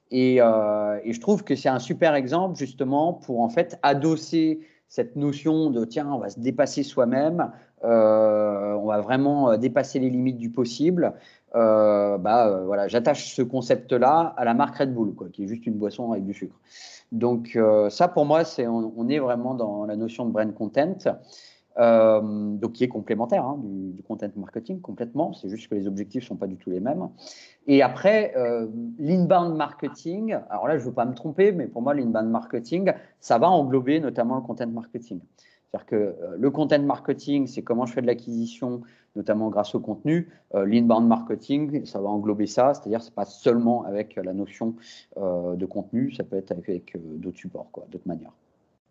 Et, 0.09 0.37
et, 0.37 1.13
je 1.13 1.19
trouve 1.19 1.43
que 1.43 1.55
c'est 1.55 1.69
un 1.69 1.79
super 1.79 2.15
exemple 2.15 2.57
justement 2.57 3.13
pour 3.13 3.41
en 3.41 3.49
fait 3.49 3.77
adosser 3.83 4.59
cette 4.93 5.15
notion 5.15 5.71
de 5.71 5.85
tiens, 5.85 6.07
on 6.13 6.19
va 6.19 6.29
se 6.29 6.39
dépasser 6.39 6.83
soi-même, 6.83 7.49
euh, 7.83 8.73
on 8.73 8.85
va 8.85 9.01
vraiment 9.01 9.49
euh, 9.49 9.57
dépasser 9.57 9.97
les 9.97 10.11
limites 10.11 10.37
du 10.37 10.51
possible. 10.51 11.13
Euh, 11.55 12.19
bah, 12.19 12.61
voilà, 12.67 12.87
j'attache 12.87 13.33
ce 13.33 13.41
concept-là 13.41 14.35
à 14.37 14.45
la 14.45 14.53
marque 14.53 14.77
Red 14.77 14.93
Bull, 14.93 15.15
quoi, 15.15 15.29
qui 15.29 15.45
est 15.45 15.47
juste 15.47 15.65
une 15.65 15.79
boisson 15.79 16.11
avec 16.11 16.27
du 16.27 16.35
sucre. 16.35 16.59
Donc 17.11 17.57
ça, 17.89 18.07
pour 18.07 18.25
moi, 18.25 18.43
c'est 18.43 18.67
on, 18.67 19.09
est 19.09 19.17
vraiment 19.17 19.55
dans 19.55 19.85
la 19.85 19.95
notion 19.95 20.27
de 20.27 20.31
brand 20.31 20.53
content. 20.53 20.97
Euh, 21.79 22.21
donc 22.21 22.73
qui 22.73 22.83
est 22.83 22.87
complémentaire 22.87 23.43
hein, 23.45 23.59
du, 23.59 24.03
content 24.03 24.27
marketing 24.35 24.79
complètement. 24.81 25.33
C'est 25.33 25.49
juste 25.49 25.67
que 25.67 25.75
les 25.75 25.87
objectifs 25.87 26.25
sont 26.25 26.35
pas 26.35 26.47
du 26.47 26.57
tout 26.57 26.69
les 26.69 26.79
mêmes. 26.79 27.09
Et 27.65 27.81
après, 27.81 28.33
euh, 28.37 28.67
l'inbound 28.99 29.55
marketing. 29.55 30.37
Alors 30.49 30.67
là, 30.67 30.77
je 30.77 30.85
veux 30.85 30.93
pas 30.93 31.05
me 31.05 31.15
tromper, 31.15 31.51
mais 31.51 31.67
pour 31.67 31.81
moi, 31.81 31.93
l'inbound 31.95 32.29
marketing, 32.29 32.91
ça 33.19 33.39
va 33.39 33.49
englober 33.49 33.99
notamment 33.99 34.35
le 34.35 34.41
content 34.41 34.67
marketing. 34.67 35.19
C'est-à-dire 35.71 35.85
que 35.87 35.95
euh, 35.95 36.35
le 36.37 36.51
content 36.51 36.81
marketing, 36.83 37.47
c'est 37.47 37.63
comment 37.63 37.87
je 37.87 37.93
fais 37.93 38.01
de 38.01 38.07
l'acquisition, 38.07 38.81
notamment 39.15 39.49
grâce 39.49 39.73
au 39.73 39.79
contenu. 39.79 40.29
l'inbound 40.53 41.07
marketing, 41.07 41.85
ça 41.85 41.99
va 41.99 42.09
englober 42.09 42.45
ça, 42.45 42.73
c'est-à-dire 42.73 43.01
c'est 43.01 43.13
pas 43.13 43.25
seulement 43.25 43.83
avec 43.83 44.15
la 44.15 44.33
notion 44.33 44.75
de 45.15 45.65
contenu, 45.67 46.11
ça 46.11 46.23
peut 46.23 46.35
être 46.35 46.51
avec, 46.51 46.69
avec 46.69 46.97
d'autres 47.19 47.37
supports, 47.37 47.69
d'autres 47.91 48.07
manières. 48.07 48.33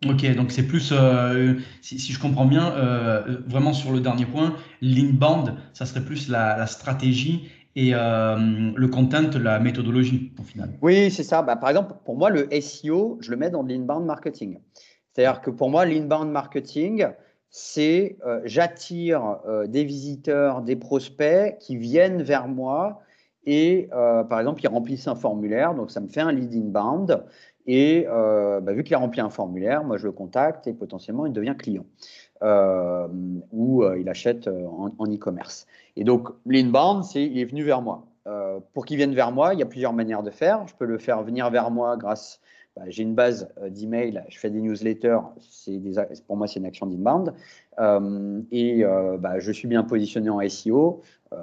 Ok, 0.09 0.35
donc 0.35 0.51
c'est 0.51 0.67
plus, 0.67 0.91
euh, 0.91 1.53
si, 1.81 1.97
je 1.97 2.19
comprends 2.19 2.45
bien, 2.45 2.73
euh, 2.73 3.37
vraiment 3.47 3.73
sur 3.73 3.91
le 3.91 3.99
dernier 3.99 4.25
point, 4.25 4.55
l'inbound, 4.81 5.55
ça 5.73 5.85
serait 5.85 6.03
plus 6.03 6.29
la, 6.29 6.65
stratégie 6.67 7.49
et 7.75 7.91
euh, 7.93 8.37
le 8.75 8.87
content, 8.87 9.29
la 9.41 9.59
méthodologie 9.59 10.33
au 10.39 10.43
final. 10.43 10.71
Oui, 10.81 11.09
c'est 11.11 11.23
ça. 11.23 11.41
Bah, 11.41 11.55
par 11.55 11.69
exemple, 11.69 11.93
pour 12.05 12.17
moi, 12.17 12.29
le 12.29 12.47
SEO, 12.61 13.17
je 13.21 13.31
le 13.31 13.37
mets 13.37 13.49
dans 13.49 13.63
l'inbound 13.63 14.05
marketing. 14.05 14.59
C'est-à-dire 15.11 15.41
que 15.41 15.49
pour 15.49 15.69
moi, 15.69 15.85
l'inbound 15.85 16.29
marketing, 16.31 17.07
c'est 17.49 18.17
j'attire 18.45 19.37
des 19.67 19.83
visiteurs, 19.83 20.61
des 20.63 20.75
prospects 20.75 21.55
qui 21.59 21.77
viennent 21.77 22.23
vers 22.23 22.47
moi 22.47 23.01
et 23.45 23.89
par 23.91 24.39
exemple, 24.39 24.61
ils 24.63 24.67
remplissent 24.69 25.07
un 25.07 25.13
formulaire, 25.13 25.75
donc 25.75 25.91
ça 25.91 25.99
me 25.99 26.07
fait 26.07 26.21
un 26.21 26.31
lead 26.31 26.55
inbound. 26.55 27.23
Et 27.65 28.05
euh, 28.07 28.59
bah, 28.59 28.73
vu 28.73 28.83
qu'il 28.83 28.95
a 28.95 28.99
rempli 28.99 29.21
un 29.21 29.29
formulaire, 29.29 29.83
moi 29.83 29.97
je 29.97 30.05
le 30.05 30.11
contacte 30.11 30.67
et 30.67 30.73
potentiellement 30.73 31.25
il 31.25 31.33
devient 31.33 31.55
client 31.57 31.85
euh, 32.41 33.07
ou 33.51 33.83
euh, 33.83 33.99
il 33.99 34.09
achète 34.09 34.47
en 34.47 35.05
e-commerce. 35.07 35.65
et 35.95 36.03
donc 36.03 36.29
l'inbound, 36.45 37.03
c'est 37.03 37.23
il 37.23 37.39
est 37.39 37.45
venu 37.45 37.63
vers 37.63 37.81
moi. 37.81 38.05
pour 38.73 38.85
qu'il 38.85 38.97
vienne 38.97 39.15
vers 39.15 39.31
moi, 39.31 39.53
il 39.53 39.59
y 39.59 39.63
a 39.63 39.65
plusieurs 39.65 39.93
manières 39.93 40.23
de 40.23 40.31
faire. 40.31 40.67
Je 40.67 40.75
peux 40.75 40.85
le 40.85 40.97
faire 40.97 41.23
venir 41.23 41.49
vers 41.49 41.71
moi 41.71 41.97
grâce 41.97 42.39
bah, 42.75 42.83
j'ai 42.87 43.03
une 43.03 43.13
base 43.13 43.49
d'email, 43.69 44.23
je 44.29 44.39
fais 44.39 44.49
des 44.49 44.59
newsletters, 44.59 45.19
c'est 45.39 45.79
pour 46.25 46.37
moi 46.37 46.47
c'est 46.47 46.59
une 46.59 46.65
action 46.65 46.87
d'inbound. 46.87 47.33
et 48.51 48.83
bah, 49.19 49.39
je 49.39 49.51
suis 49.51 49.67
bien 49.67 49.83
positionné 49.83 50.29
en 50.29 50.41
SEO, 50.49 51.01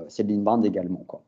c'est 0.08 0.24
de 0.24 0.32
l'inbound 0.32 0.66
également. 0.66 1.04
Quoi. 1.06 1.22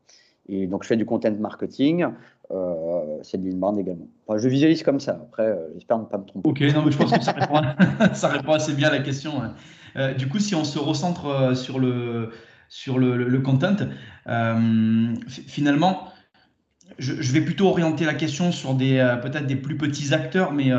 Et 0.49 0.67
donc 0.67 0.83
je 0.83 0.89
fais 0.89 0.97
du 0.97 1.05
content 1.05 1.31
marketing, 1.39 2.05
euh, 2.53 3.19
c'est 3.23 3.41
de 3.41 3.49
l'inbound 3.49 3.79
également. 3.79 4.07
je 4.35 4.47
visualise 4.47 4.83
comme 4.83 4.99
ça. 4.99 5.13
Après, 5.13 5.47
euh, 5.47 5.69
j'espère 5.73 5.97
ne 5.97 6.05
pas 6.05 6.17
me 6.17 6.25
tromper. 6.25 6.49
Ok, 6.49 6.61
non, 6.73 6.83
mais 6.85 6.91
je 6.91 6.97
pense 6.97 7.11
que 7.11 7.23
ça 7.23 7.31
répond, 8.27 8.53
assez 8.53 8.73
bien 8.73 8.89
à 8.89 8.91
la 8.91 8.99
question. 8.99 9.41
Euh, 9.95 10.13
du 10.13 10.27
coup, 10.27 10.39
si 10.39 10.53
on 10.53 10.63
se 10.63 10.77
recentre 10.77 11.55
sur 11.55 11.79
le, 11.79 12.31
sur 12.69 12.99
le, 12.99 13.39
content, 13.39 13.75
finalement, 15.27 16.09
je, 16.99 17.13
je, 17.21 17.33
vais 17.33 17.41
plutôt 17.41 17.67
orienter 17.67 18.05
la 18.05 18.13
question 18.13 18.51
sur 18.51 18.75
des 18.75 19.17
peut-être 19.21 19.47
des 19.47 19.55
plus 19.55 19.77
petits 19.77 20.13
acteurs, 20.13 20.51
mais 20.51 20.71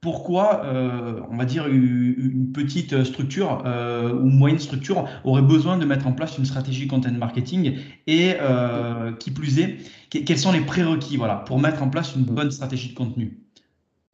pourquoi, 0.00 0.64
euh, 0.64 1.20
on 1.30 1.36
va 1.36 1.44
dire, 1.44 1.66
une 1.66 2.52
petite 2.52 3.02
structure 3.02 3.64
euh, 3.66 4.12
ou 4.12 4.26
moyenne 4.26 4.60
structure 4.60 5.08
aurait 5.24 5.42
besoin 5.42 5.76
de 5.76 5.84
mettre 5.84 6.06
en 6.06 6.12
place 6.12 6.38
une 6.38 6.44
stratégie 6.44 6.86
content 6.86 7.10
marketing 7.12 7.78
et 8.06 8.34
euh, 8.40 9.12
qui 9.12 9.32
plus 9.32 9.58
est, 9.58 9.78
quels 10.10 10.38
sont 10.38 10.52
les 10.52 10.60
prérequis 10.60 11.16
voilà, 11.16 11.36
pour 11.36 11.58
mettre 11.58 11.82
en 11.82 11.90
place 11.90 12.14
une 12.14 12.22
bonne 12.22 12.50
stratégie 12.50 12.90
de 12.90 12.94
contenu? 12.94 13.40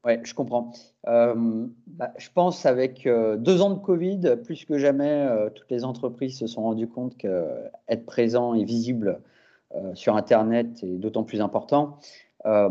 Oui, 0.07 0.15
je 0.23 0.35
comprends. 0.35 0.73
Bah, 1.05 2.13
je 2.19 2.29
pense 2.35 2.67
avec 2.67 3.09
deux 3.39 3.63
ans 3.63 3.71
de 3.71 3.79
Covid, 3.79 4.37
plus 4.45 4.65
que 4.65 4.79
jamais, 4.79 5.27
toutes 5.55 5.71
les 5.71 5.85
entreprises 5.85 6.39
se 6.39 6.47
sont 6.47 6.63
rendues 6.63 6.89
compte 6.89 7.17
qu'être 7.17 8.05
présent 8.05 8.53
et 8.53 8.65
visible 8.65 9.21
sur 9.95 10.17
Internet 10.17 10.83
est 10.83 10.99
d'autant 10.99 11.25
plus 11.25 11.41
important. 11.41 11.99
Euh, 12.47 12.69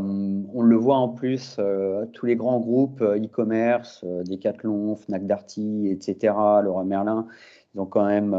on 0.54 0.62
le 0.62 0.76
voit 0.76 0.98
en 0.98 1.10
plus, 1.10 1.56
euh, 1.60 2.06
tous 2.14 2.28
les 2.28 2.36
grands 2.36 2.60
groupes 2.60 3.02
euh, 3.02 3.18
e-commerce, 3.18 4.06
Decathlon, 4.26 4.96
Fnac 4.96 5.26
Darty, 5.26 5.88
etc., 5.90 6.62
Laura 6.64 6.84
Merlin, 6.84 7.28
ils 7.74 7.82
ont 7.82 7.88
quand 7.88 8.06
même 8.06 8.38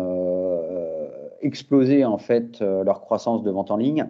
explosé 1.41 2.05
en 2.05 2.19
fait 2.19 2.61
leur 2.61 3.01
croissance 3.01 3.43
de 3.43 3.51
vente 3.51 3.73
en 3.73 3.77
ligne. 3.77 4.07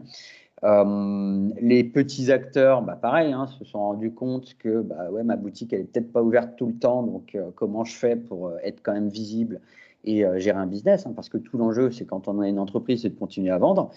les 0.63 1.85
petits 1.85 2.31
acteurs, 2.31 2.83
bah, 2.83 2.99
pareil, 3.01 3.33
hein, 3.33 3.47
se 3.47 3.65
sont 3.65 3.79
rendus 3.79 4.13
compte 4.13 4.55
que 4.59 4.83
bah, 4.83 5.11
ouais, 5.11 5.23
ma 5.23 5.37
boutique, 5.37 5.73
elle 5.73 5.81
est 5.81 5.85
peut-être 5.85 6.13
pas 6.13 6.23
ouverte 6.23 6.57
tout 6.57 6.67
le 6.67 6.75
temps, 6.75 7.03
donc 7.03 7.39
comment 7.55 7.85
je 7.85 7.97
fais 7.97 8.17
pour 8.17 8.53
être 8.63 8.83
quand 8.83 8.93
même 8.93 9.09
visible 9.09 9.63
et 10.05 10.27
gérer 10.37 10.59
un 10.59 10.67
business, 10.67 11.07
hein, 11.07 11.15
parce 11.17 11.31
que 11.31 11.39
tout 11.39 11.57
l'enjeu, 11.57 11.91
c'est 11.91 12.05
quand 12.05 12.29
on 12.29 12.41
a 12.41 12.47
une 12.47 12.59
entreprise, 12.59 13.01
c'est 13.01 13.09
de 13.09 13.19
continuer 13.19 13.51
à 13.51 13.57
vendre. 13.57 13.93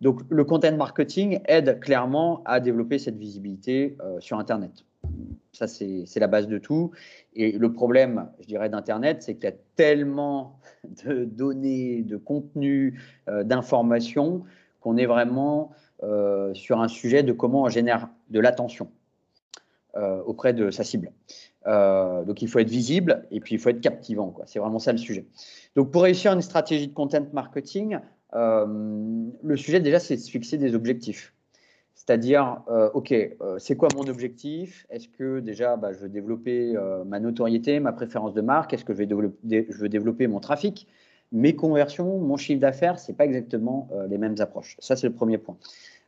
Donc, 0.00 0.20
le 0.28 0.44
content 0.44 0.76
marketing 0.76 1.40
aide 1.46 1.80
clairement 1.80 2.42
à 2.44 2.60
développer 2.60 2.98
cette 2.98 3.16
visibilité 3.16 3.96
euh, 4.00 4.20
sur 4.20 4.38
Internet. 4.38 4.84
Ça, 5.52 5.66
c'est 5.68 6.06
la 6.16 6.26
base 6.26 6.48
de 6.48 6.58
tout. 6.58 6.90
Et 7.34 7.52
le 7.52 7.72
problème, 7.72 8.28
je 8.40 8.46
dirais, 8.46 8.68
d'Internet, 8.68 9.22
c'est 9.22 9.34
qu'il 9.34 9.44
y 9.44 9.52
a 9.52 9.56
tellement 9.76 10.58
de 11.04 11.24
données, 11.24 12.02
de 12.02 12.16
contenus, 12.16 13.00
euh, 13.28 13.42
d'informations 13.42 14.44
qu'on 14.80 14.96
est 14.96 15.06
vraiment 15.06 15.70
euh, 16.02 16.52
sur 16.54 16.80
un 16.80 16.88
sujet 16.88 17.22
de 17.22 17.32
comment 17.32 17.62
on 17.62 17.68
génère 17.68 18.08
de 18.30 18.40
l'attention 18.40 18.90
auprès 20.26 20.52
de 20.52 20.70
sa 20.70 20.84
cible. 20.84 21.10
donc, 21.64 22.42
il 22.42 22.48
faut 22.48 22.58
être 22.58 22.68
visible 22.68 23.24
et 23.30 23.40
puis 23.40 23.54
il 23.54 23.58
faut 23.58 23.70
être 23.70 23.80
captivant. 23.80 24.36
C'est 24.44 24.58
vraiment 24.58 24.78
ça 24.78 24.92
le 24.92 24.98
sujet. 24.98 25.24
Donc, 25.74 25.90
pour 25.90 26.02
réussir 26.02 26.34
une 26.34 26.42
stratégie 26.42 26.88
de 26.88 26.92
content 26.92 27.24
marketing, 27.32 27.98
le 28.32 29.56
sujet 29.56 29.80
déjà, 29.80 29.98
c'est 29.98 30.16
de 30.16 30.20
se 30.20 30.30
fixer 30.30 30.58
des 30.58 30.74
objectifs. 30.74 31.32
C'est-à-dire, 31.96 32.60
euh, 32.68 32.90
OK, 32.92 33.10
euh, 33.10 33.58
c'est 33.58 33.74
quoi 33.74 33.88
mon 33.96 34.06
objectif? 34.06 34.86
Est-ce 34.90 35.08
que 35.08 35.40
déjà, 35.40 35.76
bah, 35.76 35.92
je 35.92 35.98
veux 35.98 36.08
développer 36.10 36.76
euh, 36.76 37.04
ma 37.04 37.18
notoriété, 37.18 37.80
ma 37.80 37.92
préférence 37.92 38.34
de 38.34 38.42
marque? 38.42 38.74
Est-ce 38.74 38.84
que 38.84 38.92
je 38.92 39.02
veux 39.02 39.88
développer 39.88 40.26
mon 40.26 40.38
trafic? 40.38 40.86
Mes 41.32 41.56
conversions, 41.56 42.18
mon 42.20 42.36
chiffre 42.36 42.60
d'affaires, 42.60 43.00
ce 43.00 43.10
n'est 43.10 43.16
pas 43.16 43.24
exactement 43.24 43.88
les 44.08 44.18
mêmes 44.18 44.36
approches. 44.38 44.76
Ça, 44.78 44.94
c'est 44.94 45.08
le 45.08 45.14
premier 45.14 45.38
point. 45.38 45.56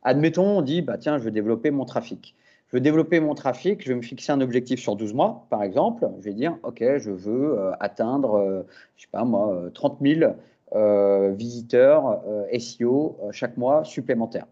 Admettons, 0.03 0.59
on 0.59 0.61
dit, 0.61 0.81
bah, 0.81 0.97
tiens, 0.97 1.17
je 1.17 1.23
veux 1.23 1.31
développer 1.31 1.71
mon 1.71 1.83
trafic. 1.83 2.35
Je 2.67 2.77
veux 2.77 2.81
développer 2.81 3.19
mon 3.19 3.33
trafic, 3.33 3.83
je 3.83 3.89
vais 3.89 3.95
me 3.95 4.01
fixer 4.01 4.31
un 4.31 4.39
objectif 4.39 4.79
sur 4.79 4.95
12 4.95 5.13
mois, 5.13 5.47
par 5.49 5.63
exemple. 5.63 6.07
Je 6.19 6.25
vais 6.25 6.33
dire, 6.33 6.57
OK, 6.63 6.81
je 6.81 7.11
veux 7.11 7.59
atteindre, 7.81 8.65
je 8.95 9.01
sais 9.01 9.09
pas 9.11 9.25
moi, 9.25 9.69
30 9.73 9.97
000 10.01 10.33
visiteurs 10.73 12.21
SEO 12.57 13.17
chaque 13.31 13.57
mois 13.57 13.83
supplémentaires. 13.83 14.47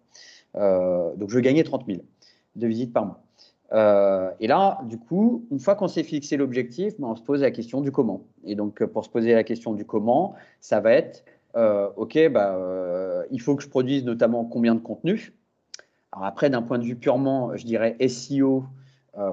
Euh, 0.57 1.15
donc, 1.15 1.29
je 1.29 1.39
gagner 1.39 1.63
30 1.63 1.85
000 1.87 1.99
de 2.55 2.67
visites 2.67 2.93
par 2.93 3.05
mois. 3.05 3.23
Euh, 3.73 4.31
et 4.39 4.47
là, 4.47 4.79
du 4.85 4.97
coup, 4.97 5.45
une 5.51 5.59
fois 5.59 5.75
qu'on 5.75 5.87
s'est 5.87 6.03
fixé 6.03 6.37
l'objectif, 6.37 6.93
ben, 6.99 7.07
on 7.07 7.15
se 7.15 7.21
pose 7.21 7.41
la 7.41 7.51
question 7.51 7.81
du 7.81 7.91
comment. 7.91 8.23
Et 8.45 8.55
donc, 8.55 8.83
pour 8.85 9.03
se 9.03 9.09
poser 9.09 9.33
la 9.33 9.43
question 9.43 9.73
du 9.73 9.85
comment, 9.85 10.35
ça 10.61 10.79
va 10.79 10.93
être, 10.93 11.23
euh, 11.55 11.89
OK, 11.97 12.17
bah, 12.29 12.57
il 13.31 13.41
faut 13.41 13.55
que 13.55 13.63
je 13.63 13.69
produise 13.69 14.05
notamment 14.05 14.45
combien 14.45 14.75
de 14.75 14.79
contenu. 14.79 15.33
Alors 16.11 16.25
après, 16.25 16.49
d'un 16.49 16.61
point 16.61 16.79
de 16.79 16.85
vue 16.85 16.95
purement, 16.95 17.55
je 17.55 17.65
dirais 17.65 17.97
SEO, 18.07 18.63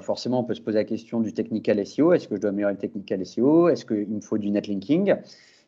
forcément, 0.00 0.40
on 0.40 0.44
peut 0.44 0.54
se 0.54 0.62
poser 0.62 0.78
la 0.78 0.84
question 0.84 1.20
du 1.20 1.32
technical 1.32 1.84
SEO. 1.86 2.12
Est-ce 2.12 2.26
que 2.26 2.36
je 2.36 2.40
dois 2.40 2.50
améliorer 2.50 2.72
le 2.72 2.78
technical 2.78 3.24
SEO 3.24 3.68
Est-ce 3.68 3.84
qu'il 3.84 4.08
me 4.08 4.20
faut 4.20 4.38
du 4.38 4.50
netlinking 4.50 5.14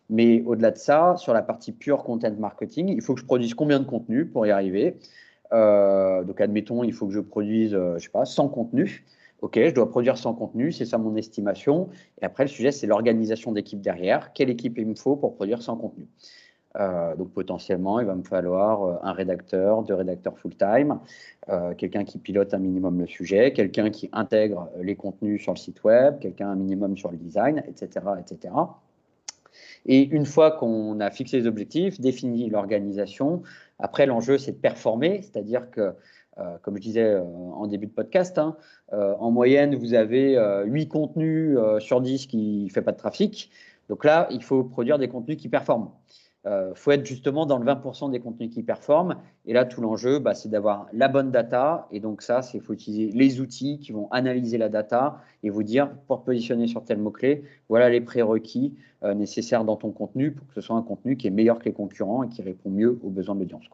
Mais 0.08 0.42
au-delà 0.46 0.70
de 0.70 0.78
ça, 0.78 1.16
sur 1.16 1.32
la 1.34 1.42
partie 1.42 1.72
pure 1.72 2.04
content 2.04 2.32
marketing, 2.38 2.88
il 2.88 3.02
faut 3.02 3.14
que 3.14 3.20
je 3.20 3.26
produise 3.26 3.54
combien 3.54 3.80
de 3.80 3.84
contenu 3.84 4.26
pour 4.26 4.46
y 4.46 4.50
arriver? 4.50 4.96
Euh, 5.52 6.24
donc, 6.24 6.40
admettons, 6.40 6.84
il 6.84 6.92
faut 6.92 7.06
que 7.06 7.12
je 7.12 7.20
produise, 7.20 7.74
euh, 7.74 7.98
je 7.98 8.04
sais 8.04 8.10
pas, 8.10 8.24
100 8.24 8.48
contenus. 8.48 9.02
OK, 9.42 9.58
je 9.62 9.74
dois 9.74 9.90
produire 9.90 10.16
100 10.16 10.34
contenus, 10.34 10.78
c'est 10.78 10.84
ça 10.86 10.98
mon 10.98 11.14
estimation. 11.16 11.88
Et 12.20 12.24
après, 12.24 12.44
le 12.44 12.48
sujet, 12.48 12.72
c'est 12.72 12.86
l'organisation 12.86 13.52
d'équipe 13.52 13.80
derrière. 13.80 14.32
Quelle 14.32 14.50
équipe 14.50 14.78
il 14.78 14.86
me 14.86 14.94
faut 14.94 15.16
pour 15.16 15.34
produire 15.34 15.60
100 15.62 15.76
contenus? 15.76 16.08
Euh, 16.78 17.16
donc 17.16 17.30
potentiellement, 17.30 18.00
il 18.00 18.06
va 18.06 18.14
me 18.14 18.22
falloir 18.22 19.02
un 19.02 19.12
rédacteur, 19.12 19.82
deux 19.82 19.94
rédacteurs 19.94 20.38
full-time, 20.38 20.98
quelqu'un 21.78 22.04
qui 22.04 22.18
pilote 22.18 22.52
un 22.52 22.58
minimum 22.58 22.98
le 22.98 23.06
sujet, 23.06 23.52
quelqu'un 23.52 23.90
qui 23.90 24.10
intègre 24.12 24.68
les 24.82 24.94
contenus 24.94 25.42
sur 25.42 25.52
le 25.52 25.58
site 25.58 25.84
web, 25.84 26.18
quelqu'un 26.18 26.50
un 26.50 26.56
minimum 26.56 26.96
sur 26.96 27.10
le 27.10 27.16
design, 27.16 27.62
etc., 27.66 28.00
etc. 28.20 28.52
Et 29.84 30.02
une 30.02 30.26
fois 30.26 30.50
qu'on 30.52 30.98
a 31.00 31.10
fixé 31.10 31.38
les 31.38 31.46
objectifs, 31.46 32.00
défini 32.00 32.48
l'organisation, 32.48 33.42
après, 33.78 34.06
l'enjeu, 34.06 34.38
c'est 34.38 34.52
de 34.52 34.56
performer, 34.56 35.20
c'est-à-dire 35.22 35.70
que, 35.70 35.94
euh, 36.38 36.56
comme 36.62 36.76
je 36.76 36.82
disais 36.82 37.04
euh, 37.04 37.22
en 37.22 37.66
début 37.66 37.86
de 37.86 37.92
podcast, 37.92 38.38
hein, 38.38 38.56
euh, 38.92 39.14
en 39.18 39.30
moyenne, 39.30 39.74
vous 39.74 39.94
avez 39.94 40.38
8 40.64 40.88
contenus 40.88 41.58
sur 41.80 42.00
10 42.00 42.26
qui 42.26 42.64
ne 42.64 42.70
font 42.70 42.82
pas 42.82 42.92
de 42.92 42.96
trafic. 42.96 43.50
Donc 43.88 44.04
là, 44.04 44.26
il 44.30 44.42
faut 44.42 44.64
produire 44.64 44.98
des 44.98 45.08
contenus 45.08 45.36
qui 45.36 45.48
performent. 45.48 45.90
Il 46.46 46.52
euh, 46.52 46.74
faut 46.76 46.92
être 46.92 47.04
justement 47.04 47.44
dans 47.44 47.58
le 47.58 47.64
20% 47.64 48.12
des 48.12 48.20
contenus 48.20 48.54
qui 48.54 48.62
performent. 48.62 49.16
Et 49.46 49.52
là, 49.52 49.64
tout 49.64 49.80
l'enjeu, 49.80 50.20
bah, 50.20 50.32
c'est 50.32 50.48
d'avoir 50.48 50.86
la 50.92 51.08
bonne 51.08 51.32
data. 51.32 51.88
Et 51.90 51.98
donc 51.98 52.22
ça, 52.22 52.40
c'est 52.40 52.60
faut 52.60 52.72
utiliser 52.72 53.10
les 53.12 53.40
outils 53.40 53.80
qui 53.80 53.90
vont 53.90 54.08
analyser 54.12 54.56
la 54.56 54.68
data 54.68 55.20
et 55.42 55.50
vous 55.50 55.64
dire, 55.64 55.90
pour 56.06 56.22
positionner 56.22 56.68
sur 56.68 56.84
tel 56.84 56.98
mot-clé, 56.98 57.42
voilà 57.68 57.90
les 57.90 58.00
prérequis 58.00 58.74
euh, 59.02 59.14
nécessaires 59.14 59.64
dans 59.64 59.74
ton 59.74 59.90
contenu 59.90 60.30
pour 60.30 60.46
que 60.46 60.54
ce 60.54 60.60
soit 60.60 60.76
un 60.76 60.82
contenu 60.82 61.16
qui 61.16 61.26
est 61.26 61.30
meilleur 61.30 61.58
que 61.58 61.64
les 61.64 61.72
concurrents 61.72 62.22
et 62.22 62.28
qui 62.28 62.42
répond 62.42 62.70
mieux 62.70 62.96
aux 63.02 63.10
besoins 63.10 63.34
de 63.34 63.40
l'audience. 63.40 63.64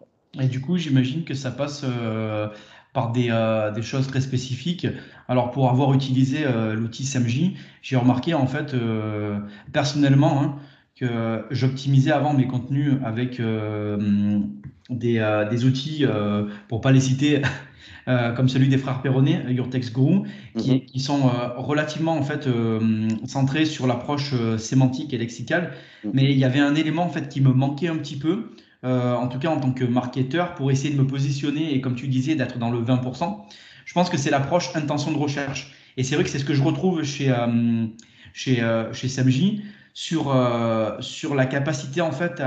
Et 0.41 0.47
du 0.47 0.63
coup, 0.63 0.79
j'imagine 0.79 1.25
que 1.25 1.35
ça 1.35 1.51
passe 1.51 1.85
euh, 1.85 2.49
par 2.95 3.13
des, 3.13 3.83
choses 3.83 4.07
très 4.07 4.23
spécifiques. 4.23 4.87
Alors, 5.29 5.51
pour 5.51 5.69
avoir 5.69 5.93
utilisé 5.93 6.47
l'outil 6.75 7.05
SMJ, 7.05 7.53
j'ai 7.83 7.97
remarqué 7.97 8.33
en 8.33 8.47
fait, 8.47 8.75
personnellement, 9.73 10.43
hein, 10.43 10.57
que 10.97 11.45
j'optimisais 11.51 12.13
avant 12.13 12.35
mes 12.35 12.47
contenus 12.47 12.95
avec 13.05 13.41
euh, 13.41 14.41
des, 14.91 15.19
euh, 15.19 15.49
des, 15.49 15.65
outils, 15.65 16.05
euh, 16.05 16.47
pour 16.69 16.81
pas 16.81 16.93
les 16.93 17.01
citer, 17.01 17.43
comme 18.37 18.49
celui 18.49 18.69
des 18.69 18.79
frères 18.79 19.01
Perronnet, 19.01 19.45
Your 19.49 19.71
Text 19.71 19.95
Guru, 19.95 20.23
qui, 20.59 20.73
mhm. 20.73 20.81
qui 20.85 21.01
sont 21.01 21.31
relativement 21.57 22.15
en 22.15 22.23
fait 22.23 22.49
centrés 23.27 23.65
sur 23.65 23.87
l'approche 23.87 24.35
sémantique 24.59 25.15
et 25.15 25.19
lexicale. 25.19 25.73
Mhm. 26.05 26.11
Mais 26.13 26.33
il 26.33 26.39
y 26.39 26.45
avait 26.45 26.59
un 26.59 26.75
élément 26.75 27.05
en 27.05 27.09
fait 27.09 27.29
qui 27.29 27.41
me 27.41 27.53
manquait 27.53 27.89
un 27.89 27.97
petit 27.97 28.19
peu. 28.19 28.51
en 28.83 29.29
tout 29.29 29.39
cas 29.39 29.51
en 29.51 29.61
tant 29.61 29.71
que 29.71 29.85
marketeur, 29.85 30.55
pour 30.57 30.73
essayer 30.73 30.93
de 30.93 31.01
me 31.01 31.07
positionner 31.07 31.75
et 31.75 31.81
comme 31.81 31.95
tu 31.95 32.09
disais, 32.09 32.35
d'être 32.35 32.59
dans 32.59 32.71
le 32.71 32.83
20%, 32.83 33.39
je 33.85 33.95
pense 33.95 34.11
que 34.11 34.17
c'est 34.17 34.31
l'approche 34.31 34.75
intention 34.75 35.13
de 35.13 35.19
recherche. 35.19 35.73
Et 35.97 36.03
c'est 36.03 36.17
vrai 36.17 36.25
que 36.25 36.31
c'est 36.31 36.41
ce 36.41 36.45
que 36.45 36.55
je 36.55 36.63
retrouve 36.63 37.05
chez, 37.05 37.33
chez, 38.35 38.89
chez 38.93 39.09
Samji 39.09 39.63
sur, 39.95 40.35
euh, 40.35 40.97
sur 41.01 41.35
la 41.35 41.47
capacité 41.47 42.01
en 42.01 42.13
fait 42.13 42.43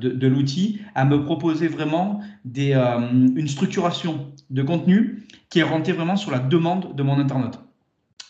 de, 0.00 0.26
l'outil 0.26 0.80
à 0.94 1.04
me 1.04 1.24
proposer 1.24 1.68
vraiment 1.68 2.20
des, 2.44 2.72
euh, 2.74 2.98
une 3.10 3.48
structuration 3.48 4.32
de 4.50 4.62
contenu 4.62 5.26
qui 5.50 5.60
est 5.60 5.64
rentrée 5.64 5.92
vraiment 5.92 6.16
sur 6.16 6.30
la 6.30 6.38
demande 6.38 6.94
de 6.94 7.02
mon 7.02 7.18
internaute. 7.18 7.58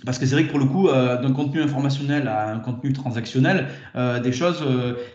Parce 0.07 0.21
que 0.21 0.27
c'est 0.27 0.37
vrai 0.37 0.45
que 0.45 0.51
pour 0.51 0.61
le 0.61 0.67
coup, 0.67 0.87
euh, 0.87 1.21
d'un 1.21 1.33
contenu 1.33 1.61
informationnel 1.61 2.29
à 2.29 2.53
un 2.53 2.61
contenu 2.61 2.93
transactionnel, 2.93 3.67
des 4.23 4.33
choses 4.33 4.65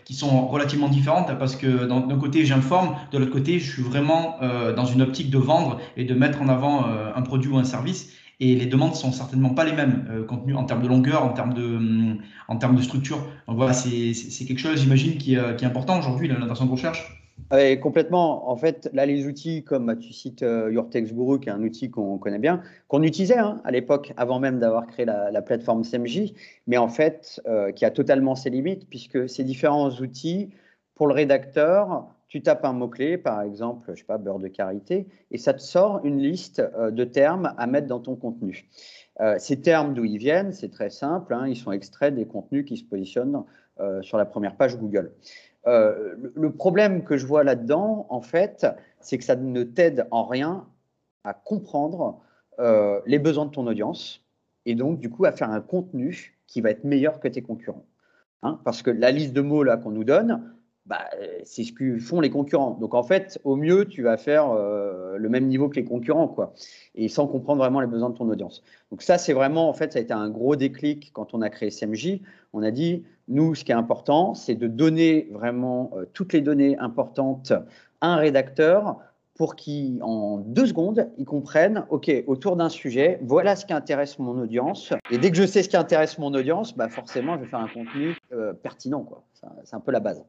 qui 0.04 0.14
sont 0.14 0.46
relativement 0.46 0.88
différentes 0.88 1.38
parce 1.38 1.56
que 1.56 1.86
d'un 1.86 2.18
côté 2.18 2.44
j'informe, 2.44 2.96
de 3.10 3.18
l'autre 3.18 3.32
côté 3.32 3.58
je 3.58 3.72
suis 3.72 3.82
vraiment 3.82 4.38
dans 4.76 4.84
une 4.84 5.00
optique 5.00 5.30
de 5.30 5.38
vendre 5.38 5.80
et 5.96 6.04
de 6.04 6.14
mettre 6.14 6.42
en 6.42 6.48
avant 6.48 6.84
un 7.16 7.22
produit 7.22 7.50
ou 7.50 7.56
un 7.56 7.64
service 7.64 8.12
et 8.40 8.54
les 8.54 8.66
demandes 8.66 8.94
sont 8.94 9.12
certainement 9.12 9.50
pas 9.50 9.64
les 9.64 9.72
mêmes 9.72 10.06
euh, 10.10 10.54
en 10.54 10.64
termes 10.64 10.82
de 10.82 10.88
longueur, 10.88 11.24
en 11.24 11.30
termes 11.30 11.54
de, 11.54 11.64
hum, 11.64 12.18
en 12.48 12.56
termes 12.56 12.76
de 12.76 12.82
structure. 12.82 13.18
Donc 13.46 13.56
voilà, 13.56 13.72
c'est 13.72 14.12
quelque 14.44 14.58
chose, 14.58 14.80
j'imagine, 14.80 15.18
qui, 15.18 15.36
euh, 15.36 15.56
est 15.56 15.64
important 15.64 15.98
aujourd'hui, 15.98 16.28
l'intention 16.28 16.66
de 16.66 16.70
recherche. 16.70 17.20
Oui, 17.52 17.78
complètement. 17.80 18.48
En 18.48 18.56
fait, 18.56 18.88
là, 18.92 19.06
les 19.06 19.26
outils, 19.26 19.64
comme 19.64 19.86
bah, 19.86 19.96
tu 19.96 20.12
cites 20.12 20.42
euh, 20.42 20.72
Your 20.72 20.88
Text 20.88 21.14
Guru, 21.14 21.40
qui 21.40 21.48
est 21.48 21.52
un 21.52 21.62
outil 21.62 21.90
qu'on 21.90 22.18
connaît 22.18 22.38
bien, 22.38 22.62
qu'on 22.88 23.02
utilisait 23.02 23.38
hein, 23.38 23.60
à 23.64 23.70
l'époque, 23.70 24.12
avant 24.16 24.40
même 24.40 24.58
d'avoir 24.58 24.86
créé 24.86 25.04
la, 25.04 25.30
la, 25.30 25.42
plateforme 25.42 25.84
CMJ, 25.84 26.32
mais 26.66 26.76
en 26.76 26.88
fait, 26.88 27.42
qui 27.76 27.84
a 27.84 27.90
totalement 27.90 28.34
ses 28.34 28.50
limites, 28.50 28.88
puisque 28.88 29.28
ces 29.28 29.44
différents 29.44 29.90
outils, 29.90 30.50
pour 30.94 31.08
le 31.08 31.14
rédacteur, 31.14 32.06
tu 32.34 32.42
tapes 32.42 32.64
un 32.64 32.72
mot-clé, 32.72 33.16
par 33.16 33.42
exemple, 33.42 33.92
je 33.94 34.00
sais 34.00 34.04
pas, 34.04 34.18
beurre 34.18 34.40
de 34.40 34.48
karité, 34.48 35.06
et 35.30 35.38
ça 35.38 35.54
te 35.54 35.60
sort 35.60 36.00
une 36.02 36.18
liste 36.18 36.58
euh, 36.58 36.90
de 36.90 37.04
termes 37.04 37.54
à 37.56 37.68
mettre 37.68 37.86
dans 37.86 38.00
ton 38.00 38.16
contenu. 38.16 38.68
Euh, 39.20 39.36
ces 39.38 39.60
termes, 39.60 39.94
d'où 39.94 40.04
ils 40.04 40.18
viennent, 40.18 40.52
c'est 40.52 40.70
très 40.70 40.90
simple, 40.90 41.32
hein, 41.32 41.46
ils 41.46 41.54
sont 41.54 41.70
extraits 41.70 42.12
des 42.12 42.26
contenus 42.26 42.64
qui 42.64 42.76
se 42.76 42.82
positionnent 42.82 43.44
euh, 43.78 44.02
sur 44.02 44.18
la 44.18 44.24
première 44.24 44.56
page 44.56 44.76
Google. 44.76 45.12
le 45.64 46.50
problème 46.50 47.04
que 47.04 47.16
je 47.16 47.24
vois 47.24 47.44
là-dedans, 47.44 48.08
en 48.10 48.20
fait, 48.20 48.66
c'est 48.98 49.16
que 49.16 49.22
ça 49.22 49.36
ne 49.36 49.62
t'aide 49.62 50.08
en 50.10 50.26
rien 50.26 50.66
à 51.22 51.34
comprendre 51.34 52.20
les 53.06 53.20
besoins 53.20 53.46
de 53.46 53.52
ton 53.52 53.66
audience 53.68 54.24
et 54.66 54.74
donc, 54.74 54.98
du 54.98 55.08
coup, 55.08 55.24
à 55.24 55.30
faire 55.30 55.50
un 55.50 55.60
contenu 55.60 56.36
qui 56.48 56.60
va 56.60 56.70
être 56.70 56.82
meilleur 56.82 57.20
que 57.20 57.28
tes 57.28 57.42
concurrents. 57.42 57.86
Hein, 58.42 58.60
parce 58.64 58.82
que 58.82 58.90
la 58.90 59.12
liste 59.12 59.32
de 59.32 59.40
mots 59.40 59.64
qu'on 59.82 59.92
nous 59.92 60.04
donne, 60.04 60.53
bah, 60.86 61.06
c'est 61.44 61.64
ce 61.64 61.72
que 61.72 61.98
font 61.98 62.20
les 62.20 62.30
concurrents. 62.30 62.76
Donc 62.80 62.94
en 62.94 63.02
fait, 63.02 63.40
au 63.44 63.56
mieux, 63.56 63.86
tu 63.86 64.02
vas 64.02 64.16
faire 64.16 64.50
euh, 64.50 65.16
le 65.16 65.28
même 65.28 65.46
niveau 65.46 65.68
que 65.68 65.76
les 65.76 65.84
concurrents, 65.84 66.28
quoi, 66.28 66.52
et 66.94 67.08
sans 67.08 67.26
comprendre 67.26 67.60
vraiment 67.60 67.80
les 67.80 67.86
besoins 67.86 68.10
de 68.10 68.16
ton 68.16 68.28
audience. 68.28 68.62
Donc 68.90 69.02
ça, 69.02 69.16
c'est 69.16 69.32
vraiment, 69.32 69.68
en 69.68 69.72
fait, 69.72 69.92
ça 69.92 69.98
a 69.98 70.02
été 70.02 70.12
un 70.12 70.28
gros 70.28 70.56
déclic 70.56 71.10
quand 71.12 71.34
on 71.34 71.40
a 71.40 71.48
créé 71.48 71.70
SMJ. 71.70 72.20
On 72.52 72.62
a 72.62 72.70
dit, 72.70 73.04
nous, 73.28 73.54
ce 73.54 73.64
qui 73.64 73.72
est 73.72 73.74
important, 73.74 74.34
c'est 74.34 74.54
de 74.54 74.66
donner 74.66 75.28
vraiment 75.32 75.90
euh, 75.96 76.04
toutes 76.12 76.32
les 76.32 76.42
données 76.42 76.76
importantes 76.78 77.52
à 78.00 78.08
un 78.08 78.16
rédacteur 78.16 78.98
pour 79.36 79.56
qu'en 79.56 80.38
deux 80.38 80.66
secondes, 80.66 81.10
il 81.18 81.24
comprenne, 81.24 81.86
OK, 81.88 82.12
autour 82.28 82.56
d'un 82.56 82.68
sujet, 82.68 83.18
voilà 83.22 83.56
ce 83.56 83.66
qui 83.66 83.72
intéresse 83.72 84.18
mon 84.18 84.38
audience. 84.38 84.92
Et 85.10 85.18
dès 85.18 85.30
que 85.30 85.36
je 85.36 85.44
sais 85.44 85.62
ce 85.64 85.68
qui 85.68 85.76
intéresse 85.76 86.18
mon 86.18 86.32
audience, 86.34 86.76
bah 86.76 86.88
forcément, 86.88 87.34
je 87.36 87.40
vais 87.40 87.48
faire 87.48 87.58
un 87.58 87.68
contenu 87.68 88.16
euh, 88.32 88.52
pertinent. 88.52 89.02
Quoi. 89.02 89.24
C'est 89.64 89.74
un 89.74 89.80
peu 89.80 89.90
la 89.90 90.00
base. 90.00 90.24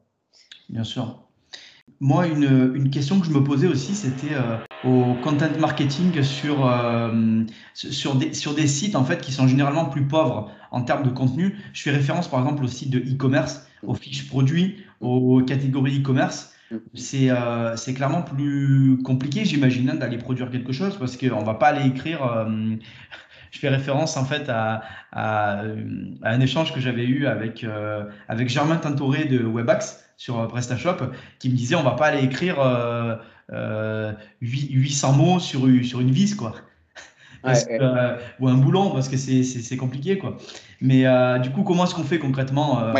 Bien 0.68 0.84
sûr. 0.84 1.26
Moi, 2.00 2.26
une, 2.26 2.90
question 2.90 3.20
que 3.20 3.26
je 3.26 3.30
me 3.30 3.42
posais 3.42 3.66
aussi, 3.66 3.94
c'était 3.94 4.34
euh, 4.34 4.58
au 4.84 5.14
content 5.22 5.48
marketing 5.58 6.22
sur, 6.22 6.68
euh, 6.68 7.42
sur, 7.72 8.16
des, 8.16 8.34
sur 8.34 8.54
des 8.54 8.66
sites 8.66 8.96
en 8.96 9.04
fait, 9.04 9.20
qui 9.22 9.32
sont 9.32 9.48
généralement 9.48 9.86
plus 9.86 10.06
pauvres 10.06 10.50
en 10.72 10.82
termes 10.82 11.04
de 11.04 11.08
contenu. 11.08 11.56
Je 11.72 11.82
fais 11.82 11.90
référence 11.90 12.28
par 12.28 12.40
exemple 12.40 12.64
au 12.64 12.68
site 12.68 12.90
de 12.90 12.98
e-commerce, 12.98 13.66
aux 13.82 13.94
fiches 13.94 14.28
produits, 14.28 14.76
aux 15.00 15.40
catégories 15.42 16.00
e-commerce. 16.00 16.52
C'est 16.94 17.30
euh, 17.30 17.76
c'est 17.76 17.94
clairement 17.94 18.22
plus 18.22 18.98
compliqué, 19.02 19.44
j'imagine, 19.44 19.88
hein, 19.88 19.94
d'aller 19.94 20.18
produire 20.18 20.50
quelque 20.50 20.72
chose 20.72 20.98
parce 20.98 21.16
qu'on 21.16 21.40
ne 21.40 21.46
va 21.46 21.54
pas 21.54 21.68
aller 21.68 21.88
écrire. 21.88 22.46
je 23.52 23.58
fais 23.58 23.68
référence 23.70 24.18
en 24.18 24.24
fait 24.26 24.50
à, 24.50 24.82
à, 25.12 25.62
un 26.24 26.40
échange 26.40 26.74
que 26.74 26.80
j'avais 26.80 27.04
eu 27.04 27.26
avec, 27.26 27.64
avec 28.28 28.48
Germain 28.50 28.76
Tintoré 28.76 29.24
de 29.24 29.38
Webax 29.38 30.05
sur 30.16 30.40
euh, 30.40 30.46
PrestaShop 30.46 31.10
qui 31.38 31.50
me 31.50 31.54
disait 31.54 31.74
on 31.74 31.82
va 31.82 31.92
pas 31.92 32.06
aller 32.06 32.24
écrire 32.24 32.60
euh, 32.60 34.12
800 34.40 35.12
mots 35.12 35.38
sur, 35.38 35.60
sur 35.84 36.00
une 36.00 36.10
vis, 36.10 36.34
quoi. 36.34 36.54
ou 37.44 38.48
un 38.48 38.56
boulon, 38.56 38.90
parce 38.90 39.08
que 39.08 39.16
c'est 39.16 39.76
compliqué, 39.76 40.18
quoi. 40.18 40.36
Mais 40.80 41.04
du 41.40 41.50
coup, 41.50 41.62
comment 41.62 41.84
est-ce 41.84 41.94
qu'on 41.94 42.02
fait 42.02 42.18
concrètement 42.18 42.92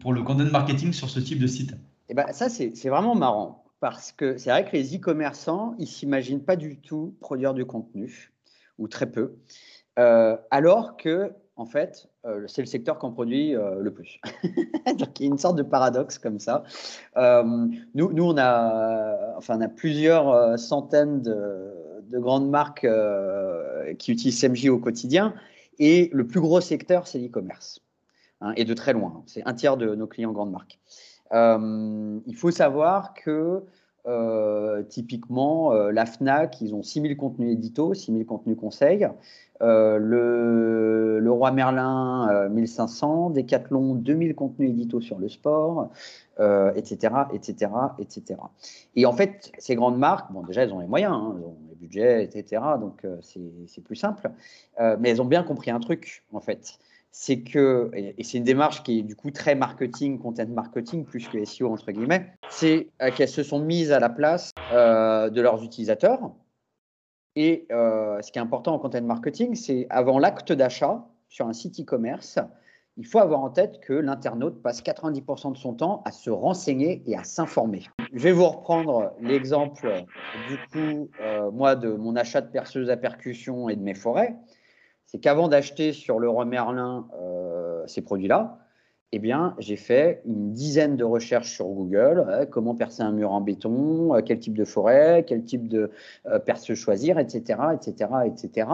pour 0.00 0.14
le 0.14 0.22
content 0.22 0.44
marketing 0.44 0.92
sur 0.92 1.10
ce 1.10 1.20
type 1.20 1.38
de 1.38 1.46
site? 1.46 1.74
Eh 2.08 2.14
ben, 2.14 2.26
Ça, 2.32 2.48
c'est 2.48 2.88
vraiment 2.88 3.14
marrant. 3.14 3.64
Parce 3.80 4.12
que 4.12 4.38
c'est 4.38 4.50
vrai 4.50 4.64
que 4.64 4.76
les 4.76 4.96
e-commerçants, 4.96 5.74
ils 5.78 5.88
s'imaginent 5.88 6.44
pas 6.44 6.56
du 6.56 6.78
tout 6.78 7.16
produire 7.20 7.52
du 7.52 7.66
contenu, 7.66 8.32
ou 8.78 8.88
très 8.88 9.10
peu, 9.10 9.34
alors 9.96 10.96
que 10.96 11.32
en 11.56 11.66
fait, 11.66 12.08
euh, 12.24 12.44
c'est 12.46 12.62
le 12.62 12.66
secteur 12.66 12.98
qu'on 12.98 13.12
produit 13.12 13.54
euh, 13.54 13.76
le 13.78 13.92
plus. 13.92 14.20
Donc, 14.98 15.20
il 15.20 15.26
y 15.26 15.28
a 15.28 15.32
une 15.32 15.38
sorte 15.38 15.56
de 15.56 15.62
paradoxe 15.62 16.18
comme 16.18 16.38
ça. 16.38 16.64
Euh, 17.16 17.42
nous, 17.94 18.12
nous, 18.12 18.24
on 18.24 18.38
a, 18.38 19.36
enfin, 19.36 19.58
on 19.58 19.60
a 19.60 19.68
plusieurs 19.68 20.58
centaines 20.58 21.20
de, 21.22 22.18
grandes 22.18 22.50
marques 22.50 22.86
qui 23.98 24.12
utilisent 24.12 24.40
CMJ 24.40 24.68
au 24.68 24.78
quotidien. 24.78 25.34
Et 25.78 26.10
le 26.12 26.26
plus 26.26 26.40
gros 26.40 26.60
secteur, 26.60 27.06
c'est 27.06 27.18
l'e-commerce. 27.18 27.80
Hein, 28.40 28.52
et 28.56 28.64
de 28.64 28.74
très 28.74 28.92
loin. 28.92 29.22
C'est 29.26 29.42
un 29.46 29.54
tiers 29.54 29.76
de 29.76 29.94
nos 29.94 30.06
clients 30.06 30.32
grandes 30.32 30.52
marques. 30.52 30.78
il 31.32 32.36
faut 32.36 32.50
savoir 32.50 33.14
que 33.14 33.64
typiquement, 34.88 35.72
la 35.72 36.06
FNAC, 36.06 36.60
ils 36.60 36.74
ont 36.74 36.82
6000 36.82 37.16
contenus 37.16 37.52
édito, 37.52 37.94
6000 37.94 38.26
contenus 38.26 38.56
conseils. 38.56 39.08
Euh, 39.62 39.98
le, 39.98 41.30
Roi 41.30 41.52
Merlin 41.52 42.48
1500, 42.50 43.30
euh, 43.30 43.32
Decathlon 43.32 43.94
2000 43.94 44.34
contenus 44.34 44.70
édito 44.70 45.00
sur 45.00 45.18
le 45.18 45.28
sport, 45.28 45.90
etc., 46.74 47.14
etc., 47.32 47.70
etc. 47.98 48.40
Et 48.96 49.06
en 49.06 49.12
fait, 49.12 49.52
ces 49.58 49.76
grandes 49.76 49.98
marques, 49.98 50.30
bon, 50.32 50.42
déjà, 50.42 50.62
elles 50.62 50.74
ont 50.74 50.80
les 50.80 50.86
moyens, 50.86 51.14
hein, 51.14 51.36
elles 51.38 51.44
ont 51.44 51.56
les 51.70 51.76
budgets, 51.76 52.24
etc., 52.24 52.62
donc 52.80 53.04
euh, 53.04 53.16
c'est 53.22 53.82
plus 53.82 53.96
simple, 53.96 54.30
mais 54.98 55.10
elles 55.10 55.22
ont 55.22 55.26
bien 55.26 55.42
compris 55.42 55.70
un 55.70 55.80
truc, 55.80 56.24
en 56.32 56.40
fait 56.40 56.78
c'est 57.12 57.42
que, 57.42 57.90
et 57.94 58.24
c'est 58.24 58.38
une 58.38 58.44
démarche 58.44 58.82
qui 58.82 58.98
est 58.98 59.02
du 59.02 59.14
coup 59.14 59.30
très 59.30 59.54
marketing, 59.54 60.18
content 60.18 60.48
marketing, 60.48 61.04
plus 61.04 61.28
que 61.28 61.44
SEO 61.44 61.70
entre 61.70 61.92
guillemets, 61.92 62.32
c'est 62.50 62.88
qu'elles 63.16 63.28
se 63.28 63.42
sont 63.42 63.60
mises 63.60 63.92
à 63.92 64.00
la 64.00 64.08
place 64.08 64.52
de 64.72 65.40
leurs 65.40 65.62
utilisateurs, 65.62 66.32
et 67.36 67.66
euh, 67.72 68.20
ce 68.20 68.30
qui 68.30 68.38
est 68.38 68.42
important 68.42 68.74
en 68.74 68.78
content 68.78 69.02
marketing, 69.02 69.54
c'est 69.54 69.86
avant 69.90 70.18
l'acte 70.18 70.52
d'achat 70.52 71.06
sur 71.28 71.46
un 71.46 71.52
site 71.52 71.80
e-commerce, 71.80 72.38
il 72.98 73.06
faut 73.06 73.20
avoir 73.20 73.40
en 73.40 73.48
tête 73.48 73.80
que 73.80 73.94
l'internaute 73.94 74.60
passe 74.62 74.82
90% 74.82 75.52
de 75.52 75.56
son 75.56 75.72
temps 75.72 76.02
à 76.04 76.10
se 76.10 76.28
renseigner 76.28 77.02
et 77.06 77.16
à 77.16 77.24
s'informer. 77.24 77.84
Je 78.12 78.22
vais 78.22 78.32
vous 78.32 78.46
reprendre 78.46 79.14
l'exemple 79.22 80.04
du 80.48 80.58
coup, 80.70 81.08
euh, 81.22 81.50
moi, 81.50 81.74
de 81.74 81.90
mon 81.94 82.16
achat 82.16 82.42
de 82.42 82.50
perceuse 82.50 82.90
à 82.90 82.98
percussion 82.98 83.70
et 83.70 83.76
de 83.76 83.82
mes 83.82 83.94
forêts. 83.94 84.36
C'est 85.12 85.18
qu'avant 85.18 85.48
d'acheter 85.48 85.92
sur 85.92 86.18
le 86.18 86.32
Merlin 86.46 87.06
euh, 87.20 87.82
ces 87.86 88.00
produits-là, 88.00 88.56
eh 89.14 89.18
bien, 89.18 89.54
j'ai 89.58 89.76
fait 89.76 90.22
une 90.24 90.54
dizaine 90.54 90.96
de 90.96 91.04
recherches 91.04 91.52
sur 91.52 91.66
Google. 91.66 92.48
comment 92.50 92.74
percer 92.74 93.02
un 93.02 93.12
mur 93.12 93.30
en 93.30 93.42
béton, 93.42 94.14
euh, 94.14 94.22
quel 94.24 94.38
type 94.38 94.56
de 94.56 94.64
forêt, 94.64 95.26
quel 95.28 95.44
type 95.44 95.68
de 95.68 95.90
euh, 96.24 96.38
perce 96.38 96.72
choisir, 96.72 97.18
etc., 97.18 97.58
etc., 97.74 98.10
etc. 98.24 98.68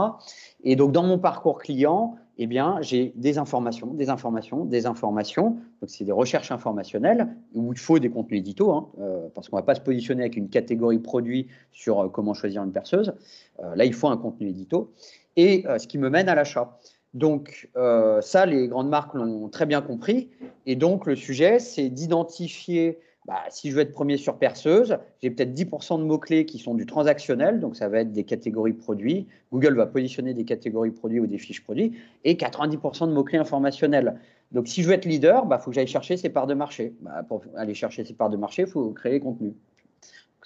Et 0.62 0.77
donc, 0.77 0.92
dans 0.92 1.03
mon 1.03 1.18
parcours 1.18 1.59
client, 1.59 2.14
eh 2.37 2.46
bien, 2.46 2.79
j'ai 2.83 3.12
des 3.16 3.38
informations, 3.38 3.88
des 3.88 4.11
informations, 4.11 4.64
des 4.64 4.87
informations. 4.87 5.57
Donc, 5.81 5.90
c'est 5.90 6.05
des 6.05 6.12
recherches 6.12 6.53
informationnelles 6.53 7.27
où 7.53 7.72
il 7.72 7.79
faut 7.81 7.98
des 7.98 8.11
contenus 8.11 8.38
édito, 8.38 8.70
hein, 8.70 8.88
euh, 9.01 9.27
parce 9.35 9.48
qu'on 9.48 9.57
ne 9.57 9.62
va 9.62 9.66
pas 9.66 9.74
se 9.74 9.81
positionner 9.81 10.22
avec 10.22 10.37
une 10.37 10.51
catégorie 10.51 11.01
produit 11.01 11.48
sur 11.72 12.12
comment 12.12 12.33
choisir 12.33 12.62
une 12.62 12.70
perceuse. 12.70 13.12
là, 13.74 13.85
il 13.85 13.92
faut 13.92 14.07
un 14.07 14.16
contenu 14.16 14.51
édito. 14.51 14.92
Et 15.38 15.64
ce 15.79 15.87
qui 15.87 15.98
me 15.98 16.11
mène 16.11 16.29
à 16.29 16.35
l'achat. 16.35 16.79
Donc 17.14 17.70
euh, 17.77 18.20
ça, 18.20 18.46
les 18.46 18.68
grandes 18.68 18.88
marques 18.88 19.14
l'ont 19.14 19.48
très 19.48 19.66
bien 19.66 19.81
compris. 19.81 20.29
Et 20.66 20.77
donc 20.77 21.07
le 21.07 21.16
sujet, 21.16 21.59
c'est 21.59 21.88
d'identifier, 21.88 22.98
bah, 23.27 23.40
si 23.48 23.70
je 23.70 23.77
veux 23.77 23.83
être 23.83 23.92
premier 23.92 24.16
sur 24.16 24.38
perceuse, 24.38 24.98
j'ai 25.22 25.31
peut-être 25.31 25.55
10% 25.55 25.98
de 25.98 26.05
mots-clés 26.05 26.44
qui 26.44 26.59
sont 26.59 26.74
du 26.74 26.87
transactionnel, 26.87 27.61
donc 27.61 27.77
ça 27.77 27.88
va 27.88 28.01
être 28.01 28.12
des 28.12 28.24
catégories 28.24 28.74
produits. 28.74 29.27
Google 29.53 29.74
va 29.74 29.87
positionner 29.87 30.35
des 30.35 30.44
catégories 30.44 30.90
produits 30.90 31.20
ou 31.20 31.27
des 31.27 31.38
fiches 31.38 31.64
produits, 31.64 31.92
et 32.24 32.35
90% 32.35 33.09
de 33.09 33.12
mots-clés 33.12 33.38
informationnels. 33.38 34.18
Donc 34.53 34.68
si 34.68 34.83
je 34.83 34.88
veux 34.88 34.94
être 34.94 35.05
leader, 35.05 35.42
il 35.44 35.48
bah, 35.48 35.59
faut 35.59 35.70
que 35.70 35.74
j'aille 35.74 35.87
chercher 35.87 36.16
ces 36.16 36.29
parts 36.29 36.46
de 36.46 36.55
marché. 36.55 36.94
Bah, 37.01 37.22
pour 37.27 37.42
aller 37.57 37.74
chercher 37.74 38.05
ces 38.05 38.14
parts 38.14 38.31
de 38.31 38.37
marché, 38.37 38.62
il 38.62 38.68
faut 38.68 38.90
créer 38.90 39.20
contenu. 39.20 39.55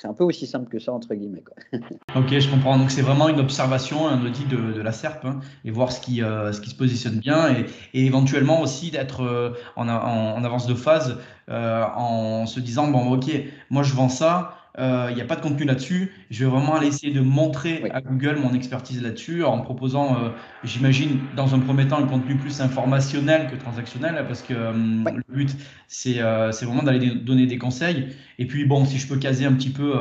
C'est 0.02 0.08
un 0.08 0.14
peu 0.14 0.24
aussi 0.24 0.48
simple 0.48 0.68
que 0.68 0.80
ça, 0.80 0.92
entre 0.92 1.14
guillemets. 1.14 1.44
ok, 2.16 2.36
je 2.36 2.50
comprends. 2.50 2.76
Donc, 2.76 2.90
c'est 2.90 3.02
vraiment 3.02 3.28
une 3.28 3.38
observation, 3.38 4.08
un 4.08 4.20
audit 4.26 4.48
de, 4.48 4.80
la 4.80 4.90
SERP 4.90 5.24
hein, 5.24 5.38
et 5.64 5.70
voir 5.70 5.92
ce 5.92 6.00
qui, 6.00 6.24
euh, 6.24 6.52
ce 6.52 6.60
qui 6.60 6.70
se 6.70 6.74
positionne 6.74 7.20
bien 7.20 7.54
et, 7.54 7.66
éventuellement 8.04 8.60
aussi 8.62 8.90
d'être 8.90 9.22
euh, 9.22 9.50
en, 9.76 9.88
en, 9.88 10.42
avance 10.42 10.66
de 10.66 10.74
phase 10.74 11.18
euh, 11.48 11.84
en 11.94 12.46
se 12.46 12.58
disant 12.58 12.88
bon, 12.88 13.12
ok, 13.12 13.30
moi 13.70 13.84
je 13.84 13.94
vends 13.94 14.08
ça, 14.08 14.56
euh, 14.78 15.08
il 15.10 15.16
n'y 15.16 15.20
a 15.20 15.26
pas 15.26 15.36
de 15.36 15.42
contenu 15.42 15.64
là-dessus. 15.64 16.12
Je 16.30 16.44
vais 16.44 16.50
vraiment 16.50 16.74
aller 16.74 16.86
essayer 16.86 17.12
de 17.12 17.20
montrer 17.20 17.82
à 17.92 18.00
Google 18.00 18.36
mon 18.36 18.54
expertise 18.54 19.02
là-dessus 19.02 19.44
en 19.44 19.60
proposant, 19.60 20.16
euh, 20.16 20.28
j'imagine, 20.64 21.20
dans 21.36 21.54
un 21.54 21.58
premier 21.58 21.86
temps, 21.86 21.98
un 21.98 22.06
contenu 22.06 22.36
plus 22.36 22.60
informationnel 22.60 23.48
que 23.50 23.56
transactionnel, 23.56 24.24
parce 24.26 24.42
que 24.42 24.54
euh, 24.54 24.72
le 24.72 25.34
but, 25.34 25.54
c'est 25.88 26.20
vraiment 26.20 26.82
d'aller 26.82 27.14
donner 27.14 27.46
des 27.46 27.58
conseils. 27.58 28.16
Et 28.38 28.46
puis, 28.46 28.64
bon, 28.64 28.84
si 28.86 28.98
je 28.98 29.06
peux 29.06 29.18
caser 29.18 29.44
un 29.44 29.52
petit 29.52 29.70
peu 29.70 29.94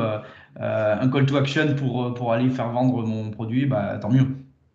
un 0.58 1.10
call 1.10 1.26
to 1.26 1.36
action 1.36 1.76
pour, 1.76 2.14
pour 2.14 2.32
aller 2.32 2.50
faire 2.50 2.70
vendre 2.70 3.04
mon 3.04 3.30
produit, 3.30 3.66
bah, 3.66 3.98
tant 4.02 4.10
mieux. 4.10 4.28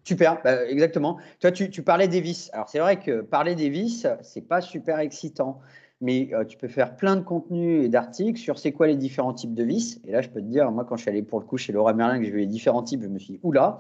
Super, 0.05 0.39
bah, 0.45 0.65
exactement. 0.67 1.19
Toi, 1.41 1.51
tu, 1.51 1.71
tu 1.71 1.83
parlais 1.83 2.07
des 2.07 2.21
vis. 2.21 2.51
Alors, 2.53 2.69
c'est 2.69 2.79
vrai 2.79 3.01
que 3.01 3.23
parler 3.23 3.55
des 3.55 3.71
vis, 3.71 4.07
c'est 4.23 4.47
pas 4.47 4.61
super 4.61 4.99
excitant 4.99 5.61
mais 6.01 6.29
euh, 6.33 6.45
tu 6.45 6.59
peux 6.59 6.69
faire 6.69 6.97
plein 6.97 7.17
de 7.17 7.23
contenus 7.23 7.85
et 7.85 7.89
d'articles 7.89 8.39
sur 8.39 8.59
c'est 8.59 8.73
quoi 8.73 8.87
les 8.87 8.97
différents 8.97 9.33
types 9.33 9.55
de 9.55 9.65
vis. 9.65 10.01
Et 10.05 10.13
là, 10.13 10.21
je 10.21 10.29
peux 10.29 10.41
te 10.41 10.47
dire, 10.47 10.71
moi, 10.71 10.85
quand 10.85 10.97
je 10.97 11.03
suis 11.03 11.11
allé 11.11 11.23
pour 11.23 11.41
le 11.41 11.47
coup 11.47 11.57
chez 11.57 11.73
Laura 11.73 11.95
Merlin, 11.95 12.19
que 12.19 12.25
j'ai 12.25 12.31
vu 12.31 12.41
les 12.41 12.47
différents 12.47 12.83
types, 12.83 13.03
je 13.03 13.09
me 13.09 13.19
suis 13.19 13.35
dit, 13.35 13.41
oula, 13.43 13.79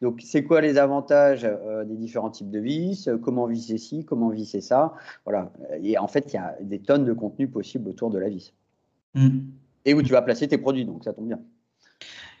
donc 0.00 0.20
c'est 0.24 0.44
quoi 0.44 0.60
les 0.60 0.78
avantages 0.78 1.44
euh, 1.44 1.84
des 1.84 1.96
différents 1.96 2.30
types 2.30 2.50
de 2.50 2.58
vis, 2.58 3.10
comment 3.22 3.46
visser 3.46 3.78
ci, 3.78 4.04
comment 4.04 4.30
visser 4.30 4.60
ça? 4.60 4.94
Voilà. 5.24 5.52
Et 5.82 5.98
en 5.98 6.08
fait, 6.08 6.32
il 6.32 6.36
y 6.36 6.38
a 6.38 6.56
des 6.60 6.78
tonnes 6.78 7.04
de 7.04 7.12
contenus 7.12 7.50
possibles 7.50 7.88
autour 7.88 8.10
de 8.10 8.18
la 8.18 8.28
vis. 8.28 8.54
Mmh. 9.14 9.38
Et 9.84 9.94
où 9.94 10.02
tu 10.02 10.12
vas 10.12 10.22
placer 10.22 10.48
tes 10.48 10.58
produits, 10.58 10.84
donc 10.84 11.04
ça 11.04 11.12
tombe 11.12 11.28
bien. 11.28 11.40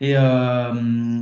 Et 0.00 0.14
euh, 0.16 0.72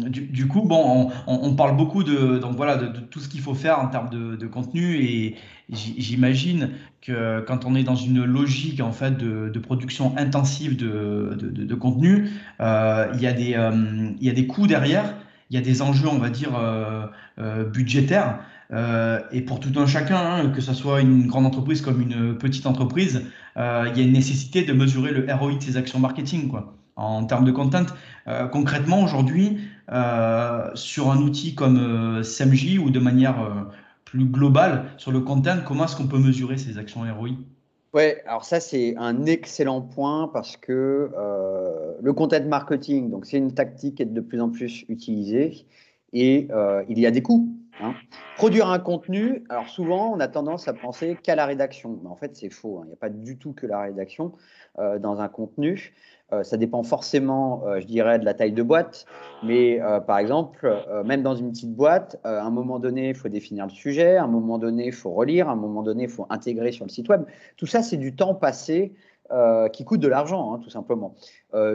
du, 0.09 0.47
coup, 0.49 0.63
bon, 0.63 1.11
on, 1.27 1.55
parle 1.55 1.77
beaucoup 1.77 2.05
de, 2.05 2.39
donc 2.39 2.57
voilà, 2.57 2.77
de, 2.77 3.01
tout 3.01 3.21
ce 3.21 3.29
qu'il 3.29 3.41
faut 3.41 3.55
faire 3.55 3.79
en 3.79 3.89
termes 3.89 4.11
de, 4.11 4.47
contenu 4.47 4.97
et 4.97 5.37
j'imagine 5.71 6.71
que 7.01 7.41
quand 7.41 7.65
on 7.65 7.75
est 7.75 7.83
dans 7.83 7.97
une 7.97 8.25
logique 8.25 8.81
en 8.81 8.93
fait 8.93 9.17
de, 9.17 9.59
production 9.59 10.17
intensive 10.19 10.77
de, 10.77 11.75
contenu, 11.75 12.29
euh, 12.61 13.11
il, 13.15 13.23
y 13.23 13.27
a 13.27 13.33
des, 13.33 13.55
euh, 13.55 14.11
il 14.21 14.27
y 14.27 14.31
a 14.31 14.35
des 14.35 14.47
coûts 14.47 14.67
derrière, 14.67 15.15
il 15.51 15.57
y 15.57 15.59
a 15.59 15.63
des 15.63 15.81
enjeux, 15.81 16.09
on 16.09 16.19
va 16.19 16.29
dire, 16.29 16.51
budgétaires. 17.73 18.41
et 19.33 19.41
pour 19.41 19.59
tout 19.59 19.73
un 19.77 19.87
chacun, 19.87 20.19
hein, 20.19 20.51
que 20.51 20.61
ce 20.61 20.75
soit 20.75 21.01
une 21.01 21.27
grande 21.29 21.47
entreprise 21.47 21.81
comme 21.81 22.03
une 22.03 22.37
petite 22.37 22.67
entreprise, 22.67 23.23
il 23.57 23.63
y 23.97 24.01
a 24.01 24.03
une 24.03 24.13
nécessité 24.13 24.65
de 24.65 24.75
mesurer 24.75 25.13
le 25.13 25.33
ROI 25.33 25.55
de 25.55 25.63
ses 25.63 25.79
actions 25.79 25.99
marketing. 25.99 26.49
Quoi 26.49 26.77
en 26.97 27.25
termes 27.27 27.45
de 27.45 27.53
content. 27.53 27.87
Euh, 28.27 28.47
concrètement, 28.49 29.03
aujourd'hui, 29.03 29.61
euh, 29.93 30.71
sur 30.75 31.11
un 31.11 31.19
outil 31.19 31.55
comme 31.55 31.79
euh, 31.79 32.23
SMJ 32.23 32.79
ou 32.79 32.91
de 32.91 32.99
manière 32.99 33.67
plus 34.05 34.25
globale 34.25 34.87
sur 34.97 35.13
le 35.13 35.21
content, 35.21 35.59
comment 35.65 35.85
est-ce 35.85 35.97
qu'on 35.97 36.09
peut 36.09 36.19
mesurer 36.19 36.59
ces 36.59 36.79
actions 36.79 37.01
ROI 37.01 37.31
Oui, 37.95 38.03
alors 38.27 38.45
ça 38.45 38.61
c'est 38.61 38.97
un 38.97 39.27
excellent 39.27 39.83
point 39.83 40.29
parce 40.33 40.57
que 40.57 41.11
le 42.01 42.13
content 42.13 42.45
marketing, 42.47 43.11
donc 43.11 43.27
c'est 43.27 43.39
une 43.39 43.53
tactique 43.53 43.97
qui 43.97 44.03
est 44.03 44.07
de 44.07 44.21
plus 44.21 44.41
en 44.41 44.51
plus 44.51 44.85
utilisée 44.89 45.67
et 46.13 46.49
il 46.89 46.99
y 46.99 47.07
a 47.07 47.11
des 47.11 47.23
coûts. 47.23 47.49
Hein. 47.81 47.95
Produire 48.37 48.71
un 48.71 48.79
contenu, 48.79 49.45
alors 49.51 49.69
souvent 49.69 50.15
on 50.15 50.21
a 50.21 50.29
tendance 50.29 50.67
à 50.67 50.73
penser 50.73 51.19
qu'à 51.23 51.35
la 51.35 51.45
rédaction, 51.45 51.99
mais 52.03 52.09
en 52.09 52.17
fait 52.17 52.37
c'est 52.37 52.49
faux. 52.49 52.79
Hein. 52.79 52.83
Il 52.85 52.89
n'y 52.89 52.95
a 52.95 52.99
pas 52.99 53.11
du 53.11 53.37
tout 53.37 53.53
que 53.53 53.67
la 53.67 53.81
rédaction 53.81 54.33
dans 54.79 55.21
un 55.21 55.29
contenu. 55.29 55.93
Euh, 56.33 56.43
ça 56.43 56.57
dépend 56.57 56.83
forcément, 56.83 57.63
euh, 57.67 57.81
je 57.81 57.87
dirais, 57.87 58.19
de 58.19 58.25
la 58.25 58.35
taille 58.35 58.53
de 58.53 58.63
boîte. 58.63 59.07
Mais 59.45 59.81
euh, 59.81 60.01
par 60.01 60.19
exemple, 60.19 60.69
même 61.05 61.23
dans 61.23 61.37
une 61.37 61.53
petite 61.53 61.75
boîte, 61.75 62.19
à 62.25 62.43
un 62.43 62.51
moment 62.51 62.79
donné, 62.79 63.11
il 63.11 63.15
faut 63.15 63.29
définir 63.29 63.67
le 63.67 63.71
sujet, 63.71 64.17
à 64.17 64.25
un 64.25 64.29
moment 64.29 64.59
donné, 64.59 64.87
il 64.87 64.93
faut 64.93 65.11
relire, 65.11 65.49
à 65.49 65.53
un 65.53 65.57
moment 65.57 65.83
donné, 65.83 66.05
il 66.05 66.09
faut 66.09 66.27
intégrer 66.31 66.73
sur 66.73 66.85
le 66.85 66.91
site 66.91 67.09
web. 67.09 67.23
Tout 67.57 67.67
ça, 67.67 67.83
c'est 67.83 67.97
du 67.97 68.15
temps 68.15 68.35
passé 68.35 68.95
qui 69.73 69.85
coûte 69.85 69.99
de 69.99 70.07
l'argent, 70.07 70.55
hein, 70.55 70.61
tout 70.63 70.71
simplement. 70.71 71.17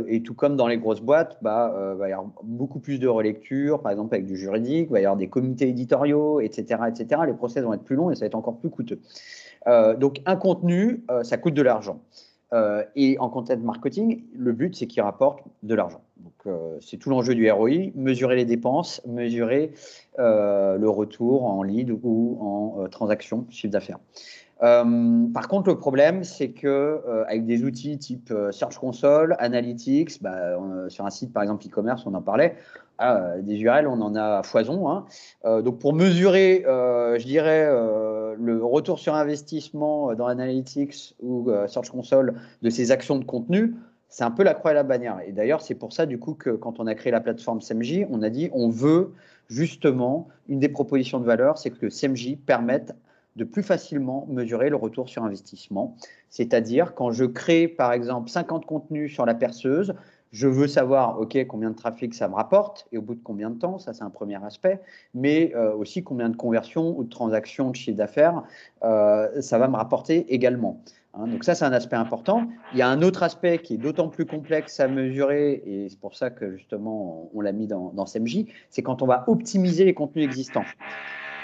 et 0.07 0.23
tout 0.23 0.33
comme 0.33 0.55
dans 0.55 0.67
les 0.67 0.77
grosses 0.77 1.01
boîtes, 1.01 1.37
bah, 1.41 1.91
il 1.93 1.99
va 1.99 2.07
y 2.07 2.13
avoir 2.13 2.31
beaucoup 2.43 2.79
plus 2.79 2.97
de 2.97 3.09
relecture, 3.09 3.81
par 3.81 3.91
exemple 3.91 4.15
avec 4.15 4.25
du 4.25 4.37
juridique, 4.37 4.87
il 4.89 4.93
va 4.93 5.01
y 5.01 5.05
avoir 5.05 5.17
des 5.17 5.27
comités 5.27 5.67
éditoriaux, 5.67 6.39
etc., 6.39 6.79
etc. 6.87 7.23
Les 7.27 7.33
procès 7.33 7.59
vont 7.59 7.73
être 7.73 7.83
plus 7.83 7.97
longs 7.97 8.09
et 8.09 8.15
ça 8.15 8.21
va 8.21 8.27
être 8.27 8.35
encore 8.35 8.57
plus 8.57 8.69
coûteux. 8.69 9.01
donc 9.97 10.21
un 10.25 10.37
contenu, 10.37 11.03
ça 11.23 11.37
coûte 11.37 11.53
de 11.53 11.61
l'argent. 11.61 11.99
Et 12.95 13.17
en 13.19 13.29
content 13.29 13.57
marketing, 13.57 14.23
le 14.35 14.51
but, 14.51 14.75
c'est 14.75 14.87
qu'il 14.87 15.01
rapporte 15.01 15.39
de 15.63 15.73
l'argent. 15.73 16.01
Donc, 16.17 16.55
c'est 16.81 16.97
tout 16.97 17.09
l'enjeu 17.09 17.33
du 17.33 17.49
ROI, 17.49 17.91
mesurer 17.95 18.35
les 18.35 18.45
dépenses, 18.45 19.01
mesurer 19.07 19.71
le 20.17 20.87
retour 20.87 21.45
en 21.45 21.63
lead 21.63 21.91
ou 22.03 22.37
en 22.41 22.87
transaction, 22.89 23.45
chiffre 23.49 23.71
d'affaires. 23.71 23.99
Euh, 24.63 25.27
par 25.33 25.47
contre, 25.47 25.69
le 25.69 25.77
problème, 25.77 26.23
c'est 26.23 26.49
que 26.49 26.67
euh, 26.67 27.23
avec 27.25 27.45
des 27.45 27.63
outils 27.63 27.97
type 27.97 28.29
euh, 28.31 28.51
Search 28.51 28.77
Console, 28.77 29.35
Analytics, 29.39 30.21
bah, 30.21 30.35
sur 30.89 31.05
un 31.05 31.09
site 31.09 31.33
par 31.33 31.43
exemple 31.43 31.65
e-commerce, 31.65 32.05
on 32.05 32.13
en 32.13 32.21
parlait, 32.21 32.55
ah, 32.99 33.37
des 33.39 33.59
URL, 33.59 33.87
on 33.87 33.99
en 34.01 34.15
a 34.15 34.39
à 34.39 34.43
foison. 34.43 34.87
Hein. 34.89 35.05
donc, 35.61 35.79
pour 35.79 35.93
mesurer, 35.93 36.63
je 36.67 37.25
dirais, 37.25 37.67
le 38.41 38.63
retour 38.63 38.99
sur 38.99 39.15
investissement 39.15 40.13
dans 40.15 40.27
Analytics 40.27 41.15
ou 41.21 41.49
Search 41.67 41.89
Console 41.89 42.35
de 42.61 42.69
ces 42.69 42.91
actions 42.91 43.17
de 43.17 43.25
contenu, 43.25 43.75
c'est 44.09 44.23
un 44.23 44.31
peu 44.31 44.43
la 44.43 44.53
croix 44.53 44.71
et 44.71 44.73
la 44.73 44.83
bannière. 44.83 45.19
Et 45.25 45.31
d'ailleurs, 45.31 45.61
c'est 45.61 45.75
pour 45.75 45.93
ça, 45.93 46.05
du 46.05 46.19
coup, 46.19 46.33
que 46.33 46.49
quand 46.49 46.79
on 46.79 46.87
a 46.87 46.95
créé 46.95 47.11
la 47.11 47.21
plateforme 47.21 47.61
SEMJ, 47.61 48.07
on 48.09 48.21
a 48.21 48.29
dit 48.29 48.49
on 48.51 48.69
veut 48.69 49.13
justement, 49.51 50.29
une 50.47 50.59
des 50.59 50.69
propositions 50.69 51.19
de 51.19 51.25
valeur, 51.25 51.57
c'est 51.57 51.71
que 51.71 51.89
SEMJ 51.89 52.37
permette 52.45 52.95
de 53.35 53.43
plus 53.43 53.63
facilement 53.63 54.25
mesurer 54.29 54.69
le 54.69 54.77
retour 54.77 55.09
sur 55.09 55.23
investissement. 55.23 55.95
C'est-à-dire, 56.29 56.95
quand 56.95 57.11
je 57.11 57.25
crée, 57.25 57.67
par 57.67 57.91
exemple, 57.91 58.29
50 58.29 58.65
contenus 58.65 59.13
sur 59.13 59.25
la 59.25 59.33
perceuse, 59.33 59.93
je 60.31 60.47
veux 60.47 60.67
savoir, 60.67 61.19
OK, 61.19 61.37
combien 61.47 61.69
de 61.71 61.75
trafic 61.75 62.13
ça 62.13 62.27
me 62.27 62.35
rapporte 62.35 62.87
et 62.91 62.97
au 62.97 63.01
bout 63.01 63.15
de 63.15 63.21
combien 63.23 63.49
de 63.49 63.59
temps, 63.59 63.77
ça 63.79 63.93
c'est 63.93 64.03
un 64.03 64.09
premier 64.09 64.43
aspect, 64.43 64.79
mais 65.13 65.53
euh, 65.55 65.73
aussi 65.73 66.03
combien 66.03 66.29
de 66.29 66.35
conversions 66.35 66.97
ou 66.97 67.03
de 67.03 67.09
transactions 67.09 67.69
de 67.69 67.75
chiffre 67.75 67.97
d'affaires 67.97 68.43
euh, 68.83 69.41
ça 69.41 69.57
va 69.57 69.67
me 69.67 69.75
rapporter 69.75 70.33
également. 70.33 70.81
Hein. 71.13 71.27
donc 71.27 71.43
ça, 71.43 71.55
c'est 71.55 71.65
un 71.65 71.73
aspect 71.73 71.97
important. 71.97 72.47
Il 72.71 72.79
y 72.79 72.81
a 72.81 72.87
un 72.87 73.01
autre 73.01 73.23
aspect 73.23 73.59
qui 73.59 73.73
est 73.73 73.77
d'autant 73.77 74.07
plus 74.07 74.25
complexe 74.25 74.79
à 74.79 74.87
mesurer, 74.87 75.61
et 75.65 75.89
c'est 75.89 75.99
pour 75.99 76.15
ça 76.15 76.29
que 76.29 76.55
justement 76.55 77.29
on 77.33 77.41
l'a 77.41 77.51
mis 77.51 77.67
dans, 77.67 77.91
dans 77.93 78.05
CMJ, 78.05 78.45
c'est 78.69 78.81
quand 78.81 79.01
on 79.01 79.07
va 79.07 79.25
optimiser 79.27 79.83
les 79.83 79.93
contenus 79.93 80.25
existants 80.25 80.63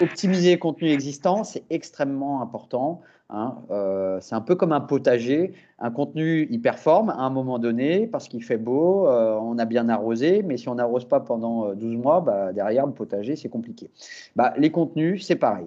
optimiser 0.00 0.50
les 0.50 0.58
contenus 0.58 0.92
existants, 0.92 1.44
c'est 1.44 1.64
extrêmement 1.70 2.42
important. 2.42 3.00
Hein. 3.30 3.56
Euh, 3.70 4.18
c'est 4.20 4.34
un 4.34 4.40
peu 4.40 4.54
comme 4.54 4.72
un 4.72 4.80
potager. 4.80 5.52
Un 5.78 5.90
contenu, 5.90 6.48
il 6.50 6.62
performe 6.62 7.10
à 7.10 7.18
un 7.18 7.30
moment 7.30 7.58
donné 7.58 8.06
parce 8.06 8.28
qu'il 8.28 8.42
fait 8.42 8.56
beau, 8.56 9.06
euh, 9.06 9.38
on 9.40 9.58
a 9.58 9.64
bien 9.66 9.88
arrosé, 9.88 10.42
mais 10.42 10.56
si 10.56 10.68
on 10.68 10.76
n'arrose 10.76 11.06
pas 11.06 11.20
pendant 11.20 11.74
12 11.74 11.94
euh, 11.94 11.98
mois, 11.98 12.20
bah, 12.20 12.52
derrière 12.52 12.86
le 12.86 12.92
potager, 12.92 13.36
c'est 13.36 13.50
compliqué. 13.50 13.90
Bah, 14.34 14.54
les 14.56 14.70
contenus, 14.70 15.26
c'est 15.26 15.36
pareil. 15.36 15.66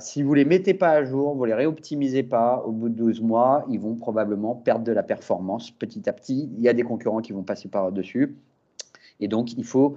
si 0.00 0.22
vous 0.22 0.32
ne 0.32 0.36
les 0.36 0.44
mettez 0.44 0.74
pas 0.74 0.90
à 0.90 1.04
jour, 1.04 1.34
vous 1.34 1.44
ne 1.44 1.48
les 1.48 1.54
réoptimisez 1.54 2.24
pas, 2.24 2.62
au 2.66 2.72
bout 2.72 2.88
de 2.88 2.94
12 2.94 3.20
mois, 3.22 3.64
ils 3.70 3.78
vont 3.78 3.94
probablement 3.94 4.56
perdre 4.56 4.84
de 4.84 4.92
la 4.92 5.04
performance 5.04 5.70
petit 5.70 6.08
à 6.08 6.12
petit. 6.12 6.50
Il 6.56 6.62
y 6.62 6.68
a 6.68 6.72
des 6.72 6.82
concurrents 6.82 7.20
qui 7.20 7.32
vont 7.32 7.44
passer 7.44 7.68
par-dessus. 7.68 8.36
Et 9.20 9.28
donc, 9.28 9.52
il 9.52 9.64
faut 9.64 9.96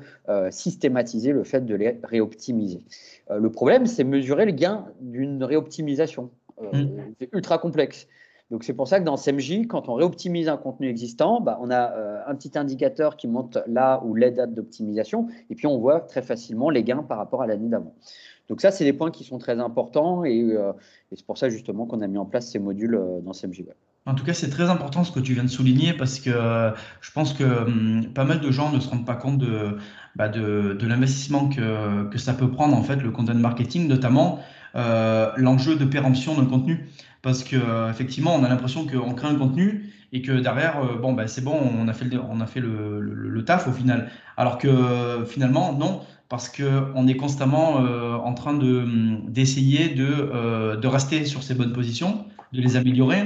systématiser 0.52 1.32
le 1.32 1.44
fait 1.44 1.66
de 1.66 1.74
les 1.74 2.00
réoptimiser. 2.04 2.84
Le 3.30 3.50
problème, 3.50 3.88
c'est 3.88 4.04
mesurer 4.04 4.46
le 4.46 4.52
gain 4.52 4.86
d'une 5.02 5.44
réoptimisation. 5.44 6.30
Euh, 6.62 6.72
mm. 6.72 7.16
C'est 7.20 7.30
ultra 7.34 7.58
complexe. 7.58 8.08
Donc, 8.52 8.64
c'est 8.64 8.74
pour 8.74 8.88
ça 8.88 9.00
que 9.00 9.06
dans 9.06 9.18
SMJ, 9.18 9.68
quand 9.68 9.90
on 9.90 9.96
réoptimise 9.96 10.50
un 10.50 10.58
contenu 10.58 10.88
existant, 10.88 11.42
bah, 11.42 11.58
on 11.62 11.72
a 11.72 12.28
un 12.28 12.36
petit 12.36 12.56
indicateur 12.60 13.18
qui 13.18 13.28
montre 13.28 13.64
là 13.66 14.04
où 14.06 14.14
les 14.14 14.30
dates 14.30 14.54
d'optimisation, 14.54 15.28
et 15.50 15.56
puis 15.56 15.66
on 15.66 15.80
voit 15.80 16.02
très 16.02 16.22
facilement 16.22 16.70
les 16.70 16.84
gains 16.84 17.02
par 17.02 17.18
rapport 17.18 17.42
à 17.42 17.48
l'année 17.48 17.70
d'avant. 17.70 17.96
Donc 18.48 18.62
ça, 18.62 18.70
c'est 18.70 18.84
des 18.84 18.94
points 18.94 19.10
qui 19.10 19.24
sont 19.24 19.40
très 19.40 19.60
importants, 19.60 20.26
et, 20.26 20.56
c'est 21.12 21.26
pour 21.26 21.40
ça 21.40 21.50
justement 21.50 21.88
qu'on 21.88 22.02
a 22.02 22.08
mis 22.08 22.20
en 22.20 22.26
place 22.26 22.52
ces 22.52 22.60
modules 22.60 23.02
dans 23.24 23.34
SMJ 23.34 23.64
en 24.08 24.14
tout 24.14 24.24
cas, 24.24 24.34
c'est 24.34 24.50
très 24.50 24.70
important 24.70 25.04
ce 25.04 25.12
que 25.12 25.20
tu 25.20 25.34
viens 25.34 25.44
de 25.44 25.50
souligner 25.50 25.94
parce 25.94 26.20
que 26.20 26.30
euh, 26.30 26.72
je 27.02 27.12
pense 27.12 27.34
que 27.34 27.44
hum, 27.44 28.08
pas 28.14 28.24
mal 28.24 28.40
de 28.40 28.52
gens 28.52 28.72
ne 28.72 28.80
se 28.80 28.90
rendent 28.90 29.06
pas 29.06 29.16
compte 29.16 29.40
de, 29.40 29.78
bah, 30.16 30.30
de, 30.30 30.78
l'investissement 30.86 31.50
que, 31.50 32.08
que, 32.10 32.20
ça 32.20 32.34
peut 32.34 32.52
prendre, 32.52 32.78
en 32.78 32.84
fait, 32.84 32.98
le 32.98 33.10
content 33.10 33.34
marketing, 33.34 33.88
notamment 33.88 34.38
euh, 34.38 34.44
l'enjeu 34.76 35.76
de 35.76 35.86
péremption 35.86 36.36
d'un 36.36 36.46
contenu. 36.46 36.90
Parce 37.22 37.44
que 37.44 37.56
euh, 37.56 37.90
effectivement, 37.90 38.36
on 38.36 38.44
a 38.44 38.50
l'impression 38.50 38.86
qu'on 38.86 39.16
crée 39.16 39.28
un 39.28 39.36
contenu 39.36 39.92
et 40.14 40.22
que 40.22 40.32
derrière, 40.32 41.00
bon, 41.02 41.14
bah, 41.14 41.28
c'est 41.28 41.44
bon, 41.44 41.60
on 41.78 41.88
a 41.88 41.94
fait, 41.94 42.06
le, 42.06 42.22
on 42.30 42.40
a 42.40 42.46
fait 42.46 42.60
le, 42.60 43.00
le, 43.00 43.46
taf 43.46 43.68
au 43.68 43.72
final. 43.72 44.10
Alors 44.38 44.60
que 44.60 45.26
finalement, 45.28 45.74
non, 45.74 46.02
parce 46.30 46.50
qu'on 46.50 47.08
est 47.08 47.16
constamment 47.18 47.78
en 47.78 48.34
train 48.34 48.54
hum, 48.54 49.24
d'essayer 49.28 49.90
de, 49.90 50.76
de 50.76 50.88
rester 50.88 51.26
sur 51.26 51.42
ces 51.44 51.56
bonnes 51.56 51.74
positions, 51.74 52.26
de 52.54 52.62
les 52.62 52.76
améliorer. 52.76 53.24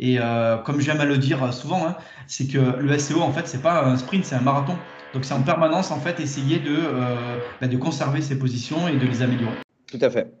Et 0.00 0.18
euh, 0.18 0.56
comme 0.56 0.80
j'aime 0.80 0.98
à 1.00 1.04
le 1.04 1.18
dire 1.18 1.52
souvent, 1.52 1.86
hein, 1.86 1.94
c'est 2.26 2.46
que 2.46 2.58
le 2.58 2.98
SEO, 2.98 3.20
en 3.20 3.32
fait, 3.32 3.46
c'est 3.46 3.60
pas 3.60 3.84
un 3.84 3.98
sprint, 3.98 4.24
c'est 4.24 4.34
un 4.34 4.40
marathon. 4.40 4.76
Donc 5.12 5.26
c'est 5.26 5.34
en 5.34 5.42
permanence, 5.42 5.90
en 5.90 6.00
fait, 6.00 6.20
essayer 6.20 6.58
de, 6.58 6.74
euh, 6.74 7.38
bah, 7.60 7.68
de 7.68 7.76
conserver 7.76 8.22
ses 8.22 8.38
positions 8.38 8.88
et 8.88 8.96
de 8.96 9.06
les 9.06 9.20
améliorer. 9.20 9.58
Tout 9.86 9.98
à 10.00 10.08
fait. 10.08 10.32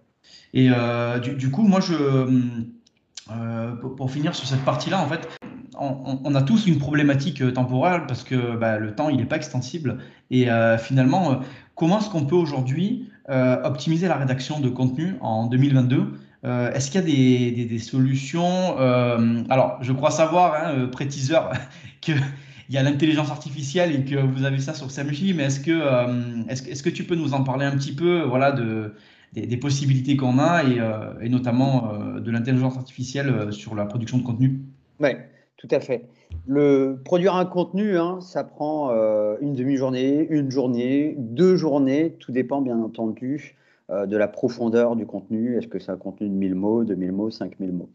Et 0.54 0.70
euh, 0.70 1.18
du, 1.18 1.50
coup, 1.50 1.62
moi, 1.62 1.80
je, 1.80 1.94
pour, 3.96 4.10
finir 4.10 4.34
sur 4.34 4.46
cette 4.46 4.64
partie-là, 4.64 5.00
en 5.00 5.08
fait, 5.08 5.28
on, 5.78 6.34
a 6.34 6.42
tous 6.42 6.66
une 6.66 6.78
problématique 6.78 7.52
temporelle 7.54 8.02
parce 8.06 8.22
que 8.22 8.56
bah, 8.56 8.78
le 8.78 8.94
temps, 8.94 9.08
il 9.08 9.16
n'est 9.16 9.26
pas 9.26 9.36
extensible. 9.36 9.98
Et 10.30 10.48
finalement, 10.78 11.40
comment 11.74 12.00
est-ce 12.00 12.10
qu'on 12.10 12.24
peut 12.26 12.36
aujourd'hui 12.36 13.08
optimiser 13.28 14.08
la 14.08 14.16
rédaction 14.16 14.60
de 14.60 14.68
contenu 14.68 15.14
en 15.20 15.46
2022 15.46 16.14
euh, 16.44 16.72
est-ce 16.72 16.90
qu'il 16.90 17.08
y 17.08 17.62
a 17.62 17.66
des, 17.66 17.78
solutions 17.78 18.78
euh, 18.78 19.42
Alors, 19.50 19.78
je 19.82 19.92
crois 19.92 20.10
savoir, 20.10 20.54
hein, 20.54 20.72
euh, 20.74 20.86
pré-teaser, 20.86 21.40
qu'il 22.00 22.20
y 22.70 22.78
a 22.78 22.82
l'intelligence 22.82 23.30
artificielle 23.30 23.94
et 23.94 24.04
que 24.04 24.16
vous 24.16 24.44
avez 24.44 24.58
ça 24.58 24.72
sur 24.72 24.90
SAMJ, 24.90 25.34
mais 25.34 25.44
est-ce 25.44 25.60
que, 25.60 26.48
est-ce, 26.48 26.82
que 26.82 26.88
tu 26.88 27.04
peux 27.04 27.14
nous 27.14 27.34
en 27.34 27.44
parler 27.44 27.66
un 27.66 27.76
petit 27.76 27.94
peu 27.94 28.22
voilà, 28.22 28.52
de, 28.52 28.94
des, 29.32 29.56
possibilités 29.56 30.16
qu'on 30.16 30.38
a 30.38 30.64
et, 30.64 31.28
notamment 31.28 31.92
de 32.18 32.30
l'intelligence 32.30 32.76
artificielle 32.76 33.52
sur 33.52 33.74
la 33.74 33.86
production 33.86 34.18
de 34.18 34.22
contenu 34.22 34.60
Oui, 35.00 35.10
tout 35.56 35.68
à 35.70 35.80
fait. 35.80 36.08
Le, 36.46 37.00
produire 37.04 37.34
un 37.34 37.44
contenu, 37.44 37.96
hein, 37.98 38.18
ça 38.20 38.44
prend 38.44 38.90
une 39.40 39.54
demi-journée, 39.54 40.26
une 40.30 40.50
journée, 40.50 41.14
deux 41.18 41.56
journées, 41.56 42.16
tout 42.18 42.32
dépend 42.32 42.60
bien 42.60 42.78
entendu 42.78 43.56
euh, 43.90 44.06
de 44.06 44.16
la 44.16 44.28
profondeur 44.28 44.94
du 44.94 45.04
contenu. 45.04 45.56
Est-ce 45.58 45.66
que 45.66 45.80
c'est 45.80 45.90
un 45.90 45.96
contenu 45.96 46.28
de 46.28 46.34
1000 46.34 46.54
mots, 46.54 46.84
2000 46.84 47.10
mots, 47.10 47.30
5000 47.30 47.72
mots? 47.72 47.88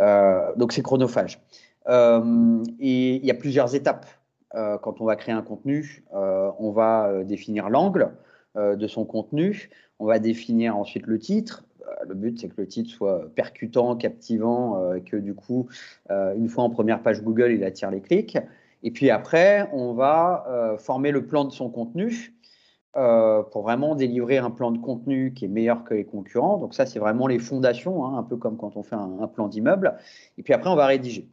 Euh, 0.00 0.54
Donc 0.56 0.72
c'est 0.72 0.82
chronophage. 0.82 1.40
Euh, 1.88 2.64
et 2.80 3.16
il 3.16 3.24
y 3.24 3.30
a 3.30 3.34
plusieurs 3.34 3.74
étapes. 3.74 4.06
quand 4.54 5.02
on 5.02 5.04
va 5.04 5.16
créer 5.16 5.34
un 5.34 5.42
contenu, 5.42 6.04
on 6.12 6.70
va 6.72 7.24
définir 7.24 7.68
l'angle 7.68 8.12
de 8.54 8.86
son 8.86 9.04
contenu, 9.04 9.68
on 9.98 10.06
va 10.06 10.18
définir 10.18 10.76
ensuite 10.76 11.06
le 11.06 11.18
titre, 11.18 11.64
le 12.06 12.14
but, 12.14 12.38
c'est 12.38 12.48
que 12.48 12.60
le 12.60 12.66
titre 12.66 12.90
soit 12.90 13.30
percutant, 13.34 13.96
captivant, 13.96 14.92
que 15.06 15.16
du 15.16 15.34
coup, 15.34 15.68
une 16.10 16.48
fois 16.48 16.64
en 16.64 16.70
première 16.70 17.00
page 17.02 17.22
Google, 17.22 17.52
il 17.52 17.64
attire 17.64 17.90
les 17.90 18.00
clics. 18.00 18.36
Et 18.82 18.90
puis 18.90 19.08
après, 19.08 19.68
on 19.72 19.94
va 19.94 20.76
former 20.78 21.10
le 21.10 21.26
plan 21.26 21.44
de 21.44 21.52
son 21.52 21.70
contenu 21.70 22.36
euh, 22.96 23.42
pour 23.42 23.62
vraiment 23.62 23.94
délivrer 23.94 24.38
un 24.38 24.50
plan 24.50 24.70
de 24.70 24.78
contenu 24.78 25.34
qui 25.34 25.44
est 25.44 25.48
meilleur 25.48 25.84
que 25.84 25.92
les 25.92 26.06
concurrents. 26.06 26.56
Donc 26.56 26.72
ça, 26.72 26.86
c'est 26.86 26.98
vraiment 26.98 27.26
les 27.26 27.38
fondations, 27.38 28.06
hein, 28.06 28.16
un 28.16 28.22
peu 28.22 28.38
comme 28.38 28.56
quand 28.56 28.74
on 28.74 28.82
fait 28.82 28.94
un, 28.94 29.26
plan 29.26 29.48
d'immeuble. 29.48 29.98
Et 30.38 30.42
puis 30.42 30.54
après, 30.54 30.70
on 30.70 30.76
va 30.76 30.86
rédiger. 30.86 31.28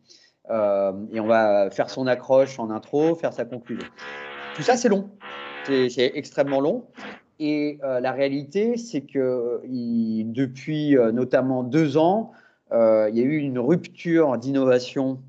Euh, 0.49 0.91
et 1.13 1.21
on 1.21 1.25
va 1.25 1.69
faire 1.71 1.89
son 1.89 2.05
accroche 2.05 2.59
en 2.59 2.69
intro, 2.69 3.15
faire 3.15 3.31
sa 3.31 3.45
conclusion. 3.45 3.87
Tout 4.57 4.61
ça, 4.61 4.75
c'est 4.75 4.89
long. 4.89 5.09
C'est 5.65 6.11
extrêmement 6.15 6.59
long. 6.59 6.83
Et 7.45 7.79
euh, 7.83 7.99
la 7.99 8.13
réalité, 8.13 8.77
c'est 8.77 9.01
que 9.01 9.61
depuis 9.65 10.95
notamment 11.13 11.63
deux 11.63 11.97
ans, 11.97 12.31
il 12.71 13.11
y 13.13 13.19
a 13.19 13.23
eu 13.23 13.37
une 13.37 13.59
rupture 13.59 14.37
d'innovation 14.37 15.21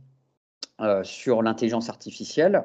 sur 1.02 1.42
l'intelligence 1.42 1.88
artificielle, 1.88 2.64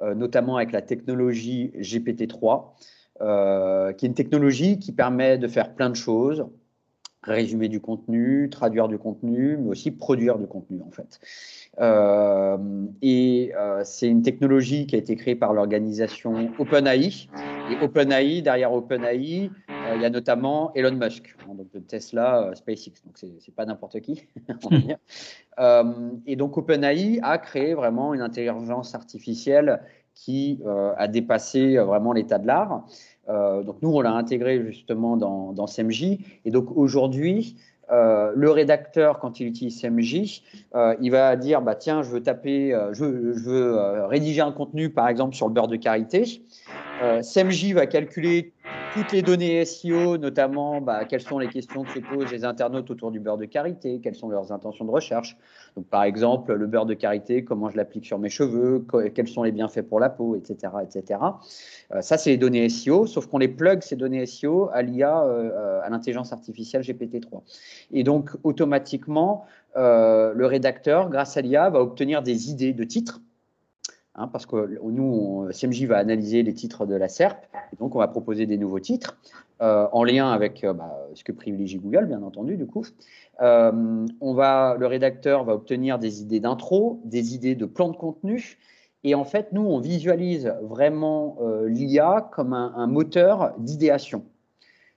notamment 0.00 0.56
avec 0.56 0.72
la 0.72 0.82
technologie 0.82 1.72
GPT-3. 1.78 2.74
Euh, 3.22 3.92
qui 3.92 4.06
est 4.06 4.08
une 4.08 4.14
technologie 4.14 4.78
qui 4.78 4.92
permet 4.92 5.36
de 5.36 5.46
faire 5.46 5.74
plein 5.74 5.90
de 5.90 5.94
choses, 5.94 6.46
résumer 7.22 7.68
du 7.68 7.80
contenu, 7.80 8.48
traduire 8.50 8.88
du 8.88 8.98
contenu, 8.98 9.56
mais 9.58 9.68
aussi 9.68 9.90
produire 9.90 10.38
du 10.38 10.46
contenu 10.46 10.80
en 10.86 10.90
fait. 10.90 11.20
Euh, 11.78 12.56
et 13.02 13.52
euh, 13.56 13.82
c'est 13.84 14.08
une 14.08 14.22
technologie 14.22 14.86
qui 14.86 14.94
a 14.96 14.98
été 14.98 15.16
créée 15.16 15.34
par 15.34 15.52
l'organisation 15.52 16.50
OpenAI. 16.58 17.28
Et 17.70 17.84
OpenAI, 17.84 18.42
derrière 18.42 18.72
OpenAI, 18.72 19.50
il 19.94 20.02
y 20.02 20.04
a 20.04 20.10
notamment 20.10 20.72
Elon 20.74 20.96
Musk, 20.96 21.36
hein, 21.42 21.54
donc 21.54 21.70
de 21.72 21.80
Tesla, 21.80 22.50
SpaceX. 22.54 23.02
Donc 23.04 23.18
c'est 23.18 23.54
pas 23.54 23.66
n'importe 23.66 24.00
qui. 24.00 24.26
et 26.26 26.36
donc 26.36 26.56
OpenAI 26.56 27.20
a 27.22 27.38
créé 27.38 27.74
vraiment 27.74 28.14
une 28.14 28.22
intelligence 28.22 28.94
artificielle 28.94 29.82
qui 30.14 30.60
a 30.96 31.08
dépassé 31.08 31.76
vraiment 31.76 32.12
l'état 32.12 32.38
de 32.38 32.46
l'art. 32.46 32.84
Donc 33.64 33.76
nous, 33.82 33.90
on 33.90 34.00
l'a 34.00 34.12
intégré 34.12 34.64
justement 34.64 35.16
dans, 35.16 35.52
dans 35.52 35.66
CMJ. 35.66 36.18
Et 36.44 36.50
donc 36.50 36.66
aujourd'hui, 36.76 37.56
euh, 37.90 38.32
le 38.36 38.50
rédacteur, 38.50 39.18
quand 39.18 39.40
il 39.40 39.48
utilise 39.48 39.80
CMJ, 39.80 40.42
euh, 40.74 40.94
il 41.00 41.10
va 41.10 41.34
dire 41.36 41.60
bah, 41.60 41.74
tiens, 41.74 42.02
je 42.02 42.10
veux 42.10 42.22
taper, 42.22 42.72
euh, 42.72 42.92
je, 42.92 43.04
veux 43.04 44.04
rédiger 44.06 44.42
un 44.42 44.52
contenu, 44.52 44.90
par 44.90 45.08
exemple, 45.08 45.34
sur 45.34 45.48
le 45.48 45.54
beurre 45.54 45.68
de 45.68 45.76
karité. 45.76 46.42
CMJ 47.22 47.72
va 47.72 47.86
calculer 47.86 48.52
toutes 48.94 49.12
les 49.12 49.22
données 49.22 49.64
SEO, 49.64 50.18
notamment 50.18 50.80
bah, 50.80 51.04
quelles 51.04 51.20
sont 51.20 51.38
les 51.38 51.48
questions 51.48 51.84
que 51.84 51.90
se 51.90 51.98
posent 52.00 52.30
les 52.32 52.44
internautes 52.44 52.90
autour 52.90 53.10
du 53.10 53.20
beurre 53.20 53.36
de 53.36 53.44
karité, 53.44 54.00
quelles 54.02 54.14
sont 54.14 54.28
leurs 54.28 54.52
intentions 54.52 54.84
de 54.84 54.90
recherche. 54.90 55.36
Donc, 55.76 55.86
par 55.86 56.02
exemple, 56.04 56.52
le 56.54 56.66
beurre 56.66 56.86
de 56.86 56.94
karité, 56.94 57.44
comment 57.44 57.70
je 57.70 57.76
l'applique 57.76 58.04
sur 58.04 58.18
mes 58.18 58.28
cheveux, 58.28 58.84
quels 59.14 59.28
sont 59.28 59.42
les 59.42 59.52
bienfaits 59.52 59.82
pour 59.82 60.00
la 60.00 60.10
peau, 60.10 60.34
etc. 60.34 60.72
etc. 60.82 61.20
Euh, 61.94 62.00
ça, 62.00 62.18
c'est 62.18 62.30
les 62.30 62.36
données 62.36 62.68
SEO, 62.68 63.06
sauf 63.06 63.26
qu'on 63.26 63.38
les 63.38 63.48
plug, 63.48 63.82
ces 63.82 63.96
données 63.96 64.26
SEO, 64.26 64.70
à 64.72 64.82
l'IA, 64.82 65.22
euh, 65.24 65.80
à 65.82 65.90
l'intelligence 65.90 66.32
artificielle 66.32 66.82
GPT-3. 66.82 67.42
Et 67.92 68.02
donc, 68.02 68.30
automatiquement, 68.42 69.44
euh, 69.76 70.32
le 70.34 70.46
rédacteur, 70.46 71.10
grâce 71.10 71.36
à 71.36 71.42
l'IA, 71.42 71.70
va 71.70 71.80
obtenir 71.80 72.22
des 72.22 72.50
idées 72.50 72.72
de 72.72 72.84
titres 72.84 73.20
Hein, 74.16 74.26
parce 74.26 74.44
que 74.44 74.78
nous, 74.82 75.48
CMJ 75.52 75.84
va 75.84 75.98
analyser 75.98 76.42
les 76.42 76.52
titres 76.52 76.84
de 76.84 76.96
la 76.96 77.08
SERP, 77.08 77.44
et 77.72 77.76
donc 77.76 77.94
on 77.94 78.00
va 78.00 78.08
proposer 78.08 78.44
des 78.44 78.58
nouveaux 78.58 78.80
titres 78.80 79.16
euh, 79.62 79.86
en 79.92 80.02
lien 80.02 80.32
avec 80.32 80.64
euh, 80.64 80.72
bah, 80.72 81.08
ce 81.14 81.22
que 81.22 81.30
privilégie 81.30 81.78
Google, 81.78 82.06
bien 82.06 82.22
entendu, 82.22 82.56
du 82.56 82.66
coup. 82.66 82.84
Euh, 83.40 83.70
le 84.20 84.86
rédacteur 84.86 85.44
va 85.44 85.54
obtenir 85.54 86.00
des 86.00 86.22
idées 86.22 86.40
d'intro, 86.40 87.00
des 87.04 87.36
idées 87.36 87.54
de 87.54 87.66
plan 87.66 87.88
de 87.88 87.96
contenu, 87.96 88.58
et 89.04 89.14
en 89.14 89.24
fait, 89.24 89.52
nous, 89.52 89.62
on 89.62 89.78
visualise 89.78 90.52
vraiment 90.60 91.38
l'IA 91.66 92.28
comme 92.32 92.52
un 92.52 92.86
moteur 92.86 93.54
d'idéation. 93.56 94.26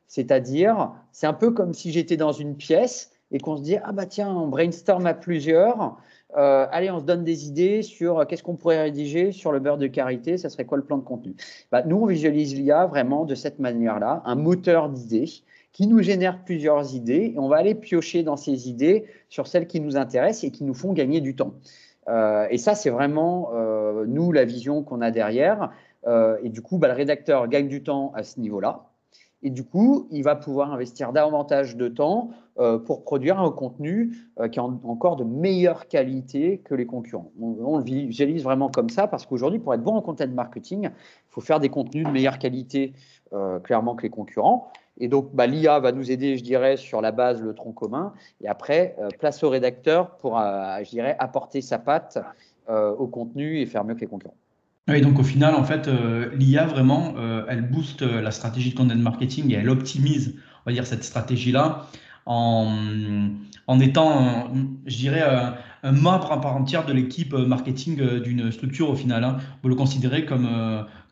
C'est-à-dire, 0.07 0.91
c'est 1.13 1.25
un 1.25 1.33
peu 1.33 1.51
comme 1.51 1.73
si 1.73 1.93
j'étais 1.93 2.17
dans 2.17 2.33
une 2.33 2.57
pièce 2.57 3.12
et 3.33 3.39
qu'on 3.39 3.57
se 3.57 3.63
dit, 3.63 3.77
ah 3.83 3.91
bah 3.91 4.05
tiens, 4.05 4.29
on 4.29 4.47
brainstorm 4.47 5.05
à 5.05 5.13
plusieurs, 5.13 5.97
euh, 6.37 6.65
allez, 6.71 6.89
on 6.89 6.99
se 6.99 7.05
donne 7.05 7.23
des 7.23 7.47
idées 7.47 7.83
sur 7.83 8.19
euh, 8.19 8.25
qu'est-ce 8.25 8.41
qu'on 8.41 8.55
pourrait 8.55 8.81
rédiger 8.81 9.31
sur 9.31 9.51
le 9.51 9.59
beurre 9.59 9.77
de 9.77 9.87
karité, 9.87 10.37
ça 10.37 10.49
serait 10.49 10.65
quoi 10.65 10.77
le 10.77 10.83
plan 10.83 10.97
de 10.97 11.03
contenu? 11.03 11.35
Bah, 11.71 11.83
Nous, 11.85 11.95
on 11.95 12.05
visualise 12.05 12.55
l'IA 12.55 12.85
vraiment 12.87 13.25
de 13.25 13.35
cette 13.35 13.59
manière-là, 13.59 14.23
un 14.25 14.35
moteur 14.35 14.89
d'idées 14.89 15.29
qui 15.71 15.87
nous 15.87 16.01
génère 16.01 16.43
plusieurs 16.43 16.95
idées 16.95 17.33
et 17.35 17.39
on 17.39 17.47
va 17.47 17.57
aller 17.57 17.75
piocher 17.75 18.23
dans 18.23 18.37
ces 18.37 18.69
idées 18.69 19.05
sur 19.29 19.47
celles 19.47 19.67
qui 19.67 19.79
nous 19.79 19.97
intéressent 19.97 20.43
et 20.43 20.51
qui 20.51 20.63
nous 20.63 20.75
font 20.75 20.93
gagner 20.93 21.19
du 21.19 21.35
temps. 21.35 21.55
Euh, 22.07 22.47
et 22.51 22.57
ça, 22.57 22.75
c'est 22.75 22.91
vraiment, 22.91 23.51
nous, 24.05 24.31
la 24.31 24.45
vision 24.45 24.83
qu'on 24.83 25.01
a 25.01 25.09
derrière. 25.09 25.71
et 26.07 26.49
du 26.49 26.61
coup, 26.61 26.77
bah, 26.77 26.89
le 26.89 26.93
rédacteur 26.93 27.47
gagne 27.47 27.67
du 27.67 27.81
temps 27.81 28.11
à 28.15 28.21
ce 28.21 28.39
niveau-là. 28.39 28.92
Et 29.43 29.49
du 29.49 29.65
coup, 29.65 30.07
il 30.09 30.23
va 30.23 30.35
pouvoir 30.35 30.71
investir 30.71 31.11
davantage 31.11 31.75
de 31.75 31.89
temps 31.89 32.29
euh, 32.59 32.79
pour 32.79 33.03
produire 33.03 33.39
un 33.39 33.51
contenu 33.51 34.15
euh, 34.39 34.47
qui 34.47 34.57
est 34.57 34.61
encore 34.61 35.17
de 35.17 35.25
meilleure 35.25 35.87
qualité 35.89 36.59
que 36.59 36.73
les 36.73 36.85
concurrents. 36.85 37.31
On, 37.39 37.77
le 37.77 37.83
visualise 37.83 38.43
vraiment 38.43 38.69
comme 38.69 38.89
ça 38.89 39.05
parce 39.07 39.25
qu'aujourd'hui, 39.25 39.59
pour 39.59 39.73
être 39.73 39.83
bon 39.83 39.95
en 39.95 40.01
content 40.01 40.27
marketing, 40.29 40.83
il 40.85 41.29
faut 41.29 41.41
faire 41.41 41.59
des 41.59 41.67
contenus 41.67 42.05
de 42.05 42.11
meilleure 42.11 42.39
qualité 42.39 42.93
euh, 43.33 43.59
clairement 43.59 43.95
que 43.95 44.03
les 44.03 44.09
concurrents. 44.09 44.71
Et 44.97 45.09
donc, 45.09 45.33
bah, 45.33 45.45
l'IA 45.45 45.79
va 45.79 45.91
nous 45.91 46.09
aider, 46.09 46.37
je 46.37 46.43
dirais, 46.43 46.77
sur 46.77 47.01
la 47.01 47.11
base, 47.11 47.41
le 47.41 47.53
tronc 47.53 47.73
commun. 47.73 48.13
Et 48.41 48.47
après, 48.47 48.95
place 49.19 49.43
au 49.43 49.49
rédacteur 49.49 50.15
pour, 50.17 50.37
je 50.37 50.89
dirais, 50.89 51.15
apporter 51.17 51.61
sa 51.61 51.79
patte 51.79 52.19
au 52.69 53.07
contenu 53.07 53.59
et 53.59 53.65
faire 53.65 53.83
mieux 53.83 53.95
que 53.95 54.01
les 54.01 54.07
concurrents. 54.07 54.35
Oui, 54.89 54.99
donc 54.99 55.17
au 55.17 55.23
final, 55.23 55.55
en 55.55 55.63
fait, 55.63 55.87
euh, 55.87 56.29
l'IA 56.35 56.65
vraiment, 56.65 57.13
euh, 57.17 57.45
elle 57.47 57.61
booste 57.61 58.01
euh, 58.01 58.21
la 58.21 58.31
stratégie 58.31 58.71
de 58.71 58.75
content 58.75 58.95
marketing 58.95 59.49
et 59.51 59.53
elle 59.53 59.69
optimise, 59.69 60.35
on 60.65 60.69
va 60.69 60.73
dire, 60.73 60.85
cette 60.85 61.05
stratégie-là 61.05 61.87
en, 62.25 62.75
en 63.67 63.79
étant, 63.79 64.53
je 64.85 64.95
dirais, 64.97 65.23
un 65.83 65.91
membre 65.91 66.31
à 66.31 66.39
part 66.39 66.55
entière 66.55 66.85
de 66.85 66.93
l'équipe 66.93 67.33
marketing 67.33 68.19
d'une 68.21 68.49
structure 68.51 68.89
au 68.89 68.95
final. 68.95 69.25
Hein. 69.25 69.37
Vous 69.61 69.67
le 69.67 69.75
considérez 69.75 70.25
comme, 70.25 70.47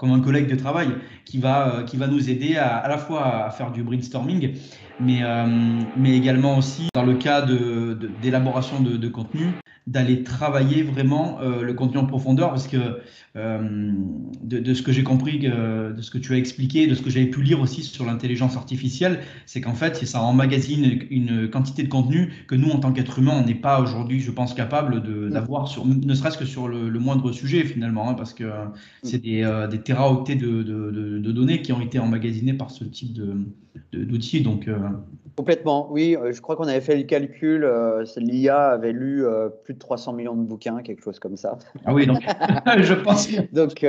comme 0.01 0.13
un 0.13 0.19
collègue 0.19 0.49
de 0.49 0.55
travail 0.55 0.89
qui 1.25 1.37
va, 1.37 1.83
qui 1.85 1.95
va 1.95 2.07
nous 2.07 2.31
aider 2.31 2.57
à, 2.57 2.77
à 2.77 2.87
la 2.87 2.97
fois 2.97 3.45
à 3.45 3.51
faire 3.51 3.71
du 3.71 3.83
brainstorming, 3.83 4.55
mais, 4.99 5.21
mais 5.95 6.17
également 6.17 6.57
aussi 6.57 6.87
dans 6.95 7.05
le 7.05 7.13
cas 7.13 7.45
d'élaboration 8.21 8.81
de, 8.81 8.93
de, 8.93 8.97
de 8.97 9.07
contenu, 9.07 9.53
d'aller 9.87 10.23
travailler 10.23 10.83
vraiment 10.83 11.39
euh, 11.41 11.63
le 11.63 11.73
contenu 11.73 11.97
en 11.97 12.05
profondeur 12.05 12.49
parce 12.49 12.67
que 12.67 12.99
euh, 13.35 13.91
de, 14.43 14.73
ce 14.73 14.81
que 14.81 14.91
j'ai 14.91 15.03
compris, 15.03 15.39
de 15.39 16.01
ce 16.01 16.11
que 16.11 16.17
tu 16.17 16.33
as 16.33 16.37
expliqué, 16.37 16.85
de 16.85 16.93
ce 16.95 17.01
que 17.01 17.09
j'avais 17.09 17.27
pu 17.27 17.41
lire 17.41 17.61
aussi 17.61 17.81
sur 17.81 18.05
l'intelligence 18.05 18.57
artificielle, 18.57 19.19
c'est 19.45 19.61
qu'en 19.61 19.73
fait, 19.73 20.05
ça 20.05 20.21
emmagasine 20.21 20.99
une, 21.09 21.49
quantité 21.49 21.83
de 21.83 21.87
contenu 21.87 22.33
que 22.47 22.55
nous, 22.55 22.69
en 22.69 22.79
tant 22.79 22.91
qu'être 22.91 23.19
humain, 23.19 23.41
on 23.41 23.45
n'est 23.45 23.55
pas 23.55 23.79
aujourd'hui, 23.79 24.19
je 24.19 24.31
pense, 24.31 24.53
capable 24.53 25.01
d'avoir, 25.29 25.67
sur, 25.67 25.85
ne 25.85 26.13
serait-ce 26.13 26.37
que 26.37 26.45
sur 26.45 26.67
le, 26.67 26.91
moindre 26.99 27.31
sujet 27.31 27.63
finalement, 27.63 28.09
hein, 28.09 28.13
parce 28.13 28.33
que 28.33 28.51
c'est 29.01 29.19
des, 29.19 29.43
euh, 29.43 29.67
des 29.67 29.79
de, 29.93 30.63
de, 30.63 31.31
données 31.31 31.61
qui 31.61 31.71
ont 31.73 31.81
été 31.81 31.99
emmagasinées 31.99 32.53
par 32.53 32.71
ce 32.71 32.83
type 32.83 33.19
d'outils. 33.91 34.41
Donc, 34.41 34.67
Complètement, 35.35 35.87
oui. 35.91 36.17
Euh, 36.17 36.33
je 36.33 36.41
crois 36.41 36.55
qu'on 36.55 36.67
avait 36.67 36.81
fait 36.81 36.95
le 36.95 37.03
calcul. 37.03 37.63
Euh, 37.63 38.05
L'IA 38.17 38.69
avait 38.69 38.91
lu 38.91 39.25
euh, 39.25 39.49
plus 39.49 39.73
de 39.73 39.79
300 39.79 40.13
millions 40.13 40.35
de 40.35 40.43
bouquins, 40.43 40.81
quelque 40.81 41.01
chose 41.01 41.19
comme 41.19 41.37
ça. 41.37 41.57
Ah 41.85 41.93
oui, 41.93 42.05
donc 42.05 42.21
je 42.77 42.93
pense. 42.93 43.29
donc, 43.53 43.85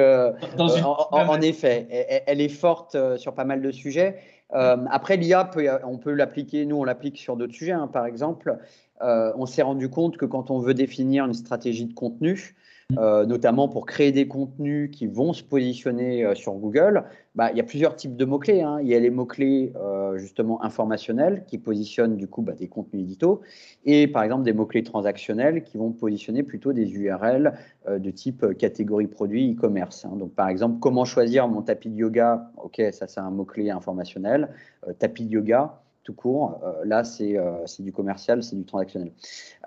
en, 1.13 1.41
effet, 1.41 2.23
elle, 2.27 2.41
est 2.41 2.49
forte 2.49 2.97
sur 3.17 3.35
pas 3.35 3.45
mal 3.45 3.61
de 3.61 3.71
sujets. 3.73 4.17
après, 4.51 5.17
l'IA, 5.17 5.51
on 5.85 5.99
peut 5.99 6.13
l'appliquer. 6.13 6.65
Nous, 6.65 6.77
on 6.77 6.85
l'applique 6.85 7.19
sur 7.19 7.37
d'autres 7.37 7.55
sujets. 7.55 7.73
Hein. 7.73 7.89
par 7.93 8.07
exemple, 8.07 8.57
on 9.01 9.47
s'est 9.47 9.63
rendu 9.63 9.89
compte 9.89 10.17
que 10.17 10.27
quand 10.27 10.51
on 10.51 10.61
veut 10.61 10.75
définir 10.75 11.27
une 11.27 11.35
stratégie 11.35 11.87
de 11.87 11.95
contenu, 11.95 12.55
euh, 12.99 13.25
notamment 13.25 13.69
pour 13.69 13.87
créer 13.87 14.13
des 14.13 14.29
contenus 14.29 14.91
qui 14.91 15.07
vont 15.07 15.33
se 15.33 15.43
positionner 15.43 16.25
euh, 16.25 16.35
sur 16.35 16.53
Google, 16.55 17.05
bah, 17.35 17.51
il 17.51 17.57
y 17.57 17.61
a 17.61 17.65
plusieurs 17.65 17.97
types 17.97 18.17
de 18.17 18.25
mots-clés. 18.25 18.63
Hein. 18.63 18.81
Il 18.83 18.89
y 18.89 18.95
a 18.95 18.99
les 18.99 19.11
mots-clés 19.11 19.73
euh, 19.77 20.19
justement 20.19 20.63
informationnels 20.63 21.45
qui 21.47 21.59
positionnent 21.59 22.17
du 22.17 22.29
coup 22.29 22.43
bah, 22.43 22.53
des 22.53 22.69
contenus 22.69 23.03
édito 23.03 23.41
et 23.85 24.07
par 24.07 24.23
exemple 24.23 24.43
des 24.43 24.53
mots-clés 24.53 24.83
transactionnels 24.83 25.63
qui 25.63 25.79
vont 25.79 25.91
positionner 25.93 26.43
plutôt 26.43 26.73
des 26.73 26.91
URL 26.91 27.55
de 27.89 28.11
type 28.11 28.57
catégorie 28.59 29.07
produit 29.07 29.55
e-commerce. 29.55 30.05
Hein. 30.05 30.17
Donc 30.17 30.35
par 30.35 30.49
exemple, 30.49 30.79
comment 30.81 31.05
choisir 31.05 31.49
mon 31.49 31.63
tapis 31.63 31.89
de 31.89 31.97
yoga? 31.97 32.51
Ok, 32.63 32.83
ça 32.93 33.07
c'est 33.09 33.21
un 33.21 33.31
mot-clé 33.31 33.71
informationnel. 33.71 34.51
tapis 34.99 35.25
de 35.25 35.31
yoga, 35.31 35.83
tout 36.05 36.15
court. 36.15 36.61
Euh, 36.65 36.85
là, 36.85 37.03
euh, 37.21 37.53
c'est 37.67 37.83
du 37.83 37.93
commercial, 37.93 38.43
c'est 38.43 38.57
du 38.57 38.65
transactionnel. 38.65 39.13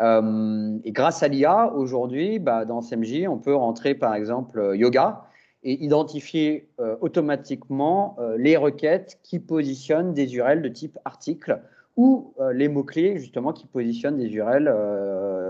Euh, 0.02 0.78
et 0.84 0.92
grâce 0.92 1.24
à 1.24 1.28
l'IA, 1.28 1.72
aujourd'hui, 1.74 2.40
bah, 2.40 2.66
dans 2.66 2.82
CMJ, 2.82 3.28
on 3.28 3.38
peut 3.38 3.56
rentrer 3.56 3.96
par 3.96 4.14
exemple 4.16 4.74
yoga 4.76 5.24
et 5.64 5.84
identifier 5.84 6.70
automatiquement 7.02 8.18
les 8.38 8.56
requêtes 8.56 9.18
qui 9.24 9.40
positionnent 9.40 10.14
des 10.14 10.36
URL 10.36 10.62
de 10.62 10.70
type 10.70 11.00
article 11.06 11.60
ou 11.98 12.36
les 12.54 12.68
mots-clés 12.68 13.18
justement 13.18 13.52
qui 13.52 13.66
positionnent 13.66 14.18
des 14.18 14.32
URL 14.32 14.66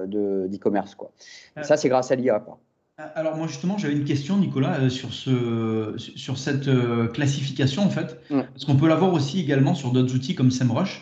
d'e-commerce. 0.08 0.96
quoi. 0.96 1.12
ça, 1.64 1.76
c'est 1.76 1.90
grâce 1.90 2.12
à 2.12 2.16
l'IA. 2.16 2.42
Quoi. 2.98 3.06
Alors 3.16 3.36
moi 3.36 3.48
justement 3.48 3.78
j'avais 3.78 3.94
une 3.94 4.06
question 4.06 4.38
Nicolas 4.38 4.80
euh, 4.80 4.90
sur, 4.90 5.14
ce, 5.14 5.96
sur 5.98 6.38
cette 6.38 6.68
euh, 6.68 7.08
classification 7.08 7.84
en 7.84 7.90
fait, 7.90 8.20
parce 8.30 8.66
qu'on 8.66 8.76
peut 8.76 8.88
l'avoir 8.88 9.12
aussi 9.14 9.42
également 9.42 9.76
sur 9.76 9.92
d'autres 9.92 10.16
outils 10.16 10.36
comme 10.36 10.52
SEMrush. 10.52 11.02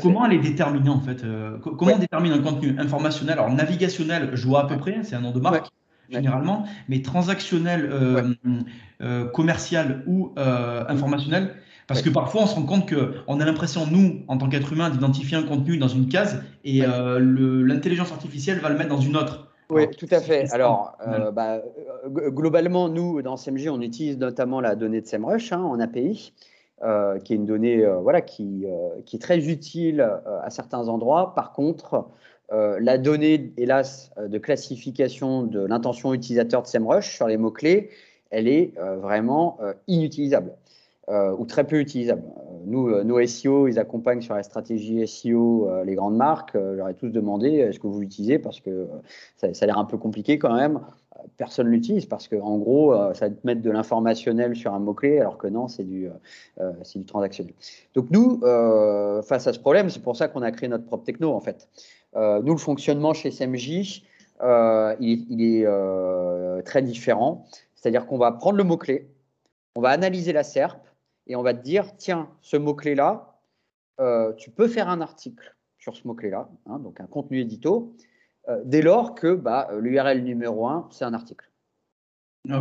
Comment 0.00 0.24
elle 0.24 0.32
est 0.32 0.38
déterminée 0.38 0.88
en 0.88 1.00
fait 1.00 1.24
euh, 1.24 1.58
Comment 1.58 1.92
on 1.94 1.98
détermine 1.98 2.32
un 2.32 2.38
contenu 2.38 2.78
informationnel? 2.78 3.38
Alors 3.38 3.50
navigationnel, 3.50 4.30
je 4.32 4.46
vois 4.46 4.62
à 4.62 4.66
peu 4.66 4.78
près, 4.78 5.00
c'est 5.02 5.14
un 5.14 5.20
nom 5.20 5.32
de 5.32 5.40
marque 5.40 5.68
généralement, 6.08 6.66
mais 6.88 7.02
transactionnel, 7.02 7.90
commercial 9.34 10.04
ou 10.06 10.32
informationnel 10.36 11.56
parce 11.88 12.02
que 12.02 12.10
parfois, 12.10 12.42
on 12.42 12.46
se 12.46 12.54
rend 12.54 12.64
compte 12.64 12.92
qu'on 12.92 13.40
a 13.40 13.44
l'impression, 13.44 13.86
nous, 13.86 14.24
en 14.26 14.38
tant 14.38 14.48
qu'être 14.48 14.72
humain, 14.72 14.90
d'identifier 14.90 15.36
un 15.36 15.44
contenu 15.44 15.78
dans 15.78 15.88
une 15.88 16.08
case 16.08 16.42
et 16.64 16.80
l'intelligence 16.80 18.12
artificielle 18.12 18.60
va 18.60 18.70
le 18.70 18.78
mettre 18.78 18.90
dans 18.90 19.00
une 19.00 19.16
autre. 19.16 19.45
Oui, 19.70 19.88
tout 19.90 20.06
à 20.10 20.20
fait. 20.20 20.52
Alors, 20.52 20.96
euh, 21.06 21.30
bah, 21.30 21.60
euh, 22.04 22.30
globalement, 22.30 22.88
nous, 22.88 23.22
dans 23.22 23.36
CMG, 23.36 23.68
on 23.68 23.80
utilise 23.80 24.18
notamment 24.18 24.60
la 24.60 24.76
donnée 24.76 25.00
de 25.00 25.06
SEMrush 25.06 25.52
hein, 25.52 25.62
en 25.62 25.80
API, 25.80 26.32
euh, 26.82 27.18
qui 27.18 27.32
est 27.32 27.36
une 27.36 27.46
donnée 27.46 27.84
voilà, 28.02 28.20
qui, 28.20 28.66
qui, 29.06 29.16
est 29.16 29.20
très 29.20 29.48
utile 29.48 30.00
à 30.00 30.50
certains 30.50 30.88
endroits. 30.88 31.34
Par 31.34 31.52
contre, 31.52 32.06
la 32.50 32.98
donnée, 32.98 33.52
hélas, 33.56 34.12
de 34.18 34.38
classification 34.38 35.42
de 35.42 35.64
l'intention 35.64 36.14
utilisateur 36.14 36.62
de 36.62 36.68
SEMrush 36.68 37.16
sur 37.16 37.26
les 37.26 37.36
mots-clés, 37.36 37.90
elle 38.30 38.48
est 38.48 38.72
vraiment 39.00 39.58
inutilisable. 39.88 40.52
Ou 41.08 41.44
très 41.46 41.64
peu 41.64 41.80
utilisable. 41.80 42.22
Nous, 42.66 43.04
nos 43.04 43.24
SEO, 43.24 43.68
ils 43.68 43.78
accompagnent 43.78 44.22
sur 44.22 44.34
la 44.34 44.42
stratégie 44.42 45.06
SEO 45.06 45.70
les 45.84 45.94
grandes 45.94 46.16
marques. 46.16 46.56
J'aurais 46.76 46.94
tous 46.94 47.10
demandé 47.10 47.50
est-ce 47.50 47.78
que 47.78 47.86
vous 47.86 48.00
l'utilisez 48.00 48.40
parce 48.40 48.60
que 48.60 48.88
ça, 49.36 49.48
a 49.60 49.66
l'air 49.66 49.78
un 49.78 49.84
peu 49.84 49.98
compliqué 49.98 50.38
quand 50.38 50.54
même. 50.54 50.80
personne 51.36 51.68
l'utilise 51.68 52.06
parce 52.06 52.26
qu'en 52.26 52.58
gros, 52.58 52.92
ça 53.14 53.28
va 53.28 53.34
te 53.34 53.46
mettre 53.46 53.62
de 53.62 53.70
l'informationnel 53.70 54.56
sur 54.56 54.74
un 54.74 54.80
mot-clé, 54.80 55.20
alors 55.20 55.38
que 55.38 55.46
non, 55.46 55.68
c'est 55.68 55.84
du, 55.84 56.08
du 56.58 57.04
transactionnel. 57.04 57.54
Donc 57.94 58.10
nous, 58.10 58.40
face 59.22 59.46
à 59.46 59.52
ce 59.52 59.60
problème, 59.60 59.88
c'est 59.88 60.02
pour 60.02 60.16
ça 60.16 60.26
qu'on 60.26 60.42
a 60.42 60.50
créé 60.50 60.68
notre 60.68 60.86
propre 60.86 61.04
techno 61.04 61.32
en 61.32 61.40
fait. 61.40 61.68
nous, 62.16 62.52
le 62.52 62.58
fonctionnement 62.58 63.14
chez 63.14 63.30
SMJ, 63.30 64.02
il, 65.00 65.40
est 65.40 66.62
très 66.64 66.82
différent. 66.82 67.46
C'est-à-dire 67.76 68.06
qu'on 68.06 68.18
va 68.18 68.32
prendre 68.32 68.56
le 68.56 68.64
mot-clé, 68.64 69.08
on 69.76 69.80
va 69.80 69.90
analyser 69.90 70.32
la 70.32 70.42
SERP 70.42 70.85
et 71.26 71.36
on 71.36 71.42
va 71.42 71.54
te 71.54 71.62
dire, 71.62 71.96
tiens, 71.96 72.28
ce 72.40 72.56
mot-clé-là, 72.56 73.32
tu 74.36 74.50
peux 74.50 74.68
faire 74.68 74.88
un 74.88 75.00
article 75.00 75.56
sur 75.78 75.96
ce 75.96 76.06
mot-clé-là, 76.06 76.48
hein, 76.66 76.78
donc 76.80 77.00
un 77.00 77.06
contenu 77.06 77.38
édito, 77.40 77.94
euh, 78.48 78.60
dès 78.64 78.82
lors 78.82 79.14
que 79.14 79.34
bah, 79.34 79.68
l'URL 79.78 80.22
numéro 80.22 80.66
1, 80.66 80.88
c'est 80.90 81.04
un 81.04 81.14
article. 81.14 81.50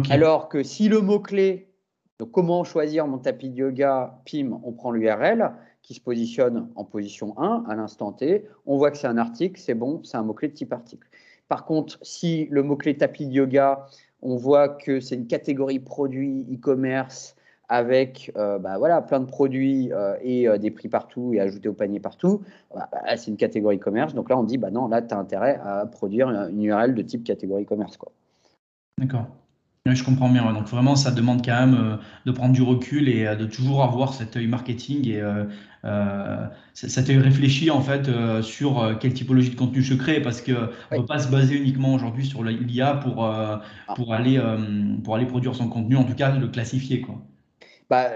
Alors 0.09 0.49
que 0.49 0.63
si 0.63 0.89
le 0.89 1.01
mot-clé, 1.01 1.71
donc 2.19 2.31
comment 2.31 2.63
choisir 2.63 3.07
mon 3.07 3.19
tapis 3.19 3.49
de 3.49 3.57
yoga, 3.57 4.19
PIM, 4.25 4.59
on 4.63 4.71
prend 4.71 4.91
l'URL 4.91 5.53
qui 5.83 5.93
se 5.93 6.01
positionne 6.01 6.69
en 6.75 6.85
position 6.85 7.37
1 7.37 7.65
à 7.67 7.75
l'instant 7.75 8.11
T, 8.11 8.47
on 8.65 8.77
voit 8.77 8.89
que 8.89 8.97
c'est 8.97 9.07
un 9.07 9.17
article, 9.17 9.59
c'est 9.59 9.75
bon, 9.75 10.03
c'est 10.03 10.17
un 10.17 10.23
mot-clé 10.23 10.47
de 10.47 10.53
type 10.53 10.73
article. 10.73 11.07
Par 11.47 11.65
contre, 11.65 11.99
si 12.01 12.47
le 12.49 12.63
mot-clé 12.63 12.97
tapis 12.97 13.27
de 13.27 13.33
yoga, 13.33 13.85
on 14.23 14.37
voit 14.37 14.69
que 14.69 14.99
c'est 14.99 15.15
une 15.15 15.27
catégorie 15.27 15.79
produit 15.79 16.47
e-commerce 16.51 17.35
avec 17.69 18.31
euh, 18.37 18.59
bah, 18.59 18.77
voilà, 18.77 19.01
plein 19.01 19.19
de 19.19 19.25
produits 19.25 19.91
euh, 19.91 20.15
et 20.21 20.47
euh, 20.47 20.57
des 20.57 20.71
prix 20.71 20.89
partout 20.89 21.33
et 21.33 21.39
ajoutés 21.39 21.69
au 21.69 21.73
panier 21.73 21.99
partout, 21.99 22.41
bah, 22.73 22.89
bah, 22.91 23.17
c'est 23.17 23.31
une 23.31 23.37
catégorie 23.37 23.79
commerce. 23.79 24.13
Donc 24.13 24.29
là, 24.29 24.37
on 24.37 24.43
dit, 24.43 24.57
bah 24.57 24.71
non, 24.71 24.87
là, 24.87 25.01
tu 25.01 25.13
as 25.13 25.17
intérêt 25.17 25.59
à 25.63 25.85
produire 25.85 26.29
une 26.29 26.63
URL 26.63 26.95
de 26.95 27.01
type 27.01 27.23
catégorie 27.23 27.65
commerce. 27.65 27.97
D'accord. 28.99 29.25
je 29.85 30.03
comprends 30.03 30.29
bien. 30.29 30.51
Donc 30.53 30.67
vraiment, 30.67 30.95
ça 30.95 31.11
demande 31.11 31.43
quand 31.43 31.59
même 31.59 31.99
de 32.25 32.31
prendre 32.31 32.53
du 32.53 32.61
recul 32.61 33.09
et 33.09 33.35
de 33.35 33.45
toujours 33.45 33.83
avoir 33.83 34.13
cet 34.13 34.37
œil 34.37 34.47
marketing 34.47 35.09
et 35.09 35.21
cet 36.73 37.09
œil 37.09 37.17
réfléchi 37.17 37.69
en 37.69 37.81
fait 37.81 38.09
sur 38.41 38.97
quelle 38.99 39.13
typologie 39.13 39.49
de 39.49 39.55
contenu 39.55 39.81
je 39.81 39.93
crée 39.95 40.21
parce 40.21 40.41
qu'on 40.41 40.51
ne 40.51 40.97
peut 40.97 41.05
pas 41.05 41.19
se 41.19 41.29
baser 41.29 41.57
uniquement 41.57 41.93
aujourd'hui 41.93 42.25
sur 42.25 42.43
l'IA 42.43 42.93
pour, 42.95 43.25
ah. 43.25 43.61
pour, 43.95 44.13
aller, 44.13 44.41
pour 45.03 45.15
aller 45.15 45.25
produire 45.25 45.55
son 45.55 45.67
contenu, 45.67 45.97
en 45.97 46.05
tout 46.05 46.15
cas 46.15 46.33
le 46.33 46.47
classifier. 46.47 47.01
Quoi. 47.01 47.21
Bah, 47.89 48.11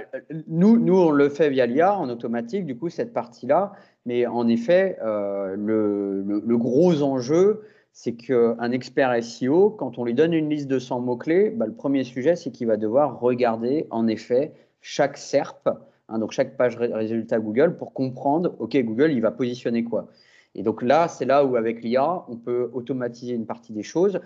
nous, 0.47 0.77
nous, 0.77 0.97
on 0.97 1.11
le 1.11 1.29
fait 1.29 1.49
via 1.49 1.65
l'IA 1.65 1.95
en 1.97 2.09
automatique, 2.09 2.65
du 2.65 2.77
coup, 2.77 2.89
cette 2.89 3.13
partie-là. 3.13 3.73
Mais 4.05 4.25
en 4.25 4.47
effet, 4.47 4.97
euh, 5.03 5.55
le, 5.55 6.21
le, 6.23 6.57
gros 6.57 7.03
enjeu, 7.03 7.61
c'est 7.91 8.13
qu'un 8.13 8.71
expert 8.71 9.23
SEO, 9.23 9.69
quand 9.71 9.99
on 9.99 10.05
lui 10.05 10.13
donne 10.13 10.33
une 10.33 10.49
liste 10.49 10.67
de 10.67 10.79
100 10.79 11.01
mots-clés, 11.01 11.51
bah, 11.51 11.65
le 11.65 11.73
premier 11.73 12.03
sujet, 12.03 12.35
c'est 12.35 12.51
qu'il 12.51 12.67
va 12.67 12.77
devoir 12.77 13.19
regarder, 13.19 13.87
en 13.91 14.07
effet, 14.07 14.53
chaque 14.81 15.17
SERP, 15.17 15.69
hein, 16.07 16.19
donc 16.19 16.31
chaque 16.31 16.57
page 16.57 16.77
résultat 16.77 17.39
Google, 17.39 17.77
pour 17.77 17.93
comprendre, 17.93 18.55
OK, 18.59 18.77
Google, 18.77 19.11
il 19.11 19.21
va 19.21 19.31
positionner 19.31 19.83
quoi. 19.83 20.07
Et 20.55 20.63
donc 20.63 20.81
là, 20.81 21.07
c'est 21.07 21.25
là 21.25 21.45
où, 21.45 21.55
avec 21.55 21.83
l'IA, 21.83 22.23
on 22.27 22.37
peut 22.37 22.69
automatiser 22.73 23.33
une 23.33 23.45
partie 23.45 23.73
des 23.73 23.83
choses. 23.83 24.19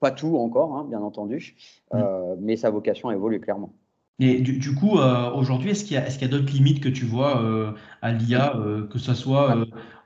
Pas 0.00 0.10
tout 0.10 0.36
encore, 0.36 0.76
hein, 0.76 0.86
bien 0.88 1.00
entendu, 1.00 1.56
mmh. 1.92 1.96
euh, 1.96 2.36
mais 2.40 2.56
sa 2.56 2.70
vocation 2.70 3.10
évolue 3.10 3.40
clairement. 3.40 3.72
Et 4.22 4.42
du, 4.42 4.74
coup, 4.74 4.98
euh, 4.98 5.30
aujourd'hui, 5.30 5.70
est-ce 5.70 5.82
qu'il 5.82 5.94
y 5.94 6.24
a, 6.24 6.28
d'autres 6.28 6.52
limites 6.52 6.82
que 6.82 6.90
tu 6.90 7.06
vois 7.06 7.42
euh, 7.42 7.72
à 8.02 8.12
l'IA, 8.12 8.54
euh, 8.54 8.86
que 8.86 8.98
ce 8.98 9.14
soit 9.14 9.56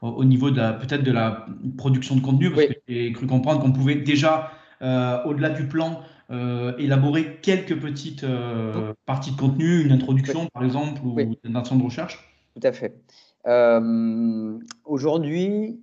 au 0.02 0.24
niveau 0.24 0.52
de 0.52 0.60
peut-être 0.78 1.02
de 1.02 1.10
la 1.10 1.46
production 1.76 2.14
de 2.14 2.20
contenu, 2.20 2.52
parce 2.52 2.66
que 2.66 2.74
j'ai 2.86 3.12
cru 3.12 3.26
comprendre 3.26 3.60
qu'on 3.60 3.72
pouvait 3.72 3.96
déjà, 3.96 4.52
au-delà 4.80 5.50
du 5.50 5.66
plan, 5.66 6.02
élaborer 6.78 7.40
quelques 7.42 7.76
petites 7.76 8.24
parties 9.04 9.32
de 9.32 9.36
contenu, 9.36 9.82
une 9.82 9.92
introduction 9.92 10.46
par 10.54 10.62
exemple, 10.62 11.00
ou 11.04 11.18
une 11.18 11.56
action 11.56 11.76
de 11.76 11.82
recherche? 11.82 12.32
Tout 12.54 12.66
à 12.68 12.72
fait. 12.72 12.94
aujourd'hui, 14.84 15.80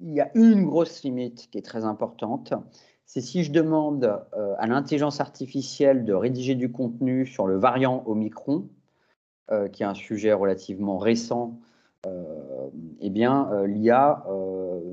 il 0.00 0.14
y 0.14 0.20
a 0.20 0.30
une 0.34 0.64
grosse 0.64 1.02
limite 1.02 1.48
qui 1.50 1.58
est 1.58 1.66
très 1.66 1.84
importante, 1.84 2.54
c'est 3.06 3.20
si 3.20 3.44
je 3.44 3.52
demande 3.52 4.20
euh, 4.36 4.54
à 4.58 4.66
l'intelligence 4.66 5.20
artificielle 5.20 6.04
de 6.04 6.12
rédiger 6.12 6.56
du 6.56 6.72
contenu 6.72 7.24
sur 7.24 7.46
le 7.46 7.56
variant 7.56 8.02
Omicron, 8.06 8.68
euh, 9.52 9.68
qui 9.68 9.84
est 9.84 9.86
un 9.86 9.94
sujet 9.94 10.32
relativement 10.32 10.98
récent, 10.98 11.58
euh, 12.04 12.24
eh 13.00 13.10
bien, 13.10 13.48
l'IA 13.66 14.24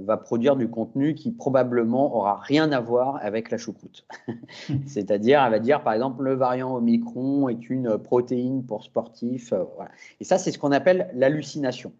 va 0.05 0.17
produire 0.17 0.55
du 0.55 0.69
contenu 0.69 1.15
qui 1.15 1.31
probablement 1.31 2.15
aura 2.15 2.37
rien 2.37 2.71
à 2.71 2.79
voir 2.79 3.17
avec 3.21 3.51
la 3.51 3.57
choucroute. 3.57 4.05
C'est-à-dire, 4.87 5.43
elle 5.43 5.51
va 5.51 5.59
dire, 5.59 5.83
par 5.83 5.93
exemple, 5.93 6.23
le 6.23 6.33
variant 6.33 6.75
Omicron 6.75 7.49
est 7.49 7.69
une 7.69 7.97
protéine 7.97 8.63
pour 8.63 8.83
sportifs. 8.83 9.53
Et 10.19 10.23
ça, 10.23 10.37
c'est 10.37 10.51
ce 10.51 10.59
qu'on 10.59 10.71
appelle 10.71 11.09
l'hallucination 11.13 11.93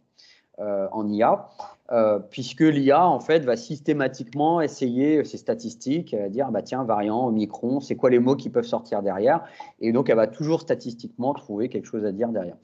en 0.60 1.08
IA. 1.10 1.50
Euh, 1.94 2.18
puisque 2.18 2.62
l'IA 2.62 3.08
en 3.08 3.20
fait 3.20 3.42
va 3.42 3.56
systématiquement 3.56 4.62
essayer 4.62 5.24
ses 5.26 5.38
statistiques, 5.38 6.12
elle 6.14 6.24
va 6.24 6.30
dire 6.30 6.50
bah 6.50 6.64
tiens 6.64 6.84
variant 6.84 7.28
Omicron, 7.28 7.82
c'est 7.82 7.96
quoi 7.96 8.10
les 8.10 8.18
mots 8.18 8.36
qui 8.36 8.50
peuvent 8.50 8.66
sortir 8.66 9.04
derrière, 9.04 9.44
et 9.80 9.92
donc 9.92 10.10
elle 10.10 10.16
va 10.16 10.26
toujours 10.26 10.62
statistiquement 10.62 11.36
trouver 11.36 11.70
quelque 11.70 11.86
chose 11.86 12.04
à 12.04 12.12
dire 12.12 12.30
derrière. 12.30 12.58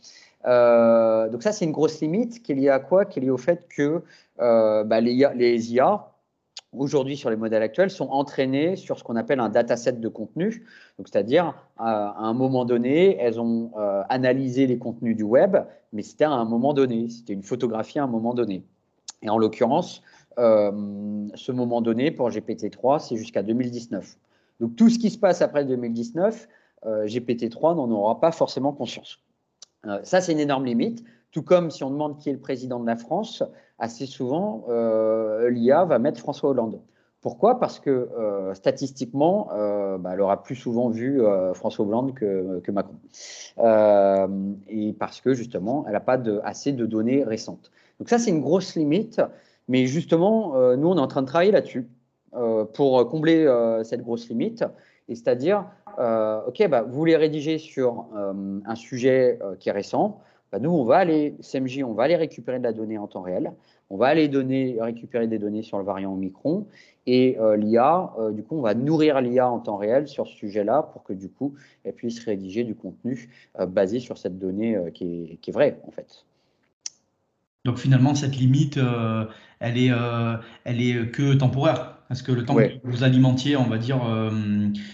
Euh, 0.47 1.29
donc 1.29 1.43
ça 1.43 1.51
c'est 1.51 1.65
une 1.65 1.71
grosse 1.71 2.01
limite 2.01 2.41
qui 2.41 2.53
est 2.53 2.55
liée 2.55 2.69
à 2.69 2.79
quoi? 2.79 3.05
Qui 3.05 3.19
est 3.19 3.21
liée 3.21 3.29
au 3.29 3.37
fait 3.37 3.67
que 3.69 4.01
euh, 4.39 4.83
bah, 4.83 4.99
les, 4.99 5.13
IA, 5.13 5.35
les 5.35 5.73
IA 5.75 6.07
aujourd'hui 6.73 7.15
sur 7.15 7.29
les 7.29 7.35
modèles 7.35 7.61
actuels 7.61 7.91
sont 7.91 8.07
entraînés 8.09 8.77
sur 8.77 8.97
ce 8.97 9.03
qu'on 9.03 9.15
appelle 9.15 9.41
un 9.41 9.49
dataset 9.49 9.93
de 9.93 10.07
contenu. 10.07 10.65
Donc, 10.97 11.07
c'est-à-dire, 11.07 11.55
à 11.77 12.15
un 12.17 12.33
moment 12.33 12.63
donné, 12.65 13.17
elles 13.19 13.39
ont 13.39 13.71
analysé 14.07 14.67
les 14.67 14.77
contenus 14.77 15.17
du 15.17 15.23
web, 15.23 15.57
mais 15.93 16.03
c'était 16.03 16.25
à 16.25 16.31
un 16.31 16.45
moment 16.45 16.73
donné, 16.73 17.09
c'était 17.09 17.33
une 17.33 17.41
photographie 17.41 17.97
à 17.97 18.03
un 18.03 18.07
moment 18.07 18.35
donné. 18.35 18.63
Et 19.21 19.29
en 19.29 19.37
l'occurrence, 19.37 20.01
euh, 20.39 20.71
ce 21.35 21.51
moment 21.51 21.81
donné 21.81 22.11
pour 22.11 22.29
GPT-3, 22.29 22.99
c'est 22.99 23.17
jusqu'à 23.17 23.43
2019. 23.43 24.17
Donc 24.61 24.75
tout 24.75 24.89
ce 24.89 24.97
qui 24.97 25.09
se 25.09 25.17
passe 25.17 25.41
après 25.41 25.65
2019, 25.65 26.47
euh, 26.85 27.05
GPT-3 27.05 27.75
n'en 27.75 27.89
aura 27.91 28.19
pas 28.19 28.31
forcément 28.31 28.71
conscience. 28.71 29.19
Euh, 29.85 29.99
ça, 30.03 30.21
c'est 30.21 30.31
une 30.31 30.39
énorme 30.39 30.65
limite. 30.65 31.03
Tout 31.31 31.43
comme 31.43 31.71
si 31.71 31.83
on 31.83 31.91
demande 31.91 32.17
qui 32.17 32.29
est 32.29 32.33
le 32.33 32.39
président 32.39 32.79
de 32.79 32.87
la 32.87 32.95
France, 32.95 33.43
assez 33.77 34.07
souvent, 34.07 34.65
l'IA 35.47 35.85
va 35.85 35.99
mettre 35.99 36.19
François 36.19 36.49
Hollande. 36.49 36.81
Pourquoi? 37.21 37.59
Parce 37.59 37.79
que 37.79 38.09
statistiquement, 38.55 39.47
bah, 39.99 40.11
elle 40.13 40.21
aura 40.21 40.41
plus 40.41 40.55
souvent 40.55 40.89
vu 40.89 41.21
François 41.53 41.85
Hollande 41.85 42.15
que, 42.15 42.71
Macron. 42.71 42.95
et 44.67 44.93
parce 44.93 45.21
que 45.21 45.35
justement, 45.35 45.85
elle 45.85 45.93
n'a 45.93 45.99
pas 45.99 46.19
assez 46.43 46.71
de 46.73 46.87
données 46.87 47.23
récentes. 47.23 47.69
Donc 47.99 48.09
ça, 48.09 48.17
c'est 48.17 48.31
une 48.31 48.41
grosse 48.41 48.75
limite. 48.75 49.21
Mais 49.69 49.85
justement, 49.85 50.55
euh, 50.55 50.75
nous, 50.75 50.89
on 50.89 50.97
est 50.97 50.99
en 50.99 51.07
train 51.07 51.21
de 51.21 51.27
travailler 51.27 51.51
là-dessus 51.51 51.87
euh, 52.33 52.65
pour 52.65 53.07
combler 53.07 53.45
euh, 53.45 53.83
cette 53.83 54.01
grosse 54.01 54.27
limite. 54.27 54.65
Et 55.07 55.15
c'est-à-dire, 55.15 55.65
OK, 56.47 56.67
bah, 56.69 56.83
vous 56.83 56.93
voulez 56.93 57.15
rédiger 57.15 57.57
sur 57.57 58.05
un 58.13 58.75
sujet 58.75 59.39
qui 59.59 59.67
est 59.67 59.71
récent. 59.71 60.21
Bah, 60.51 60.59
nous, 60.59 60.69
on 60.69 60.83
va 60.83 60.97
aller, 60.97 61.35
CMJ, 61.41 61.83
on 61.83 61.93
va 61.93 62.03
aller 62.03 62.15
récupérer 62.15 62.59
de 62.59 62.63
la 62.63 62.73
donnée 62.73 62.97
en 62.99 63.07
temps 63.07 63.21
réel. 63.21 63.51
On 63.89 63.97
va 63.97 64.05
aller 64.07 64.29
récupérer 64.79 65.27
des 65.27 65.39
données 65.39 65.63
sur 65.63 65.79
le 65.79 65.83
variant 65.83 66.13
Omicron. 66.13 66.67
Et 67.07 67.37
l'IA, 67.57 68.13
du 68.31 68.43
coup, 68.43 68.55
on 68.55 68.61
va 68.61 68.75
nourrir 68.75 69.19
l'IA 69.19 69.49
en 69.49 69.59
temps 69.59 69.77
réel 69.77 70.07
sur 70.07 70.27
ce 70.27 70.35
sujet-là 70.35 70.83
pour 70.93 71.03
que, 71.03 71.11
du 71.11 71.27
coup, 71.27 71.55
elle 71.83 71.93
puisse 71.93 72.23
rédiger 72.23 72.63
du 72.63 72.75
contenu 72.75 73.29
basé 73.67 73.99
sur 73.99 74.19
cette 74.19 74.37
donnée 74.37 74.77
qui 74.93 75.39
est 75.45 75.51
vraie, 75.51 75.79
en 75.87 75.91
fait. 75.91 76.23
Donc 77.65 77.77
finalement, 77.77 78.15
cette 78.15 78.37
limite, 78.37 78.77
euh, 78.77 79.25
elle 79.59 79.77
est, 79.77 79.91
euh, 79.91 80.37
elle 80.63 80.81
est 80.81 81.11
que 81.11 81.33
temporaire. 81.33 81.95
Parce 82.07 82.23
que 82.23 82.31
le 82.31 82.43
temps 82.43 82.55
que 82.55 82.79
vous 82.83 83.03
alimentiez, 83.03 83.55
on 83.55 83.67
va 83.67 83.77
dire. 83.77 83.99
Euh, 84.03 84.31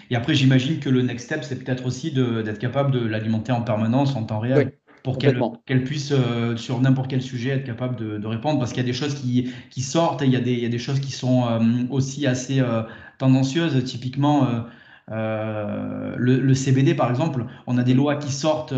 et 0.10 0.18
après, 0.18 0.34
j'imagine 0.34 0.80
que 0.80 0.90
le 0.90 1.02
next 1.02 1.28
step, 1.28 1.46
c'est 1.46 1.64
peut-être 1.64 1.86
aussi 1.86 2.12
d'être 2.12 2.60
capable 2.60 2.92
de 2.92 3.00
l'alimenter 3.00 3.54
en 3.54 3.62
permanence, 3.62 4.18
en 4.18 4.24
temps 4.24 4.40
réel, 4.40 4.74
pour 5.02 5.18
qu'elle 5.18 5.84
puisse, 5.86 6.14
sur 6.58 6.82
n'importe 6.82 7.10
quel 7.10 7.22
sujet, 7.22 7.52
être 7.52 7.64
capable 7.64 7.96
de, 7.96 8.28
répondre. 8.28 8.60
Parce 8.60 8.74
qu'il 8.74 8.82
y 8.82 8.86
a 8.86 8.88
des 8.88 8.98
choses 8.98 9.16
qui, 9.16 9.50
qui 9.70 9.82
sortent 9.82 10.24
et 10.24 10.26
il 10.26 10.34
y, 10.34 10.36
a 10.36 10.42
des, 10.42 10.52
il 10.52 10.60
y 10.60 10.66
a 10.66 10.70
des 10.70 10.78
choses 10.78 11.00
qui 11.00 11.14
sont 11.14 11.88
aussi 11.90 12.28
assez 12.28 12.62
tendancieuses. 13.18 13.82
Typiquement, 13.86 14.66
le, 15.08 16.18
le, 16.18 16.54
CBD, 16.54 16.96
par 16.96 17.10
exemple, 17.10 17.46
on 17.66 17.78
a 17.78 17.84
des 17.84 17.94
lois 17.94 18.18
qui 18.18 18.34
sortent 18.34 18.74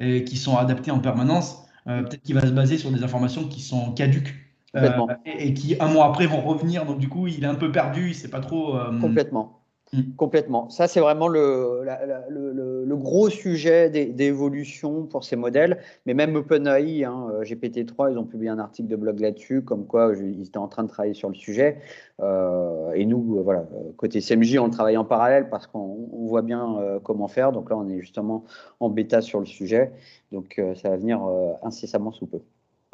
et 0.00 0.24
qui 0.24 0.36
sont 0.36 0.56
adaptées 0.56 0.90
en 0.90 0.98
permanence. 0.98 1.67
Euh, 1.88 2.02
peut-être 2.02 2.22
qu'il 2.22 2.34
va 2.34 2.42
se 2.42 2.52
baser 2.52 2.78
sur 2.78 2.90
des 2.90 3.02
informations 3.02 3.44
qui 3.44 3.60
sont 3.60 3.92
caduques. 3.92 4.34
Euh, 4.76 4.90
et, 5.24 5.54
qui 5.54 5.76
un 5.80 5.88
mois 5.88 6.06
après 6.06 6.26
vont 6.26 6.42
revenir. 6.42 6.84
Donc 6.84 6.98
du 6.98 7.08
coup, 7.08 7.26
il 7.26 7.42
est 7.42 7.46
un 7.46 7.54
peu 7.54 7.72
perdu, 7.72 8.08
il 8.08 8.14
sait 8.14 8.28
pas 8.28 8.40
trop. 8.40 8.76
Euh, 8.76 8.98
Complètement. 9.00 9.57
Mm. 9.92 10.14
Complètement. 10.16 10.68
Ça, 10.68 10.86
c'est 10.86 11.00
vraiment 11.00 11.28
le, 11.28 12.94
gros 12.96 13.30
sujet 13.30 13.88
d'évolution 13.90 15.06
pour 15.06 15.24
ces 15.24 15.36
modèles. 15.36 15.78
Mais 16.06 16.14
même 16.14 16.36
OpenAI, 16.36 17.04
hein, 17.04 17.28
euh, 17.32 17.42
GPT-3, 17.42 18.12
ils 18.12 18.18
ont 18.18 18.24
publié 18.24 18.50
un 18.50 18.58
article 18.58 18.88
de 18.88 18.96
blog 18.96 19.20
là-dessus, 19.20 19.62
comme 19.62 19.86
quoi 19.86 20.12
ils 20.14 20.42
étaient 20.42 20.58
en 20.58 20.68
train 20.68 20.82
de 20.82 20.88
travailler 20.88 21.14
sur 21.14 21.28
le 21.28 21.34
sujet. 21.34 21.78
Euh, 22.20 22.92
et 22.92 23.06
nous, 23.06 23.38
euh, 23.38 23.42
voilà, 23.42 23.64
côté 23.96 24.20
CMJ, 24.20 24.58
on 24.58 24.66
le 24.66 24.72
travaille 24.72 24.96
en 24.96 25.04
parallèle 25.04 25.48
parce 25.48 25.66
qu'on 25.66 26.08
voit 26.12 26.42
bien 26.42 26.98
comment 27.04 27.28
faire. 27.28 27.52
Donc 27.52 27.70
là, 27.70 27.76
on 27.76 27.88
est 27.88 28.00
justement 28.00 28.44
en 28.80 28.90
bêta 28.90 29.22
sur 29.22 29.40
le 29.40 29.46
sujet. 29.46 29.92
Donc 30.32 30.60
ça 30.76 30.90
va 30.90 30.96
venir 30.96 31.20
incessamment 31.62 32.12
sous 32.12 32.26
peu. 32.26 32.40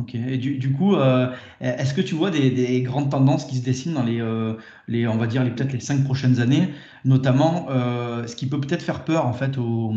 Ok, 0.02 0.16
et 0.16 0.38
du, 0.38 0.72
coup, 0.72 0.96
euh, 0.96 1.30
est-ce 1.60 1.94
que 1.94 2.00
tu 2.00 2.16
vois 2.16 2.30
des, 2.30 2.82
grandes 2.82 3.10
tendances 3.10 3.44
qui 3.44 3.56
se 3.56 3.64
dessinent 3.64 3.94
dans 3.94 4.02
les, 4.02 4.20
euh, 4.20 4.54
les 4.88 5.06
on 5.06 5.16
va 5.16 5.28
dire, 5.28 5.44
les, 5.44 5.50
peut-être 5.50 5.72
les 5.72 5.78
cinq 5.78 6.02
prochaines 6.02 6.40
années, 6.40 6.68
notamment 7.04 7.66
euh, 7.70 8.26
ce 8.26 8.34
qui 8.34 8.48
peut 8.48 8.60
peut-être 8.60 8.82
faire 8.82 9.04
peur 9.04 9.24
en 9.24 9.32
fait 9.32 9.56
aux, 9.56 9.92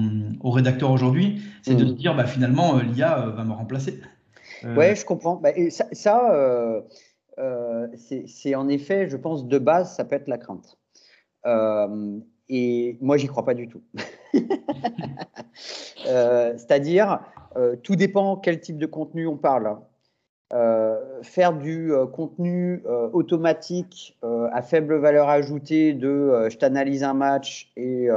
rédacteurs 0.51 0.91
aujourd'hui, 0.91 1.41
c'est 1.63 1.73
de 1.73 1.85
se 1.85 1.93
mm. 1.93 1.95
dire 1.95 2.15
bah, 2.15 2.25
finalement 2.25 2.77
l'IA 2.77 3.33
va 3.35 3.43
me 3.43 3.53
remplacer. 3.53 3.99
Ouais, 4.63 4.95
je 4.95 5.03
comprends. 5.03 5.37
Bah, 5.37 5.49
ça, 5.69 5.87
ça 5.91 6.83
c'est 7.95 8.53
en 8.53 8.69
effet, 8.69 9.09
je 9.09 9.17
pense, 9.17 9.47
de 9.47 9.57
base, 9.57 9.95
ça 9.95 10.05
peut 10.05 10.15
être 10.15 10.27
la 10.27 10.37
crainte. 10.37 10.77
Et 12.49 12.97
moi, 13.01 13.17
j'y 13.17 13.27
crois 13.27 13.45
pas 13.45 13.53
du 13.53 13.67
tout. 13.67 13.81
C'est-à-dire, 16.05 17.19
tout 17.83 17.95
dépend 17.95 18.37
quel 18.37 18.59
type 18.59 18.77
de 18.77 18.85
contenu 18.85 19.27
on 19.27 19.37
parle. 19.37 19.77
Euh, 20.53 21.21
faire 21.23 21.51
du 21.51 21.91
euh, 21.91 22.05
contenu 22.05 22.81
euh, 22.85 23.09
automatique 23.11 24.17
à 24.53 24.61
faible 24.61 24.95
valeur 24.95 25.27
ajoutée 25.27 25.91
de 25.91 26.47
je 26.49 26.57
t'analyse 26.57 27.03
un 27.03 27.13
match 27.13 27.69
et 27.75 28.07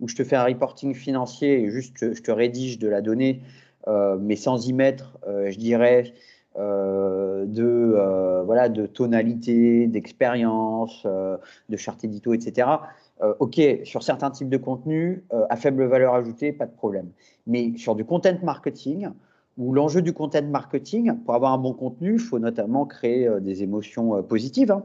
où 0.00 0.08
je 0.08 0.14
te 0.14 0.22
fais 0.22 0.36
un 0.36 0.44
reporting 0.44 0.94
financier 0.94 1.62
et 1.62 1.70
juste 1.70 2.12
je 2.14 2.22
te 2.22 2.30
rédige 2.30 2.78
de 2.78 2.88
la 2.88 3.00
donnée, 3.00 3.40
mais 4.20 4.36
sans 4.36 4.68
y 4.68 4.72
mettre, 4.72 5.18
je 5.26 5.56
dirais, 5.56 6.12
de, 6.56 8.42
voilà, 8.44 8.68
de 8.68 8.86
tonalité, 8.86 9.86
d'expérience, 9.86 11.04
de 11.04 11.76
charte 11.76 12.04
édito, 12.04 12.34
etc. 12.34 12.68
ok, 13.20 13.60
sur 13.84 14.02
certains 14.02 14.30
types 14.30 14.48
de 14.48 14.56
contenus, 14.56 15.22
à 15.48 15.56
faible 15.56 15.84
valeur 15.84 16.14
ajoutée, 16.14 16.52
pas 16.52 16.66
de 16.66 16.72
problème. 16.72 17.08
Mais 17.46 17.76
sur 17.76 17.94
du 17.94 18.04
content 18.04 18.38
marketing, 18.42 19.08
où 19.58 19.72
l'enjeu 19.72 20.02
du 20.02 20.12
content 20.12 20.42
marketing, 20.42 21.18
pour 21.24 21.34
avoir 21.34 21.52
un 21.52 21.58
bon 21.58 21.72
contenu, 21.72 22.14
il 22.14 22.18
faut 22.18 22.38
notamment 22.38 22.84
créer 22.84 23.26
euh, 23.26 23.40
des 23.40 23.62
émotions 23.62 24.16
euh, 24.16 24.22
positives 24.22 24.70
hein, 24.70 24.84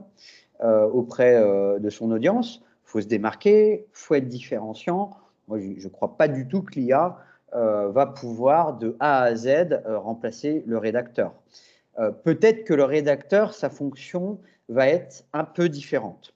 euh, 0.63 0.87
auprès 0.87 1.41
de 1.79 1.89
son 1.89 2.11
audience. 2.11 2.61
Il 2.85 2.91
faut 2.91 3.01
se 3.01 3.07
démarquer, 3.07 3.85
il 3.89 3.97
faut 3.97 4.15
être 4.15 4.27
différenciant. 4.27 5.11
Moi, 5.47 5.59
je 5.59 5.83
ne 5.83 5.91
crois 5.91 6.17
pas 6.17 6.27
du 6.27 6.47
tout 6.47 6.61
que 6.61 6.75
l'IA 6.75 7.17
va 7.53 8.05
pouvoir 8.05 8.77
de 8.77 8.95
A 9.01 9.23
à 9.23 9.35
Z 9.35 9.81
remplacer 9.85 10.63
le 10.65 10.77
rédacteur. 10.77 11.33
Peut-être 12.23 12.63
que 12.63 12.73
le 12.73 12.85
rédacteur, 12.85 13.53
sa 13.53 13.69
fonction 13.69 14.39
va 14.69 14.87
être 14.87 15.25
un 15.33 15.43
peu 15.43 15.67
différente. 15.67 16.33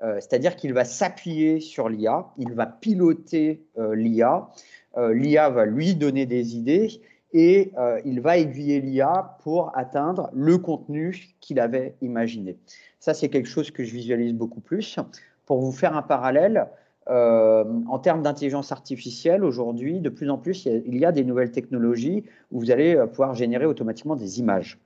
C'est-à-dire 0.00 0.54
qu'il 0.54 0.72
va 0.72 0.84
s'appuyer 0.84 1.58
sur 1.58 1.88
l'IA, 1.88 2.26
il 2.38 2.52
va 2.52 2.66
piloter 2.66 3.64
l'IA, 3.76 4.48
l'IA 4.96 5.50
va 5.50 5.64
lui 5.64 5.96
donner 5.96 6.24
des 6.24 6.56
idées 6.56 7.00
et 7.32 7.72
euh, 7.76 8.00
il 8.04 8.20
va 8.20 8.38
aiguiller 8.38 8.80
l'IA 8.80 9.36
pour 9.42 9.76
atteindre 9.76 10.30
le 10.32 10.58
contenu 10.58 11.34
qu'il 11.40 11.60
avait 11.60 11.94
imaginé. 12.00 12.56
Ça, 13.00 13.14
c'est 13.14 13.28
quelque 13.28 13.48
chose 13.48 13.70
que 13.70 13.84
je 13.84 13.92
visualise 13.92 14.34
beaucoup 14.34 14.60
plus. 14.60 14.98
Pour 15.46 15.60
vous 15.60 15.72
faire 15.72 15.96
un 15.96 16.02
parallèle, 16.02 16.66
euh, 17.08 17.64
en 17.88 17.98
termes 17.98 18.22
d'intelligence 18.22 18.72
artificielle, 18.72 19.44
aujourd'hui, 19.44 20.00
de 20.00 20.08
plus 20.08 20.28
en 20.30 20.38
plus, 20.38 20.66
il 20.66 20.96
y, 20.96 21.04
a, 21.04 21.12
des 21.12 21.24
nouvelles 21.24 21.52
technologies 21.52 22.24
où 22.50 22.60
vous 22.60 22.70
allez 22.70 22.96
euh, 22.96 23.06
pouvoir 23.06 23.34
générer 23.34 23.66
automatiquement 23.66 24.16
des 24.16 24.40
images. 24.40 24.78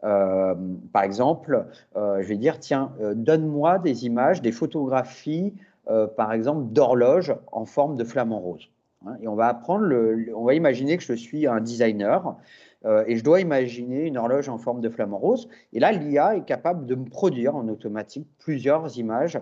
Par 0.00 1.02
exemple, 1.02 1.66
je 1.94 2.26
vais 2.26 2.36
dire, 2.36 2.58
tiens, 2.58 2.92
donne-moi 3.14 3.78
des 3.78 4.06
images, 4.06 4.42
des 4.42 4.52
photographies, 4.52 5.54
par 6.16 6.32
exemple, 6.32 6.72
d'horloges 6.72 7.34
en 7.52 7.64
forme 7.64 7.96
de 7.96 8.04
flamant 8.04 8.38
rose. 8.38 8.70
Hein, 9.06 9.16
et 9.22 9.28
on 9.28 9.34
va 9.34 9.48
apprendre, 9.48 9.94
on 10.34 10.44
va 10.44 10.54
imaginer 10.54 10.96
que 10.96 11.02
je 11.02 11.12
suis 11.12 11.46
un 11.46 11.60
designer 11.60 12.36
euh, 12.84 13.04
et 13.06 13.16
je 13.16 13.24
dois 13.24 13.40
imaginer 13.40 14.06
une 14.06 14.16
horloge 14.16 14.48
en 14.48 14.58
forme 14.58 14.80
de 14.80 14.88
flamant 14.88 15.18
rose. 15.18 15.48
Et 15.72 15.80
là, 15.80 15.92
l'IA 15.92 16.36
est 16.36 16.44
capable 16.44 16.86
de 16.86 16.94
me 16.94 17.04
produire 17.04 17.56
en 17.56 17.68
automatique 17.68 18.26
plusieurs 18.38 18.98
images 18.98 19.38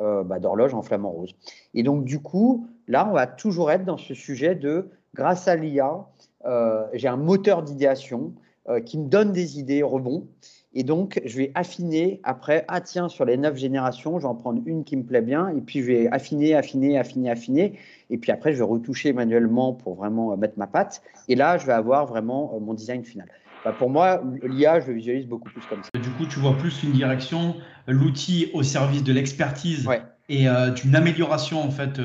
euh, 0.00 0.24
bah, 0.24 0.38
d'horloges 0.38 0.74
en 0.74 0.82
flamant 0.82 1.10
rose. 1.10 1.34
Et 1.74 1.82
donc, 1.82 2.04
du 2.04 2.20
coup, 2.20 2.66
là, 2.88 3.06
on 3.08 3.12
va 3.12 3.26
toujours 3.26 3.70
être 3.70 3.84
dans 3.84 3.96
ce 3.96 4.14
sujet 4.14 4.54
de, 4.54 4.90
grâce 5.14 5.46
à 5.46 5.56
l'IA, 5.56 6.06
euh, 6.46 6.86
j'ai 6.94 7.08
un 7.08 7.16
moteur 7.16 7.62
d'idéation 7.62 8.32
qui 8.84 8.98
me 8.98 9.08
donne 9.08 9.32
des 9.32 9.58
idées 9.58 9.82
rebonds. 9.82 10.26
Et 10.72 10.84
donc, 10.84 11.20
je 11.24 11.36
vais 11.36 11.50
affiner 11.54 12.20
après, 12.22 12.64
ah 12.68 12.80
tiens, 12.80 13.08
sur 13.08 13.24
les 13.24 13.36
neuf 13.36 13.56
générations, 13.56 14.18
je 14.18 14.22
vais 14.22 14.28
en 14.28 14.36
prendre 14.36 14.62
une 14.66 14.84
qui 14.84 14.96
me 14.96 15.02
plaît 15.02 15.20
bien, 15.20 15.48
et 15.48 15.60
puis 15.60 15.80
je 15.80 15.86
vais 15.86 16.08
affiner, 16.08 16.54
affiner, 16.54 16.96
affiner, 16.96 17.28
affiner, 17.30 17.78
et 18.08 18.18
puis 18.18 18.30
après, 18.30 18.52
je 18.52 18.58
vais 18.58 18.64
retoucher 18.64 19.12
manuellement 19.12 19.72
pour 19.72 19.96
vraiment 19.96 20.32
euh, 20.32 20.36
mettre 20.36 20.58
ma 20.58 20.68
patte, 20.68 21.02
et 21.28 21.34
là, 21.34 21.58
je 21.58 21.66
vais 21.66 21.72
avoir 21.72 22.06
vraiment 22.06 22.52
euh, 22.54 22.60
mon 22.60 22.74
design 22.74 23.04
final. 23.04 23.26
Bah, 23.64 23.72
pour 23.72 23.90
moi, 23.90 24.22
l'IA, 24.44 24.80
je 24.80 24.86
le 24.86 24.94
visualise 24.94 25.26
beaucoup 25.26 25.50
plus 25.50 25.66
comme 25.66 25.82
ça. 25.82 25.90
Du 26.00 26.08
coup, 26.10 26.24
tu 26.26 26.38
vois 26.38 26.56
plus 26.56 26.84
une 26.84 26.92
direction, 26.92 27.56
l'outil 27.88 28.50
au 28.54 28.62
service 28.62 29.02
de 29.02 29.12
l'expertise 29.12 29.88
et 30.30 30.48
euh, 30.48 30.70
d'une 30.70 30.94
amélioration 30.94 31.62
en 31.62 31.70
fait 31.70 32.00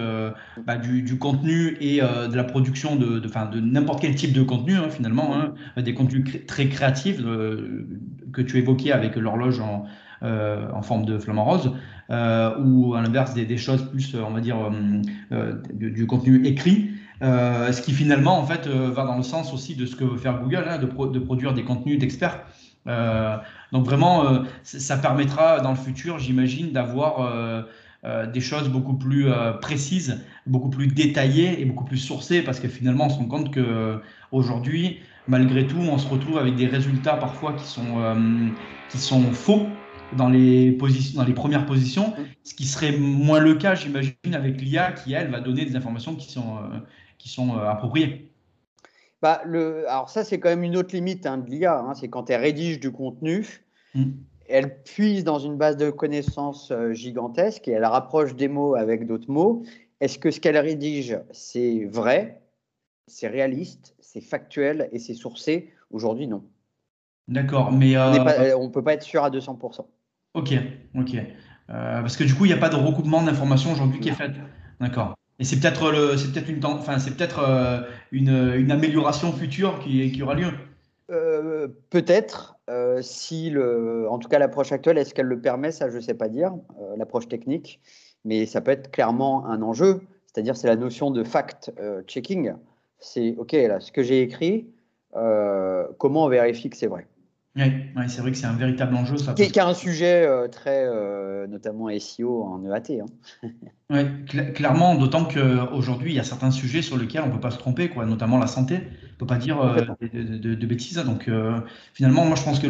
bah, 0.66 0.76
du, 0.76 1.18
contenu 1.18 1.78
et 1.80 2.02
de 2.02 2.36
la 2.36 2.44
production 2.44 2.96
de, 2.96 3.20
de, 3.20 3.60
n'importe 3.60 4.02
quel 4.02 4.16
type 4.16 4.34
de 4.34 4.42
contenu 4.42 4.74
hein, 4.76 4.90
finalement, 4.90 5.36
hein, 5.36 5.82
des 5.82 5.94
contenus 5.94 6.46
très 6.48 6.68
créatifs 6.68 7.22
que 7.22 8.42
tu 8.42 8.58
évoquais 8.58 8.92
avec 8.92 9.16
l'horloge 9.16 9.60
en, 9.60 9.86
euh, 10.24 10.82
forme 10.82 11.06
de 11.06 11.20
flamant 11.20 11.46
rose, 11.46 11.72
euh, 12.10 12.56
ou 12.60 12.96
à 12.96 13.02
l'inverse 13.02 13.34
des, 13.34 13.58
choses 13.58 13.84
plus, 13.90 14.16
on 14.16 14.32
va 14.32 14.40
dire, 14.40 14.58
euh, 15.32 15.54
du, 15.74 16.08
contenu 16.08 16.46
écrit. 16.46 16.92
ce 17.22 17.82
qui 17.82 17.92
finalement 17.92 18.40
en 18.40 18.46
fait 18.46 18.68
va 18.68 19.06
dans 19.06 19.18
le 19.18 19.24
sens 19.24 19.54
aussi 19.54 19.76
de 19.76 19.86
ce 19.86 19.96
que 19.96 20.04
veut 20.04 20.18
faire 20.18 20.42
Google, 20.42 20.66
hein, 20.68 20.78
de, 20.78 20.86
de, 20.86 21.20
produire 21.20 21.54
des 21.54 21.64
contenus 21.64 22.00
d'experts. 22.00 22.40
donc 23.72 23.86
vraiment, 23.86 24.44
ça 24.64 24.98
permettra 24.98 25.60
dans 25.60 25.72
le 25.72 25.78
futur, 25.78 26.18
j'imagine, 26.18 26.72
d'avoir 26.72 27.66
des 28.34 28.40
choses 28.40 28.70
beaucoup 28.70 28.94
plus 28.94 29.28
précises, 29.62 30.24
beaucoup 30.46 30.70
plus 30.70 30.88
détaillées 30.88 31.62
et 31.62 31.66
beaucoup 31.66 31.86
plus 31.86 31.98
sourcées, 31.98 32.42
parce 32.44 32.60
que 32.60 32.68
finalement, 32.68 33.06
on 33.06 33.10
se 33.10 33.18
rend 33.18 33.26
compte 33.26 33.52
que 33.52 34.00
aujourd'hui, 34.32 35.00
malgré 35.28 35.68
tout, 35.68 35.78
on 35.78 35.98
se 35.98 36.08
retrouve 36.08 36.38
avec 36.38 36.56
des 36.56 36.68
résultats 36.68 37.16
parfois 37.16 37.54
qui 37.54 37.66
sont, 37.66 38.00
euh, 38.00 38.50
qui 38.90 38.98
sont 38.98 39.22
faux 39.32 39.68
dans 40.16 40.30
les, 40.30 40.72
positions, 40.72 41.20
dans 41.20 41.28
les 41.28 41.34
premières 41.34 41.66
positions, 41.66 42.14
ce 42.44 42.54
qui 42.54 42.66
serait 42.66 42.98
moins 42.98 43.40
le 43.40 43.56
cas, 43.56 43.76
j'imagine, 43.76 44.34
avec 44.34 44.62
l'IA 44.62 44.92
qui, 44.92 45.14
elle, 45.14 45.30
va 45.30 45.40
donner 45.40 45.66
des 45.66 45.76
informations 45.76 46.16
qui 46.16 46.32
sont, 46.32 46.58
euh, 46.58 46.80
qui 47.18 47.30
sont 47.30 47.58
euh, 47.58 47.68
appropriées. 47.68 48.32
Bah, 49.22 49.42
le, 49.46 49.90
alors 49.90 50.10
ça, 50.10 50.24
c'est 50.24 50.40
quand 50.40 50.50
même 50.50 50.64
une 50.64 50.78
autre 50.78 50.94
limite 50.96 51.26
hein, 51.26 51.40
de 51.40 51.50
l'IA, 51.50 51.80
hein, 51.80 51.94
c'est 51.96 52.10
quand 52.10 52.30
elle 52.30 52.42
rédige 52.42 52.80
du 52.80 52.92
contenu, 52.92 53.46
mmh. 53.96 54.04
Elle 54.48 54.84
puise 54.84 55.24
dans 55.24 55.40
une 55.40 55.58
base 55.58 55.78
de 55.78 55.90
connaissances 55.90 56.72
gigantesque 56.92 57.68
et 57.68 57.72
elle 57.72 57.86
rapproche 57.86 58.36
des 58.36 58.48
mots 58.48 58.76
avec 58.76 59.08
d'autres 59.08 59.32
mots. 59.32 59.64
Est-ce 60.02 60.20
que 60.20 60.32
ce 60.32 60.40
qu'elle 60.40 60.58
rédige, 60.58 61.20
c'est 61.32 61.86
vrai, 61.86 62.42
c'est 63.08 63.28
réaliste, 63.28 63.96
c'est 64.00 64.22
factuel 64.22 64.90
et 64.92 65.00
c'est 65.00 65.14
sourcé? 65.14 65.72
Aujourd'hui, 65.92 66.28
non. 66.28 66.44
D'accord, 67.28 67.72
mais. 67.72 67.98
On 67.98 68.66
ne 68.66 68.70
peut 68.70 68.84
pas 68.84 68.94
être 68.94 69.04
sûr 69.04 69.24
à 69.24 69.30
200%. 69.30 69.86
Ok, 70.36 70.54
ok. 70.96 71.16
Euh, 71.70 72.02
parce 72.02 72.18
que 72.18 72.24
du 72.24 72.36
coup, 72.36 72.46
il 72.46 72.50
n'y 72.50 72.54
a 72.54 72.58
pas 72.58 72.70
de 72.70 72.76
recoupement 72.76 73.24
d'informations 73.24 73.72
aujourd'hui 73.72 74.00
qui 74.00 74.10
est 74.10 74.14
fait. 74.14 74.32
D'accord. 74.80 75.16
Et 75.40 75.44
c'est 75.44 75.60
peut-être 75.60 75.92
le, 75.92 76.18
c'est 76.18 76.32
peut-être 76.32 76.50
une, 76.50 76.64
enfin, 76.66 77.00
c'est 77.00 77.16
peut-être 77.16 77.40
euh, 77.40 77.82
une, 78.12 78.54
une, 78.56 78.72
amélioration 78.72 79.34
future 79.34 79.80
qui, 79.80 80.12
qui 80.12 80.22
aura 80.22 80.36
lieu. 80.36 80.52
Euh, 81.12 81.68
peut-être, 81.90 82.55
si 83.02 83.50
le, 83.50 84.08
en 84.10 84.18
tout 84.18 84.28
cas 84.28 84.40
l'approche 84.40 84.72
actuelle, 84.72 84.98
est-ce 84.98 85.14
qu'elle 85.14 85.28
le 85.28 85.40
permet, 85.40 85.72
ça 85.72 85.90
je 85.90 85.98
ne 85.98 86.02
sais 86.02 86.16
pas 86.16 86.30
dire, 86.30 86.54
l'approche 86.98 87.28
technique, 87.28 87.80
mais 88.24 88.46
ça 88.46 88.62
peut 88.62 88.72
être 88.72 88.92
clairement 88.92 89.46
un 89.46 89.62
enjeu, 89.62 90.02
c'est-à-dire 90.26 90.58
c'est 90.58 90.68
la 90.68 90.76
notion 90.76 91.12
de 91.12 91.24
fact-checking 91.24 92.56
c'est 93.00 93.36
OK, 93.38 93.52
là, 93.54 93.80
ce 93.80 93.92
que 93.92 94.04
j'ai 94.04 94.22
écrit, 94.22 94.68
euh, 95.16 95.88
comment 95.98 96.26
on 96.26 96.30
vérifie 96.30 96.70
que 96.70 96.78
c'est 96.78 96.88
vrai? 96.88 97.08
Oui, 97.58 97.64
c'est 98.10 98.20
vrai 98.20 98.32
que 98.32 98.38
c'est 98.38 98.48
un 98.48 98.58
véritable 98.58 98.96
enjeu. 98.96 99.16
Ça, 99.16 99.34
qui, 99.34 99.60
a 99.60 99.66
un 99.66 99.74
sujet 99.74 100.26
euh, 100.28 100.50
très, 100.50 100.86
euh, 100.86 101.48
notamment 101.48 101.88
SEO 101.98 102.44
en 102.44 102.62
EAT. 102.66 103.00
Hein. 103.00 103.50
oui, 103.90 104.52
clairement, 104.54 104.96
d'autant 104.96 105.24
qu'aujourd'hui, 105.24 106.12
il 106.12 106.16
y 106.16 106.20
a 106.20 106.26
certains 106.26 106.52
sujets 106.52 106.82
sur 106.82 106.98
lesquels 106.98 107.22
on 107.22 107.28
ne 107.28 107.32
peut 107.32 107.40
pas 107.40 107.52
se 107.52 107.58
tromper, 107.58 107.88
quoi, 107.88 108.06
notamment 108.06 108.40
la 108.40 108.48
santé. 108.48 108.76
On 108.76 109.14
ne 109.14 109.18
peut 109.20 109.26
pas 109.26 109.38
dire 109.38 109.58
de, 110.02 110.66
bêtises. 110.66 110.98
Donc, 111.06 111.30
finalement, 111.94 112.26
moi, 112.26 112.36
je 112.36 112.44
pense 112.44 112.60
que 112.60 112.68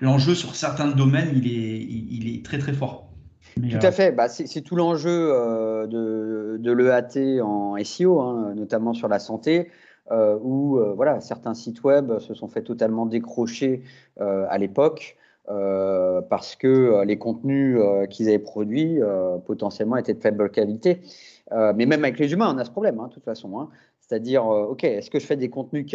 l'enjeu 0.00 0.34
sur 0.34 0.56
certains 0.56 0.88
domaines, 0.88 1.30
il 1.36 1.46
est, 1.46 1.78
il, 1.78 2.34
est 2.34 2.44
très, 2.44 2.58
très 2.58 2.72
fort. 2.72 3.10
Tout 3.54 3.86
à 3.86 3.92
fait. 3.92 4.10
Bah, 4.10 4.28
c'est 4.28 4.62
tout 4.62 4.74
l'enjeu 4.74 5.28
de, 5.88 6.56
de 6.58 6.72
l'EAT 6.72 7.40
en 7.40 7.76
SEO, 7.84 8.20
hein, 8.20 8.54
notamment 8.56 8.94
sur 8.94 9.06
la 9.06 9.20
santé. 9.20 9.70
Où 10.10 10.78
voilà, 10.96 11.20
certains 11.20 11.54
sites 11.54 11.82
web 11.82 12.18
se 12.18 12.34
sont 12.34 12.48
fait 12.48 12.62
totalement 12.62 13.06
décrocher 13.06 13.82
à 14.18 14.58
l'époque 14.58 15.16
parce 15.46 16.56
que 16.56 17.02
les 17.04 17.16
contenus 17.18 17.78
qu'ils 18.10 18.28
avaient 18.28 18.38
produits 18.38 19.00
potentiellement 19.46 19.96
étaient 19.96 20.14
de 20.14 20.20
faible 20.20 20.50
qualité. 20.50 21.00
mais 21.50 21.86
même 21.86 22.04
avec 22.04 22.18
les 22.18 22.32
humains, 22.32 22.54
on 22.54 22.58
a 22.58 22.64
ce 22.64 22.70
problème, 22.70 23.00
hein, 23.00 23.08
de 23.08 23.14
toute 23.14 23.24
façon. 23.24 23.58
Hein. 23.58 23.70
C'est-à-dire, 24.06 24.46
euh, 24.46 24.66
OK, 24.66 24.84
est-ce 24.84 25.10
que 25.10 25.18
je 25.18 25.24
fais 25.24 25.36
des 25.36 25.48
contenus 25.48 25.86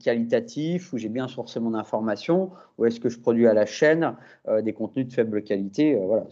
qualitatifs 0.00 0.92
où 0.92 0.98
j'ai 0.98 1.08
bien 1.08 1.28
sourcé 1.28 1.60
mon 1.60 1.72
information 1.72 2.50
ou 2.76 2.84
est-ce 2.84 3.00
que 3.00 3.08
je 3.08 3.18
produis 3.18 3.46
à 3.46 3.54
la 3.54 3.64
chaîne 3.64 4.16
euh, 4.48 4.60
des 4.60 4.74
contenus 4.74 5.08
de 5.08 5.12
faible 5.14 5.42
qualité 5.42 5.94
euh, 5.94 6.04
Voilà, 6.04 6.26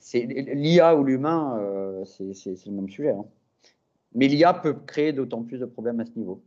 c'est 0.00 0.26
mm. 0.26 0.54
l'IA 0.54 0.96
ou 0.96 1.04
l'humain, 1.04 1.56
c'est 2.04 2.24
le 2.24 2.72
même 2.72 2.88
sujet. 2.88 3.10
Hein. 3.10 3.24
Mais 4.14 4.28
l'IA 4.28 4.54
peut 4.54 4.74
créer 4.86 5.12
d'autant 5.12 5.42
plus 5.42 5.58
de 5.58 5.66
problèmes 5.66 6.00
à 6.00 6.06
ce 6.06 6.12
niveau. 6.16 6.42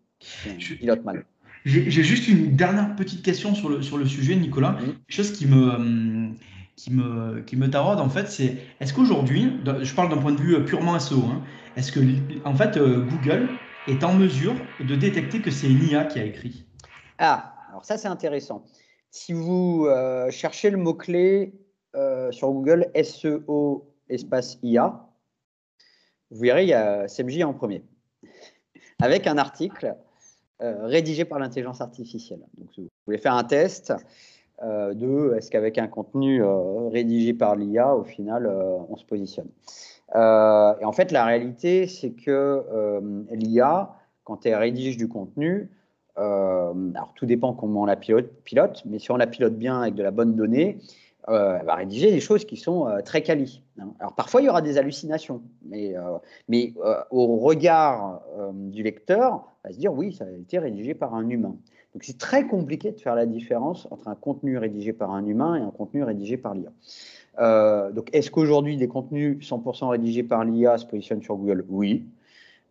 Pilote 0.79 1.03
mal. 1.03 1.25
J'ai 1.65 2.03
juste 2.03 2.27
une 2.27 2.55
dernière 2.55 2.95
petite 2.95 3.23
question 3.23 3.55
sur 3.55 3.69
le, 3.69 3.81
sur 3.81 3.97
le 3.97 4.05
sujet, 4.05 4.35
Nicolas. 4.35 4.73
Mm. 4.73 4.85
Quelque 4.85 5.03
chose 5.09 5.31
qui 5.31 5.47
me, 5.47 6.29
qui 6.75 6.93
me, 6.93 7.41
qui 7.41 7.55
me 7.55 7.69
taraude, 7.69 7.99
en 7.99 8.09
fait, 8.09 8.27
c'est 8.27 8.57
est-ce 8.79 8.93
qu'aujourd'hui, 8.93 9.53
je 9.81 9.95
parle 9.95 10.09
d'un 10.09 10.17
point 10.17 10.33
de 10.33 10.41
vue 10.41 10.63
purement 10.63 10.99
SEO, 10.99 11.23
hein, 11.23 11.41
est-ce 11.75 11.91
que, 11.91 11.99
en 12.45 12.55
fait, 12.55 12.77
euh, 12.77 13.03
Google 13.03 13.49
est 13.87 14.03
en 14.03 14.13
mesure 14.13 14.55
de 14.79 14.95
détecter 14.95 15.41
que 15.41 15.51
c'est 15.51 15.67
une 15.67 15.83
IA 15.83 16.05
qui 16.05 16.19
a 16.19 16.23
écrit? 16.23 16.65
Ah, 17.17 17.55
alors 17.69 17.83
ça, 17.83 17.97
c'est 17.97 18.07
intéressant. 18.07 18.65
Si 19.09 19.33
vous 19.33 19.85
euh, 19.87 20.29
cherchez 20.31 20.69
le 20.69 20.77
mot-clé 20.77 21.53
euh, 21.95 22.31
sur 22.31 22.51
Google 22.51 22.91
SEO 23.01 23.89
espace 24.09 24.59
IA, 24.61 25.04
vous 26.31 26.41
verrez, 26.41 26.63
il 26.63 26.69
y 26.69 26.73
a 26.73 27.07
SEMJ 27.07 27.43
en 27.43 27.53
premier, 27.53 27.83
avec 29.01 29.27
un 29.27 29.37
article 29.37 29.95
rédigé 30.59 31.25
par 31.25 31.39
l'intelligence 31.39 31.81
artificielle. 31.81 32.39
Donc, 32.57 32.69
vous 32.77 32.87
voulez 33.05 33.17
faire 33.17 33.33
un 33.33 33.43
test 33.43 33.93
de 34.61 35.35
est-ce 35.35 35.51
qu'avec 35.51 35.77
un 35.77 35.87
contenu 35.87 36.41
rédigé 36.91 37.33
par 37.33 37.55
l'IA, 37.55 37.93
au 37.93 38.05
final, 38.05 38.47
on 38.47 38.95
se 38.95 39.05
positionne. 39.05 39.49
Euh, 40.13 40.73
et 40.79 40.85
en 40.85 40.91
fait, 40.91 41.11
la 41.11 41.25
réalité, 41.25 41.87
c'est 41.87 42.11
que 42.11 42.31
euh, 42.31 43.23
l'IA, 43.31 43.95
quand 44.23 44.45
elle 44.45 44.55
rédige 44.55 44.97
du 44.97 45.07
contenu, 45.07 45.71
euh, 46.17 46.91
alors 46.93 47.11
tout 47.15 47.25
dépend 47.25 47.53
comment 47.53 47.81
on 47.81 47.85
la 47.85 47.95
pilote, 47.97 48.83
mais 48.85 48.99
si 48.99 49.11
on 49.11 49.17
la 49.17 49.27
pilote 49.27 49.55
bien 49.55 49.81
avec 49.81 49.95
de 49.95 50.03
la 50.03 50.11
bonne 50.11 50.35
donnée, 50.35 50.77
elle 51.27 51.65
va 51.65 51.75
rédiger 51.75 52.11
des 52.11 52.19
choses 52.19 52.45
qui 52.45 52.57
sont 52.57 52.87
très 53.03 53.23
qualies. 53.23 53.63
Hein. 53.79 53.89
Alors 53.99 54.13
parfois, 54.13 54.41
il 54.41 54.45
y 54.45 54.49
aura 54.49 54.61
des 54.61 54.77
hallucinations, 54.77 55.41
mais, 55.65 55.95
mais 56.47 56.73
au 57.09 57.37
regard 57.37 58.21
du 58.53 58.83
lecteur, 58.83 59.43
on 59.63 59.67
va 59.67 59.73
se 59.73 59.79
dire 59.79 59.93
oui, 59.93 60.13
ça 60.13 60.25
a 60.25 60.29
été 60.29 60.59
rédigé 60.59 60.93
par 60.93 61.15
un 61.15 61.27
humain. 61.29 61.55
Donc 61.93 62.03
c'est 62.03 62.17
très 62.17 62.45
compliqué 62.45 62.91
de 62.91 62.99
faire 62.99 63.15
la 63.15 63.25
différence 63.25 63.87
entre 63.89 64.07
un 64.07 64.15
contenu 64.15 64.57
rédigé 64.57 64.93
par 64.93 65.11
un 65.11 65.25
humain 65.25 65.55
et 65.55 65.61
un 65.61 65.71
contenu 65.71 66.03
rédigé 66.03 66.37
par 66.37 66.53
l'IA. 66.53 66.71
Euh, 67.39 67.91
donc, 67.91 68.09
est-ce 68.13 68.31
qu'aujourd'hui, 68.31 68.77
des 68.77 68.87
contenus 68.87 69.37
100% 69.41 69.89
rédigés 69.89 70.23
par 70.23 70.43
l'IA 70.43 70.77
se 70.77 70.85
positionnent 70.85 71.21
sur 71.21 71.35
Google? 71.35 71.65
Oui. 71.69 72.05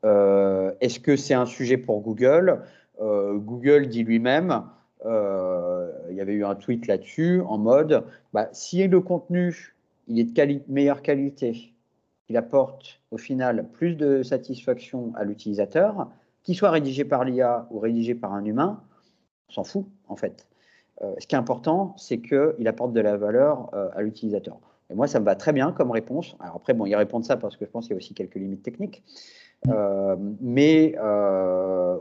Euh, 0.05 0.73
est-ce 0.81 1.01
que 1.01 1.17
c'est 1.17 1.35
un 1.35 1.47
sujet 1.47 1.77
pour 1.77 2.01
Google? 2.01 2.63
Euh, 3.01 3.35
Google 3.35 3.89
dit 3.89 4.05
lui-même, 4.05 4.65
il 5.05 6.17
y 6.17 6.21
avait 6.21 6.33
eu 6.33 6.45
un 6.45 6.55
tweet 6.55 6.87
là-dessus, 6.87 7.43
en 7.43 7.59
mode, 7.59 8.05
bah, 8.33 8.49
si 8.53 8.87
le 8.87 9.01
contenu 9.01 9.75
il 10.09 10.19
est 10.19 10.25
de 10.25 10.61
meilleure 10.69 11.03
qualité, 11.03 11.73
il 12.29 12.37
apporte 12.37 13.01
au 13.11 13.19
final 13.19 13.67
plus 13.73 13.97
de 13.97 14.23
satisfaction 14.23 15.13
à 15.17 15.25
l'utilisateur, 15.25 16.09
qu'il 16.43 16.57
soit 16.57 16.71
rédigé 16.71 17.05
par 17.05 17.25
l'IA 17.25 17.67
ou 17.71 17.79
rédigé 17.79 18.15
par 18.15 18.33
un 18.33 18.45
humain, 18.45 18.83
on 19.49 19.53
s'en 19.53 19.65
fout 19.65 19.87
en 20.09 20.17
fait. 20.17 20.47
Euh, 21.03 21.15
ce 21.19 21.27
qui 21.27 21.35
est 21.35 21.39
important, 21.39 21.95
c'est 21.97 22.19
qu'il 22.19 22.69
apporte 22.69 22.93
de 22.93 23.01
la 23.01 23.17
valeur 23.17 23.71
euh, 23.75 23.89
à 23.95 24.03
l'utilisateur. 24.03 24.59
Et 24.91 24.95
moi, 24.95 25.07
ça 25.09 25.19
me 25.19 25.25
va 25.25 25.35
très 25.35 25.53
bien 25.53 25.73
comme 25.73 25.91
réponse. 25.91 26.37
Alors 26.41 26.57
après, 26.57 26.75
bon, 26.75 26.87
ils 26.87 26.95
répondent 26.95 27.25
ça 27.25 27.37
parce 27.37 27.57
que 27.57 27.65
je 27.65 27.71
pense 27.71 27.87
qu'il 27.87 27.93
y 27.93 27.95
a 27.95 27.97
aussi 27.97 28.15
quelques 28.15 28.37
limites 28.37 28.63
techniques. 28.63 29.03
Euh, 29.69 30.17
mais 30.41 30.97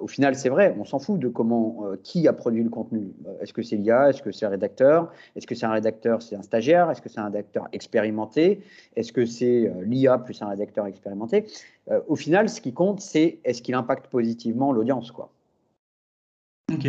au 0.02 0.08
final, 0.08 0.36
c'est 0.36 0.50
vrai, 0.50 0.76
on 0.78 0.84
s'en 0.84 1.00
fout 1.00 1.20
de 1.20 1.30
comment, 1.30 1.86
qui 2.04 2.28
a 2.28 2.34
produit 2.34 2.64
le 2.64 2.70
contenu. 2.70 3.14
Est-ce 3.42 3.54
que 3.54 3.62
c'est 3.62 3.78
l'IA 3.78 4.10
Est-ce 4.10 4.22
que 4.22 4.32
c'est 4.32 4.46
un 4.46 4.50
rédacteur 4.50 5.12
Est-ce 5.36 5.48
que 5.48 5.56
c'est 5.56 5.66
un 5.66 5.72
rédacteur, 5.72 6.22
c'est 6.22 6.36
un 6.36 6.42
stagiaire 6.42 6.92
Est-ce 6.92 7.02
que 7.02 7.10
c'est 7.10 7.20
un 7.20 7.26
rédacteur 7.26 7.68
expérimenté 7.72 8.62
Est-ce 8.98 9.14
que 9.14 9.26
c'est 9.26 9.72
l'IA 9.86 10.18
plus 10.18 10.42
un 10.42 10.50
rédacteur 10.50 10.88
expérimenté 10.88 11.46
Au 12.08 12.18
final, 12.18 12.50
ce 12.50 12.60
qui 12.60 12.74
compte, 12.74 13.00
c'est 13.00 13.40
est-ce 13.46 13.62
qu'il 13.62 13.76
impacte 13.76 14.08
positivement 14.08 14.74
l'audience, 14.74 15.12
quoi. 15.12 15.30
Ok. 16.72 16.88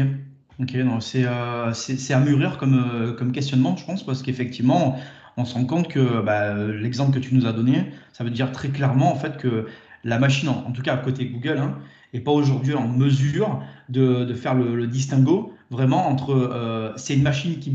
Ok, 0.61 0.77
c'est 1.01 1.25
euh, 1.25 1.73
à 2.11 2.21
mûrir 2.21 2.59
comme, 2.59 2.75
euh, 2.75 3.13
comme 3.13 3.33
questionnement, 3.33 3.77
je 3.77 3.85
pense, 3.85 4.07
parce 4.07 4.23
qu'effectivement, 4.23 4.97
on 5.37 5.45
se 5.45 5.55
rend 5.55 5.65
compte 5.65 5.89
que 5.89 6.23
bah, 6.23 6.55
l'exemple 6.55 7.13
que 7.13 7.19
tu 7.19 7.35
nous 7.35 7.47
as 7.47 7.53
donné, 7.53 7.87
ça 8.13 8.23
veut 8.23 8.31
dire 8.31 8.53
très 8.53 8.69
clairement 8.69 9.11
en 9.11 9.17
fait 9.17 9.37
que 9.37 9.67
la 10.05 10.19
machine, 10.19 10.49
en, 10.49 10.73
tout 10.73 10.83
cas 10.83 10.95
à 10.95 10.97
côté 10.99 11.27
Google, 11.27 11.59
hein, 11.59 11.79
n'est 12.13 12.21
pas 12.21 12.31
aujourd'hui 12.31 12.75
en 12.75 12.87
mesure 12.87 13.63
de, 13.89 14.33
faire 14.35 14.55
le, 14.55 14.87
distinguo 14.87 15.53
vraiment 15.71 16.07
entre 16.09 16.31
euh, 16.31 16.93
c'est 16.97 17.15
une 17.15 17.23
machine 17.23 17.59
qui, 17.59 17.73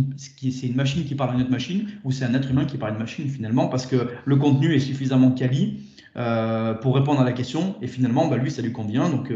une 0.63 0.75
machine 0.75 1.03
qui 1.03 1.15
parle 1.15 1.31
à 1.31 1.33
une 1.33 1.41
autre 1.41 1.51
machine 1.51 1.87
ou 2.03 2.11
c'est 2.11 2.23
un 2.23 2.33
être 2.33 2.49
humain 2.49 2.65
qui 2.65 2.77
parle 2.77 2.91
à 2.91 2.93
une 2.93 3.01
machine 3.01 3.27
finalement 3.27 3.67
parce 3.67 3.85
que 3.85 4.07
le 4.23 4.35
contenu 4.37 4.73
est 4.73 4.79
suffisamment 4.79 5.31
quali 5.31 5.81
pour 6.81 6.95
répondre 6.95 7.19
à 7.19 7.25
la 7.25 7.33
question 7.33 7.75
et 7.81 7.87
finalement 7.87 8.27
bah, 8.27 8.37
lui 8.37 8.51
ça 8.51 8.61
lui 8.61 8.71
convient 8.71 9.09
donc 9.09 9.33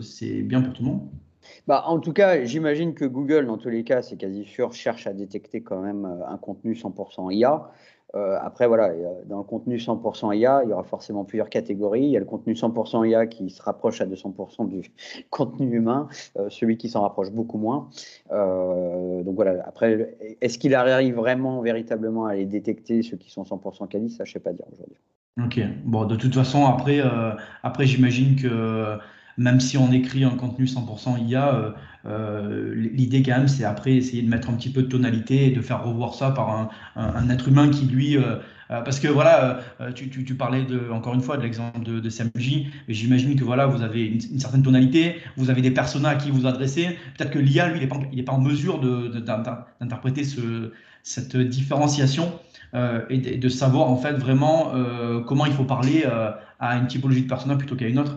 c'est 0.00 0.42
bien 0.42 0.62
pour 0.62 0.72
tout 0.72 0.82
le 0.82 0.88
monde. 0.88 1.00
Bah, 1.66 1.84
en 1.86 1.98
tout 1.98 2.12
cas, 2.12 2.44
j'imagine 2.44 2.94
que 2.94 3.04
Google, 3.04 3.46
dans 3.46 3.58
tous 3.58 3.68
les 3.68 3.84
cas, 3.84 4.02
c'est 4.02 4.16
quasi 4.16 4.44
sûr, 4.44 4.72
cherche 4.72 5.06
à 5.06 5.12
détecter 5.12 5.62
quand 5.62 5.80
même 5.80 6.04
euh, 6.04 6.26
un 6.28 6.38
contenu 6.38 6.74
100% 6.74 7.30
IA. 7.30 7.70
Euh, 8.14 8.38
après, 8.40 8.68
voilà, 8.68 8.92
dans 9.26 9.38
le 9.38 9.42
contenu 9.42 9.78
100% 9.78 10.32
IA, 10.32 10.62
il 10.64 10.70
y 10.70 10.72
aura 10.72 10.84
forcément 10.84 11.24
plusieurs 11.24 11.50
catégories. 11.50 12.04
Il 12.04 12.10
y 12.10 12.16
a 12.16 12.20
le 12.20 12.24
contenu 12.24 12.54
100% 12.54 13.04
IA 13.04 13.26
qui 13.26 13.50
se 13.50 13.60
rapproche 13.60 14.00
à 14.00 14.06
200% 14.06 14.68
du 14.68 14.92
contenu 15.30 15.76
humain, 15.76 16.08
euh, 16.38 16.48
celui 16.48 16.76
qui 16.76 16.88
s'en 16.88 17.02
rapproche 17.02 17.30
beaucoup 17.32 17.58
moins. 17.58 17.90
donc 18.30 19.34
voilà, 19.34 19.62
après, 19.66 20.16
est-ce 20.40 20.58
qu'il 20.58 20.74
arrive 20.74 21.16
vraiment, 21.16 21.60
véritablement 21.60 22.26
à 22.26 22.36
les 22.36 22.46
détecter, 22.46 23.02
ceux 23.02 23.16
qui 23.16 23.30
sont 23.30 23.42
100% 23.42 23.88
quali? 23.88 24.08
Ça, 24.08 24.24
je 24.24 24.30
ne 24.30 24.32
sais 24.34 24.40
pas 24.40 24.52
dire 24.52 24.66
aujourd'hui. 24.72 24.96
Ok, 25.44 25.60
bon, 25.84 26.04
de 26.06 26.16
toute 26.16 26.34
façon, 26.34 26.64
après, 26.64 27.02
après 27.62 27.84
j'imagine 27.86 28.36
que 28.36 28.98
même 29.38 29.60
si 29.60 29.76
on 29.76 29.92
écrit 29.92 30.24
un 30.24 30.30
contenu 30.30 30.64
100% 30.64 31.26
IA, 31.26 31.54
euh, 31.54 31.70
euh, 32.06 32.74
l'idée 32.74 33.22
quand 33.22 33.36
même, 33.36 33.48
c'est 33.48 33.64
après 33.64 33.94
essayer 33.94 34.22
de 34.22 34.28
mettre 34.28 34.48
un 34.50 34.54
petit 34.54 34.70
peu 34.70 34.82
de 34.82 34.88
tonalité 34.88 35.46
et 35.46 35.50
de 35.50 35.60
faire 35.60 35.84
revoir 35.84 36.14
ça 36.14 36.30
par 36.30 36.70
un, 36.96 37.30
être 37.30 37.48
humain 37.48 37.68
qui 37.68 37.86
lui... 37.86 38.16
Euh, 38.16 38.36
parce 38.68 38.98
que 38.98 39.06
voilà, 39.06 39.60
tu, 39.94 40.34
parlais 40.34 40.66
encore 40.90 41.14
une 41.14 41.20
fois 41.20 41.36
de 41.36 41.42
l'exemple 41.42 41.84
de, 41.84 42.00
de 42.00 42.10
CMJ, 42.10 42.66
j'imagine 42.88 43.36
que 43.36 43.44
voilà, 43.44 43.66
vous 43.66 43.80
avez 43.82 44.04
une, 44.06 44.40
certaine 44.40 44.64
tonalité, 44.64 45.20
vous 45.36 45.50
avez 45.50 45.62
des 45.62 45.70
personas 45.70 46.08
à 46.08 46.14
qui 46.16 46.32
vous 46.32 46.48
adressez. 46.48 46.98
Peut-être 47.16 47.30
que 47.30 47.38
l'IA, 47.38 47.68
lui, 47.68 47.78
il 48.10 48.16
n'est 48.16 48.24
pas, 48.24 48.32
en 48.32 48.40
mesure 48.40 48.80
d'interpréter 48.80 50.24
cette 51.04 51.36
différenciation 51.36 52.32
et 53.08 53.38
de, 53.38 53.48
savoir 53.48 53.88
en 53.88 53.98
fait 53.98 54.14
vraiment 54.14 54.72
comment 55.28 55.46
il 55.46 55.52
faut 55.52 55.62
parler 55.62 56.04
à 56.58 56.76
une 56.76 56.88
typologie 56.88 57.22
de 57.22 57.28
persona 57.28 57.54
plutôt 57.54 57.76
qu'à 57.76 57.86
une 57.86 58.00
autre. 58.00 58.16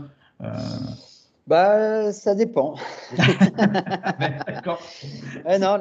Bah, 1.49 2.11
ça 2.11 2.35
dépend. 2.35 2.75
D'accord. 4.47 4.79
non, 5.59 5.79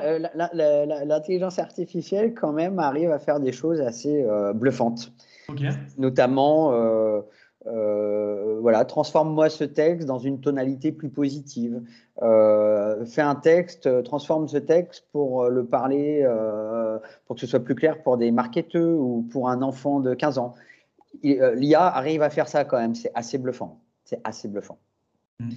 l'intelligence 1.05 1.59
artificielle, 1.59 2.33
quand 2.33 2.53
même, 2.53 2.79
arrive 2.79 3.11
à 3.11 3.19
faire 3.19 3.39
des 3.39 3.53
choses 3.53 3.83
assez 3.83 4.25
euh, 4.25 4.55
bluffantes. 4.55 5.13
Notamment, 5.99 6.73
euh, 6.73 7.21
euh, 7.67 8.59
voilà, 8.63 8.87
transforme-moi 8.87 9.51
ce 9.51 9.65
texte 9.65 10.09
dans 10.09 10.19
une 10.19 10.41
tonalité 10.41 10.91
plus 10.91 11.11
positive. 11.11 11.83
fais 12.19 13.21
un 13.21 13.35
texte, 13.35 14.03
transforme 14.05 14.49
ce 14.49 14.57
texte 14.57 15.05
pour 15.13 15.51
le 15.51 15.67
parler, 15.67 16.27
pour 17.27 17.37
que 17.37 17.43
ce 17.43 17.47
soit 17.47 17.61
plus 17.61 17.75
clair 17.75 18.03
pour 18.03 18.17
des 18.17 18.31
marketeurs 18.31 18.99
ou 18.99 19.29
pour 19.31 19.51
un 19.51 19.61
enfant 19.61 20.01
de 20.01 20.15
15 20.15 20.39
ans. 20.39 20.55
L'IA 21.23 21.87
arrive 21.87 22.23
à 22.23 22.31
faire 22.31 22.49
ça 22.49 22.65
quand 22.65 22.79
même, 22.79 22.95
c'est 22.95 23.13
assez 23.15 23.37
bluffant. 23.37 23.81
C'est 24.05 24.23
assez 24.25 24.49
bluffant. 24.49 24.79
Mm. 25.41 25.51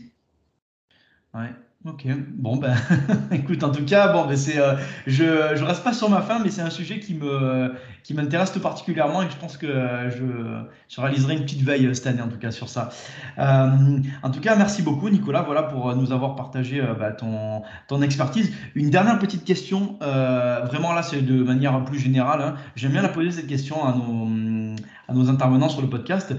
Ouais. 1.34 1.50
Ok, 1.84 2.06
bon 2.36 2.58
ben, 2.58 2.76
écoute, 3.32 3.64
en 3.64 3.72
tout 3.72 3.84
cas, 3.86 4.14
bon 4.14 4.28
ben 4.28 4.38
c'est, 4.38 4.60
euh, 4.60 4.76
je, 5.08 5.56
je 5.56 5.64
reste 5.64 5.84
pas 5.84 5.94
sur 5.94 6.12
ma 6.12 6.22
fin, 6.22 6.38
mais 6.38 6.52
c'est 6.52 6.62
un 6.62 6.70
sujet 6.70 7.00
qui 7.00 7.16
me, 7.16 7.74
qui 8.04 8.14
m'intéresse 8.14 8.52
tout 8.52 8.60
particulièrement 8.60 9.24
et 9.24 9.30
je 9.32 9.36
pense 9.38 9.58
que 9.58 9.66
euh, 9.66 10.12
je, 10.12 10.24
je 10.96 11.02
réaliserai 11.02 11.34
une 11.34 11.42
petite 11.42 11.64
veille 11.64 11.88
euh, 11.88 11.96
cette 11.96 12.06
année 12.06 12.22
en 12.22 12.28
tout 12.28 12.38
cas 12.38 12.52
sur 12.52 12.70
ça. 12.70 12.90
Euh, 13.40 13.98
en 14.22 14.30
tout 14.30 14.42
cas, 14.42 14.56
merci 14.56 14.84
beaucoup 14.84 15.10
Nicolas, 15.10 15.42
voilà 15.42 15.64
pour 15.64 15.96
nous 15.96 16.12
avoir 16.12 16.36
partagé 16.36 16.84
bah, 17.00 17.14
ton, 17.14 17.64
ton 17.88 18.04
expertise. 18.04 18.54
Une 18.76 18.92
dernière 18.92 19.18
petite 19.18 19.44
question, 19.44 19.98
vraiment 20.02 20.94
là 20.94 21.02
c'est 21.02 21.24
de 21.24 21.42
manière 21.42 21.84
plus 21.84 21.98
générale. 21.98 22.42
hein. 22.44 22.56
J'aime 22.76 22.92
bien 22.92 23.02
la 23.02 23.10
poser 23.10 23.32
cette 23.32 23.48
question 23.48 23.84
à 23.84 23.96
nos, 23.96 24.76
à 25.08 25.14
nos 25.16 25.32
intervenants 25.32 25.70
sur 25.70 25.82
le 25.82 25.90
podcast. 25.90 26.36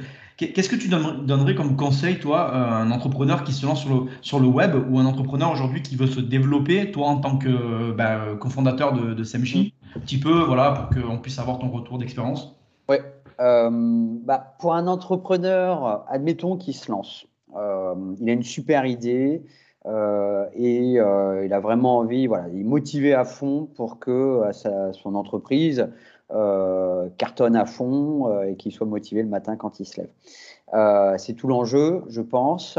Qu'est-ce 0.51 0.68
que 0.68 0.76
tu 0.76 0.88
donnerais 0.88 1.55
comme 1.55 1.76
conseil, 1.76 2.18
toi, 2.18 2.51
euh, 2.53 2.70
un 2.70 2.90
entrepreneur 2.90 3.45
qui 3.45 3.53
se 3.53 3.64
lance 3.66 3.82
sur 3.82 3.95
le, 3.95 4.11
sur 4.20 4.40
le 4.40 4.47
web 4.47 4.74
ou 4.90 4.99
un 4.99 5.07
entrepreneur 5.07 5.51
aujourd'hui 5.53 5.82
qui 5.82 5.97
veut 5.97 6.07
se 6.07 6.20
développer, 6.20 6.90
toi 6.90 7.09
en 7.09 7.18
tant 7.18 7.38
que 7.38 7.93
bah, 7.93 8.34
cofondateur 8.40 8.93
de, 8.93 9.14
de 9.14 9.24
SEMJ, 9.24 9.72
un 9.97 10.01
petit 10.01 10.18
peu, 10.18 10.40
voilà, 10.40 10.72
pour 10.72 11.03
qu'on 11.03 11.18
puisse 11.18 11.38
avoir 11.38 11.59
ton 11.59 11.68
retour 11.70 11.99
d'expérience? 11.99 12.57
Oui. 12.88 12.97
Euh, 13.40 13.70
bah, 13.70 14.55
pour 14.59 14.74
un 14.74 14.86
entrepreneur, 14.86 16.05
admettons 16.09 16.57
qu'il 16.57 16.74
se 16.74 16.90
lance, 16.90 17.26
euh, 17.57 17.95
il 18.20 18.28
a 18.28 18.32
une 18.32 18.43
super 18.43 18.86
idée 18.86 19.43
euh, 19.86 20.47
et 20.55 20.93
il 20.95 21.53
a 21.53 21.61
vraiment 21.61 21.99
envie, 21.99 22.26
voilà, 22.26 22.49
il 22.49 22.61
est 22.61 22.64
motivé 22.64 23.14
à 23.14 23.24
fond 23.24 23.68
pour 23.74 23.99
que 23.99 24.43
sa, 24.53 24.93
son 24.93 25.14
entreprise 25.14 25.88
euh, 26.30 27.10
cartonne 27.18 27.56
à 27.56 27.66
fond 27.66 28.28
euh, 28.28 28.44
et 28.44 28.56
qu'il 28.56 28.72
soit 28.72 28.86
motivé 28.86 29.22
le 29.22 29.28
matin 29.28 29.56
quand 29.56 29.80
il 29.80 29.84
se 29.84 30.00
lève. 30.00 30.10
Euh, 30.72 31.18
c'est 31.18 31.34
tout 31.34 31.46
l'enjeu, 31.46 32.04
je 32.08 32.22
pense. 32.22 32.78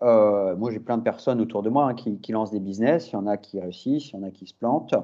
Moi, 0.00 0.70
j'ai 0.70 0.78
plein 0.78 0.96
de 0.96 1.02
personnes 1.02 1.40
autour 1.40 1.62
de 1.62 1.68
moi 1.68 1.88
hein, 1.88 1.94
qui, 1.94 2.18
qui, 2.18 2.32
lancent 2.32 2.52
des 2.52 2.60
business. 2.60 3.10
Il 3.10 3.14
y 3.14 3.16
en 3.16 3.26
a 3.26 3.36
qui 3.36 3.60
réussissent, 3.60 4.10
il 4.10 4.16
y 4.16 4.18
en 4.18 4.22
a 4.22 4.30
qui 4.30 4.46
se 4.46 4.54
plantent. 4.54 4.94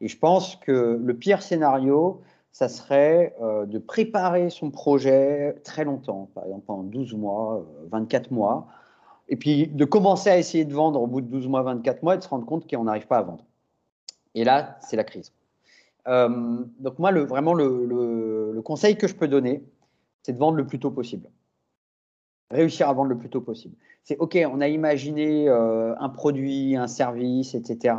Et 0.00 0.08
je 0.08 0.18
pense 0.18 0.56
que 0.56 1.00
le 1.02 1.14
pire 1.14 1.42
scénario, 1.42 2.20
ça 2.52 2.68
serait 2.68 3.34
de 3.40 3.78
préparer 3.78 4.50
son 4.50 4.70
projet 4.70 5.54
très 5.64 5.84
longtemps, 5.84 6.28
par 6.34 6.44
exemple 6.44 6.64
pendant 6.66 6.82
12 6.82 7.14
mois, 7.14 7.64
24 7.90 8.30
mois, 8.30 8.66
et 9.28 9.36
puis 9.36 9.68
de 9.68 9.84
commencer 9.84 10.28
à 10.28 10.38
essayer 10.38 10.64
de 10.64 10.74
vendre 10.74 11.00
au 11.00 11.06
bout 11.06 11.20
de 11.20 11.28
12 11.28 11.48
mois, 11.48 11.62
24 11.62 12.02
mois 12.02 12.14
et 12.16 12.18
de 12.18 12.22
se 12.22 12.28
rendre 12.28 12.44
compte 12.44 12.68
qu'on 12.68 12.84
n'arrive 12.84 13.06
pas 13.06 13.18
à 13.18 13.22
vendre. 13.22 13.44
Et 14.34 14.44
là, 14.44 14.76
c'est 14.80 14.96
la 14.96 15.04
crise. 15.04 15.32
Euh, 16.08 16.64
donc 16.78 16.98
moi, 16.98 17.12
vraiment, 17.12 17.54
le, 17.54 18.60
conseil 18.64 18.96
que 18.96 19.08
je 19.08 19.14
peux 19.14 19.28
donner, 19.28 19.64
c'est 20.22 20.32
de 20.32 20.38
vendre 20.38 20.56
le 20.56 20.66
plus 20.66 20.78
tôt 20.78 20.90
possible. 20.90 21.28
Réussir 22.50 22.88
à 22.88 22.92
vendre 22.92 23.08
le 23.08 23.18
plus 23.18 23.30
tôt 23.30 23.40
possible. 23.40 23.74
C'est 24.04 24.18
OK, 24.18 24.38
on 24.50 24.60
a 24.60 24.68
imaginé 24.68 25.48
euh, 25.48 25.94
un 25.98 26.08
produit, 26.08 26.76
un 26.76 26.86
service, 26.86 27.54
etc. 27.54 27.94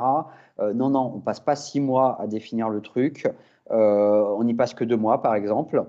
Euh, 0.60 0.74
non, 0.74 0.89
non, 0.89 1.12
on 1.16 1.20
passe 1.20 1.39
pas 1.39 1.56
six 1.56 1.82
mois 1.82 2.22
à 2.22 2.28
définir 2.28 2.70
le 2.70 2.82
truc. 2.82 3.28
On 3.70 4.43
n'y 4.43 4.54
passe 4.54 4.74
que 4.74 4.84
deux 4.84 4.97
mois, 4.97 5.22
par 5.22 5.36
exemple. 5.36 5.86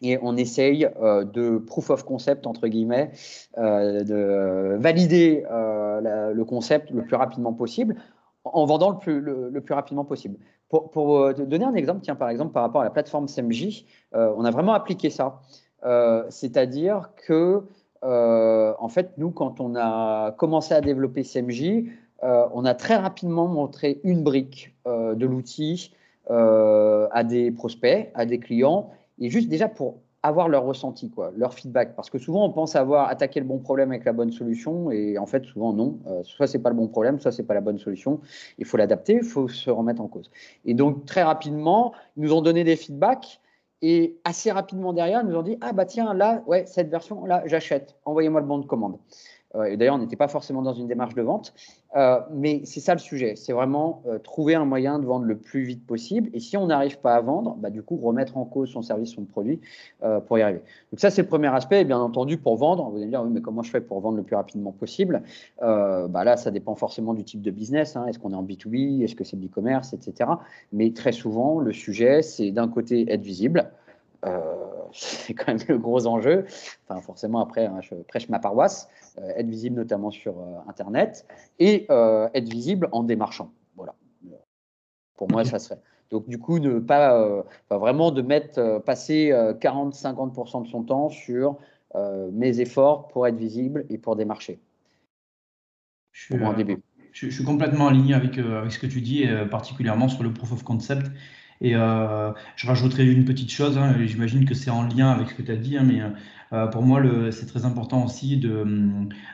Et 0.00 0.18
on 0.22 0.36
essaye 0.36 0.88
de 1.00 1.58
proof 1.58 1.90
of 1.90 2.04
concept, 2.04 2.46
entre 2.46 2.68
guillemets, 2.68 3.10
de 3.58 4.76
valider 4.78 5.44
le 5.50 6.42
concept 6.44 6.90
le 6.90 7.04
plus 7.04 7.16
rapidement 7.16 7.52
possible 7.52 7.96
en 8.44 8.64
vendant 8.64 8.98
le 9.04 9.60
plus 9.60 9.74
rapidement 9.74 10.06
possible. 10.06 10.38
Pour, 10.70 11.18
euh, 11.18 11.32
donner 11.32 11.64
un 11.64 11.74
exemple, 11.74 12.00
tiens, 12.02 12.14
par 12.14 12.28
exemple, 12.28 12.52
par 12.52 12.62
rapport 12.62 12.80
à 12.80 12.84
la 12.84 12.90
plateforme 12.90 13.26
SMJ, 13.26 13.84
euh, 14.14 14.32
on 14.36 14.44
a 14.44 14.52
vraiment 14.52 14.72
appliqué 14.72 15.10
ça. 15.10 15.40
Euh, 15.84 16.24
C'est-à-dire 16.30 17.10
que, 17.26 17.64
en 18.02 18.88
fait, 18.88 19.12
nous, 19.18 19.32
quand 19.32 19.60
on 19.60 19.74
a 19.74 20.30
commencé 20.32 20.72
à 20.72 20.80
développer 20.80 21.24
euh, 22.22 22.46
on 22.54 22.64
a 22.64 22.74
très 22.74 22.96
rapidement 22.96 23.48
montré 23.48 24.00
une 24.04 24.22
brique 24.22 24.74
de 24.86 25.26
l'outil 25.26 25.92
à 26.28 27.24
des 27.24 27.50
prospects, 27.50 28.10
à 28.14 28.24
des 28.24 28.38
clients, 28.38 28.90
et 29.18 29.28
juste 29.28 29.48
déjà 29.48 29.68
pour 29.68 29.98
avoir 30.22 30.48
leur 30.48 30.64
ressenti, 30.64 31.10
quoi, 31.10 31.32
leur 31.36 31.54
feedback. 31.54 31.96
Parce 31.96 32.10
que 32.10 32.18
souvent, 32.18 32.44
on 32.44 32.52
pense 32.52 32.76
avoir 32.76 33.08
attaqué 33.08 33.40
le 33.40 33.46
bon 33.46 33.58
problème 33.58 33.90
avec 33.90 34.04
la 34.04 34.12
bonne 34.12 34.32
solution, 34.32 34.90
et 34.90 35.18
en 35.18 35.26
fait, 35.26 35.44
souvent, 35.44 35.72
non. 35.72 35.98
Euh, 36.06 36.22
soit 36.24 36.46
c'est 36.46 36.58
pas 36.58 36.70
le 36.70 36.76
bon 36.76 36.88
problème, 36.88 37.18
soit 37.18 37.32
c'est 37.32 37.44
pas 37.44 37.54
la 37.54 37.60
bonne 37.60 37.78
solution. 37.78 38.20
Il 38.58 38.66
faut 38.66 38.76
l'adapter, 38.76 39.14
il 39.14 39.24
faut 39.24 39.48
se 39.48 39.70
remettre 39.70 40.02
en 40.02 40.08
cause. 40.08 40.30
Et 40.64 40.74
donc, 40.74 41.06
très 41.06 41.22
rapidement, 41.22 41.92
ils 42.16 42.24
nous 42.24 42.32
ont 42.32 42.42
donné 42.42 42.64
des 42.64 42.76
feedbacks, 42.76 43.40
et 43.82 44.18
assez 44.24 44.50
rapidement 44.50 44.92
derrière, 44.92 45.22
ils 45.22 45.28
nous 45.28 45.36
ont 45.36 45.42
dit 45.42 45.56
Ah, 45.62 45.72
bah 45.72 45.86
tiens, 45.86 46.12
là, 46.12 46.42
ouais, 46.46 46.66
cette 46.66 46.90
version-là, 46.90 47.42
j'achète. 47.46 47.96
Envoyez-moi 48.04 48.40
le 48.40 48.46
bon 48.46 48.58
de 48.58 48.66
commande. 48.66 48.98
Euh, 49.56 49.64
et 49.64 49.76
d'ailleurs, 49.76 49.96
on 49.96 49.98
n'était 49.98 50.16
pas 50.16 50.28
forcément 50.28 50.62
dans 50.62 50.72
une 50.72 50.86
démarche 50.86 51.14
de 51.14 51.22
vente, 51.22 51.52
euh, 51.96 52.20
mais 52.32 52.62
c'est 52.64 52.80
ça 52.80 52.94
le 52.94 53.00
sujet. 53.00 53.34
C'est 53.36 53.52
vraiment 53.52 54.02
euh, 54.06 54.18
trouver 54.18 54.54
un 54.54 54.64
moyen 54.64 54.98
de 54.98 55.06
vendre 55.06 55.24
le 55.24 55.36
plus 55.36 55.62
vite 55.62 55.86
possible. 55.86 56.30
Et 56.32 56.40
si 56.40 56.56
on 56.56 56.66
n'arrive 56.66 57.00
pas 57.00 57.14
à 57.14 57.20
vendre, 57.20 57.56
bah, 57.56 57.70
du 57.70 57.82
coup, 57.82 57.96
remettre 57.96 58.36
en 58.36 58.44
cause 58.44 58.70
son 58.70 58.82
service, 58.82 59.12
son 59.14 59.24
produit 59.24 59.60
pour 60.26 60.38
y 60.38 60.42
arriver. 60.42 60.60
Donc 60.92 61.00
ça, 61.00 61.10
c'est 61.10 61.22
le 61.22 61.28
premier 61.28 61.48
aspect. 61.48 61.80
Et 61.80 61.84
bien 61.84 61.98
entendu, 61.98 62.36
pour 62.38 62.56
vendre, 62.56 62.88
vous 62.90 62.96
allez 62.96 63.06
me 63.06 63.10
dire, 63.10 63.22
oui, 63.22 63.30
mais 63.32 63.40
comment 63.40 63.62
je 63.62 63.70
fais 63.70 63.80
pour 63.80 64.00
vendre 64.00 64.16
le 64.16 64.22
plus 64.22 64.36
rapidement 64.36 64.72
possible? 64.72 65.22
Bah 65.60 66.24
Là, 66.24 66.36
ça 66.36 66.50
dépend 66.50 66.74
forcément 66.74 67.14
du 67.14 67.24
type 67.24 67.42
de 67.42 67.50
business. 67.50 67.96
Hein. 67.96 68.06
Est-ce 68.06 68.18
qu'on 68.18 68.32
est 68.32 68.36
en 68.36 68.44
B2B 68.44 69.02
Est-ce 69.02 69.14
que 69.14 69.24
c'est 69.24 69.36
e-commerce, 69.36 69.92
etc. 69.92 70.30
Mais 70.72 70.92
très 70.92 71.12
souvent, 71.12 71.58
le 71.58 71.72
sujet, 71.72 72.22
c'est 72.22 72.50
d'un 72.50 72.68
côté 72.68 73.12
être 73.12 73.22
visible. 73.22 73.70
Euh, 74.26 74.40
c'est 74.92 75.34
quand 75.34 75.48
même 75.48 75.64
le 75.68 75.78
gros 75.78 76.06
enjeu. 76.06 76.46
Enfin, 76.86 77.00
forcément, 77.00 77.40
après, 77.40 77.66
hein, 77.66 77.80
je 77.80 77.94
prêche 77.94 78.28
ma 78.28 78.38
paroisse. 78.38 78.88
Euh, 79.18 79.32
être 79.36 79.48
visible 79.48 79.76
notamment 79.76 80.10
sur 80.10 80.38
euh, 80.38 80.58
Internet 80.68 81.26
et 81.58 81.86
être 81.90 82.48
visible 82.48 82.88
en 82.92 83.02
démarchant. 83.02 83.52
Voilà. 83.76 83.94
Pour 85.16 85.30
moi, 85.30 85.44
ça 85.44 85.58
serait. 85.58 85.80
Donc, 86.10 86.28
du 86.28 86.38
coup, 86.38 86.58
ne 86.58 86.80
pas, 86.80 87.44
vraiment 87.70 88.10
de 88.10 88.22
mettre, 88.22 88.78
passer 88.84 89.30
40-50% 89.30 90.64
de 90.64 90.68
son 90.68 90.82
temps 90.82 91.08
sur 91.08 91.56
mes 92.32 92.60
efforts 92.60 93.08
pour 93.08 93.26
être 93.26 93.36
visible 93.36 93.84
et 93.90 93.98
pour 93.98 94.16
démarcher. 94.16 94.58
Je 96.12 96.24
suis, 96.24 96.38
pour 96.38 96.54
début. 96.54 96.82
Je, 97.12 97.28
je, 97.28 97.34
suis 97.34 97.44
complètement 97.44 97.86
aligné 97.86 98.14
avec, 98.14 98.38
avec 98.38 98.72
ce 98.72 98.78
que 98.80 98.86
tu 98.86 99.00
dis, 99.00 99.24
particulièrement 99.50 100.08
sur 100.08 100.24
le 100.24 100.32
proof 100.32 100.52
of 100.52 100.64
concept. 100.64 101.06
Et 101.60 101.74
euh, 101.74 102.32
je 102.56 102.66
rajouterai 102.66 103.04
une 103.04 103.24
petite 103.24 103.50
chose, 103.50 103.76
hein, 103.76 103.94
j'imagine 104.06 104.44
que 104.46 104.54
c'est 104.54 104.70
en 104.70 104.82
lien 104.82 105.10
avec 105.10 105.30
ce 105.30 105.34
que 105.34 105.42
tu 105.42 105.52
as 105.52 105.56
dit, 105.56 105.76
hein, 105.76 105.84
mais 105.86 106.00
euh, 106.52 106.66
pour 106.66 106.82
moi, 106.82 107.02
c'est 107.30 107.46
très 107.46 107.64
important 107.64 108.04
aussi 108.04 108.42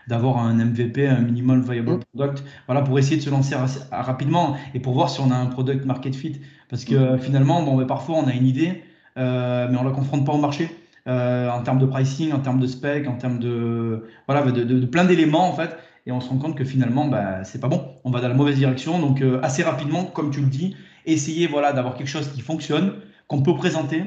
d'avoir 0.08 0.38
un 0.38 0.54
MVP, 0.54 1.06
un 1.06 1.20
minimum 1.20 1.62
viable 1.62 1.92
mmh. 1.92 2.00
product, 2.14 2.44
voilà, 2.66 2.82
pour 2.82 2.98
essayer 2.98 3.16
de 3.16 3.22
se 3.22 3.30
lancer 3.30 3.54
rapidement 3.90 4.56
et 4.74 4.80
pour 4.80 4.94
voir 4.94 5.08
si 5.08 5.20
on 5.20 5.30
a 5.30 5.36
un 5.36 5.46
product 5.46 5.84
market 5.84 6.14
fit. 6.14 6.40
Parce 6.68 6.84
que 6.84 7.14
mmh. 7.14 7.18
finalement, 7.20 7.62
bon, 7.62 7.76
ben, 7.76 7.86
parfois, 7.86 8.16
on 8.16 8.26
a 8.26 8.32
une 8.32 8.46
idée, 8.46 8.82
euh, 9.16 9.68
mais 9.70 9.78
on 9.78 9.82
ne 9.82 9.88
la 9.88 9.94
confronte 9.94 10.26
pas 10.26 10.32
au 10.32 10.40
marché. 10.40 10.68
Euh, 11.08 11.48
en 11.50 11.62
termes 11.62 11.78
de 11.78 11.86
pricing, 11.86 12.32
en 12.32 12.40
termes 12.40 12.58
de 12.58 12.66
spec, 12.66 13.06
en 13.06 13.14
termes 13.14 13.38
de, 13.38 14.08
voilà, 14.26 14.42
de, 14.42 14.64
de, 14.64 14.80
de 14.80 14.86
plein 14.86 15.04
d'éléments 15.04 15.48
en 15.48 15.52
fait, 15.52 15.76
et 16.04 16.10
on 16.10 16.20
se 16.20 16.28
rend 16.28 16.38
compte 16.38 16.56
que 16.56 16.64
finalement, 16.64 17.06
bah, 17.06 17.44
c'est 17.44 17.60
pas 17.60 17.68
bon, 17.68 17.94
on 18.02 18.10
va 18.10 18.20
dans 18.20 18.28
la 18.28 18.34
mauvaise 18.34 18.56
direction. 18.56 18.98
Donc 18.98 19.22
euh, 19.22 19.40
assez 19.42 19.62
rapidement, 19.62 20.04
comme 20.04 20.32
tu 20.32 20.40
le 20.40 20.48
dis, 20.48 20.76
essayer 21.06 21.46
voilà, 21.46 21.72
d'avoir 21.72 21.94
quelque 21.94 22.08
chose 22.08 22.30
qui 22.32 22.40
fonctionne, 22.40 22.94
qu'on 23.28 23.42
peut 23.42 23.54
présenter, 23.54 24.04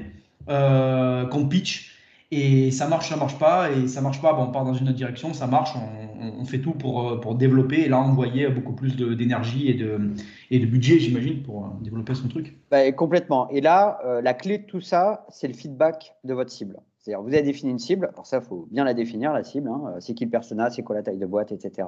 euh, 0.50 1.26
qu'on 1.26 1.48
pitch. 1.48 1.96
Et 2.32 2.70
ça 2.70 2.88
marche, 2.88 3.10
ça 3.10 3.16
marche 3.16 3.40
pas. 3.40 3.72
Et 3.72 3.88
ça 3.88 4.02
marche 4.02 4.22
pas, 4.22 4.34
bon, 4.34 4.44
on 4.44 4.52
part 4.52 4.64
dans 4.64 4.76
une 4.76 4.90
autre 4.90 4.98
direction. 4.98 5.34
Ça 5.34 5.48
marche, 5.48 5.72
on, 6.20 6.46
fait 6.46 6.60
tout 6.60 6.74
pour, 6.74 7.20
pour 7.22 7.36
développer. 7.36 7.82
Et 7.82 7.90
là, 7.90 7.98
envoyer 7.98 8.48
beaucoup 8.50 8.74
plus 8.74 8.96
d'énergie 8.96 9.68
et 9.68 9.74
de, 9.74 10.14
et 10.52 10.60
de 10.60 10.66
budget, 10.68 11.00
j'imagine, 11.00 11.42
pour 11.42 11.70
développer 11.82 12.14
son 12.14 12.28
truc. 12.28 12.56
Bah, 12.70 12.92
complètement. 12.92 13.50
Et 13.50 13.62
là, 13.62 14.00
euh, 14.06 14.22
la 14.22 14.36
clé 14.36 14.60
de 14.60 14.64
tout 14.64 14.82
ça, 14.82 15.26
c'est 15.30 15.48
le 15.48 15.56
feedback 15.56 16.14
de 16.24 16.36
votre 16.36 16.52
cible. 16.52 16.78
C'est-à-dire, 17.00 17.22
vous 17.22 17.34
avez 17.34 17.44
défini 17.44 17.72
une 17.72 17.80
cible. 17.80 18.10
Alors 18.14 18.28
ça, 18.28 18.38
il 18.38 18.44
faut 18.44 18.68
bien 18.72 18.84
la 18.84 18.94
définir, 18.94 19.32
la 19.32 19.44
cible. 19.44 19.70
Hein. 19.70 19.96
C'est 20.00 20.14
qui 20.14 20.26
le 20.26 20.32
persona, 20.32 20.70
c'est 20.70 20.84
quoi 20.84 20.96
la 20.96 21.04
taille 21.04 21.18
de 21.18 21.26
boîte, 21.26 21.52
etc. 21.52 21.88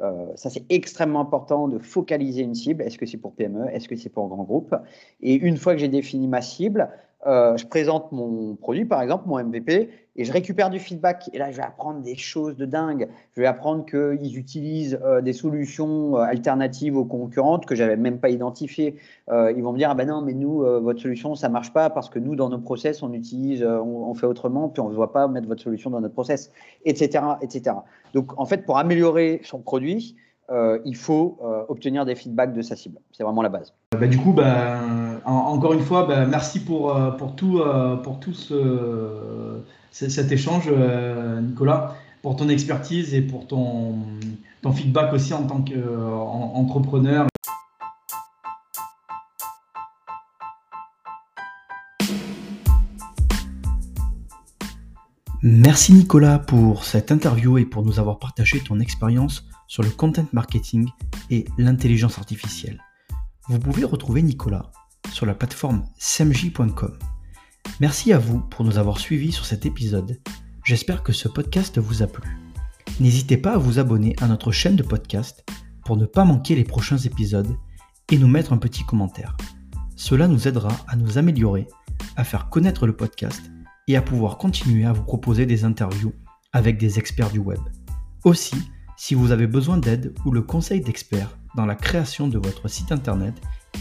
Euh, 0.00 0.26
ça, 0.34 0.50
c'est 0.50 0.64
extrêmement 0.68 1.20
important 1.20 1.68
de 1.68 1.78
focaliser 1.78 2.42
une 2.42 2.54
cible. 2.54 2.82
Est-ce 2.82 2.98
que 2.98 3.06
c'est 3.06 3.18
pour 3.18 3.34
PME 3.34 3.68
Est-ce 3.72 3.88
que 3.88 3.96
c'est 3.96 4.08
pour 4.08 4.28
grand 4.28 4.42
groupe? 4.42 4.74
Et 5.20 5.34
une 5.34 5.56
fois 5.56 5.74
que 5.74 5.78
j'ai 5.78 5.88
défini 5.88 6.26
ma 6.26 6.42
cible, 6.42 6.90
euh, 7.26 7.56
je 7.56 7.66
présente 7.66 8.10
mon 8.10 8.56
produit, 8.56 8.84
par 8.84 9.00
exemple, 9.00 9.28
mon 9.28 9.42
MVP, 9.42 9.90
et 10.16 10.24
je 10.24 10.32
récupère 10.32 10.70
du 10.70 10.80
feedback. 10.80 11.30
Et 11.32 11.38
là, 11.38 11.50
je 11.52 11.56
vais 11.56 11.62
apprendre 11.62 12.00
des 12.00 12.16
choses 12.16 12.56
de 12.56 12.66
dingue. 12.66 13.08
Je 13.36 13.40
vais 13.40 13.46
apprendre 13.46 13.84
qu'ils 13.84 14.36
utilisent 14.36 14.98
euh, 15.04 15.20
des 15.20 15.32
solutions 15.32 16.16
euh, 16.16 16.22
alternatives 16.22 16.96
aux 16.96 17.04
concurrentes 17.04 17.64
que 17.64 17.76
j'avais 17.76 17.96
même 17.96 18.18
pas 18.18 18.30
identifiées. 18.30 18.96
Ils 19.30 19.62
vont 19.62 19.72
me 19.72 19.78
dire, 19.78 19.90
ah 19.90 19.94
ben 19.94 20.08
non, 20.08 20.20
mais 20.20 20.34
nous, 20.34 20.58
votre 20.58 21.00
solution, 21.00 21.34
ça 21.34 21.48
marche 21.48 21.72
pas 21.72 21.88
parce 21.88 22.10
que 22.10 22.18
nous, 22.18 22.36
dans 22.36 22.50
nos 22.50 22.58
process, 22.58 23.02
on 23.02 23.12
utilise, 23.14 23.64
on, 23.64 24.12
fait 24.14 24.26
autrement, 24.26 24.68
puis 24.68 24.80
on 24.80 24.90
ne 24.90 24.94
voit 24.94 25.12
pas 25.12 25.26
mettre 25.26 25.48
votre 25.48 25.62
solution 25.62 25.88
dans 25.88 26.00
notre 26.00 26.12
process, 26.12 26.50
etc., 26.84 27.24
etc. 27.40 27.76
Donc, 28.12 28.38
en 28.38 28.44
fait, 28.44 28.66
pour 28.66 28.76
améliorer 28.76 29.40
son 29.42 29.60
produit, 29.60 30.16
il 30.84 30.96
faut 30.96 31.38
obtenir 31.68 32.04
des 32.04 32.14
feedbacks 32.14 32.52
de 32.52 32.60
sa 32.60 32.76
cible. 32.76 33.00
C'est 33.12 33.22
vraiment 33.22 33.42
la 33.42 33.48
base. 33.48 33.72
Bah, 33.98 34.06
du 34.06 34.18
coup, 34.18 34.32
bah, 34.32 34.80
en, 35.24 35.32
encore 35.32 35.72
une 35.72 35.82
fois, 35.82 36.06
bah, 36.06 36.26
merci 36.26 36.60
pour, 36.60 36.96
euh, 36.96 37.10
pour 37.12 37.34
tout, 37.34 37.60
tout 38.20 38.34
ce, 38.34 39.60
cet 39.90 40.32
échange, 40.32 40.70
Nicolas. 41.42 41.96
pour 42.22 42.36
ton 42.36 42.48
expertise 42.48 43.14
et 43.14 43.20
pour 43.20 43.46
ton 43.46 43.96
feedback 44.72 45.12
aussi 45.12 45.34
en 45.34 45.42
tant 45.44 45.64
qu'entrepreneur. 45.64 47.26
Merci 55.44 55.92
Nicolas 55.92 56.38
pour 56.38 56.84
cette 56.84 57.10
interview 57.10 57.58
et 57.58 57.64
pour 57.64 57.84
nous 57.84 57.98
avoir 57.98 58.20
partagé 58.20 58.60
ton 58.60 58.78
expérience 58.78 59.44
sur 59.66 59.82
le 59.82 59.90
content 59.90 60.26
marketing 60.32 60.88
et 61.30 61.46
l'intelligence 61.58 62.16
artificielle. 62.16 62.80
Vous 63.48 63.58
pouvez 63.58 63.82
retrouver 63.82 64.22
Nicolas 64.22 64.70
sur 65.10 65.26
la 65.26 65.34
plateforme 65.34 65.84
semj.com. 65.98 66.98
Merci 67.80 68.12
à 68.12 68.18
vous 68.18 68.40
pour 68.40 68.64
nous 68.64 68.78
avoir 68.78 68.98
suivis 68.98 69.32
sur 69.32 69.44
cet 69.44 69.66
épisode. 69.66 70.20
J'espère 70.64 71.02
que 71.02 71.12
ce 71.12 71.28
podcast 71.28 71.78
vous 71.78 72.02
a 72.02 72.06
plu. 72.06 72.38
N'hésitez 73.00 73.36
pas 73.36 73.54
à 73.54 73.58
vous 73.58 73.78
abonner 73.78 74.14
à 74.20 74.28
notre 74.28 74.52
chaîne 74.52 74.76
de 74.76 74.82
podcast 74.82 75.44
pour 75.84 75.96
ne 75.96 76.06
pas 76.06 76.24
manquer 76.24 76.54
les 76.54 76.64
prochains 76.64 76.98
épisodes 76.98 77.56
et 78.10 78.18
nous 78.18 78.28
mettre 78.28 78.52
un 78.52 78.58
petit 78.58 78.84
commentaire. 78.84 79.36
Cela 79.96 80.28
nous 80.28 80.46
aidera 80.46 80.76
à 80.88 80.96
nous 80.96 81.18
améliorer, 81.18 81.66
à 82.16 82.24
faire 82.24 82.48
connaître 82.48 82.86
le 82.86 82.94
podcast 82.94 83.42
et 83.88 83.96
à 83.96 84.02
pouvoir 84.02 84.38
continuer 84.38 84.84
à 84.84 84.92
vous 84.92 85.04
proposer 85.04 85.46
des 85.46 85.64
interviews 85.64 86.12
avec 86.52 86.78
des 86.78 86.98
experts 86.98 87.30
du 87.30 87.38
web. 87.38 87.60
Aussi, 88.24 88.56
si 88.96 89.14
vous 89.14 89.32
avez 89.32 89.46
besoin 89.46 89.78
d'aide 89.78 90.14
ou 90.24 90.30
le 90.30 90.42
conseil 90.42 90.80
d'experts 90.80 91.36
dans 91.56 91.66
la 91.66 91.74
création 91.74 92.28
de 92.28 92.38
votre 92.38 92.68
site 92.68 92.92
internet, 92.92 93.34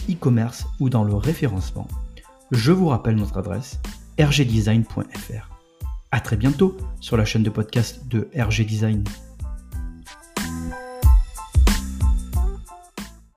e-commerce 0.09 0.65
ou 0.79 0.89
dans 0.89 1.03
le 1.03 1.13
référencement, 1.15 1.87
je 2.51 2.71
vous 2.71 2.87
rappelle 2.87 3.15
notre 3.15 3.37
adresse 3.37 3.79
rgdesign.fr. 4.19 5.49
A 6.11 6.19
très 6.19 6.35
bientôt 6.35 6.75
sur 6.99 7.15
la 7.17 7.25
chaîne 7.25 7.43
de 7.43 7.49
podcast 7.49 8.07
de 8.07 8.29
RG 8.35 8.65
Design. 8.65 9.03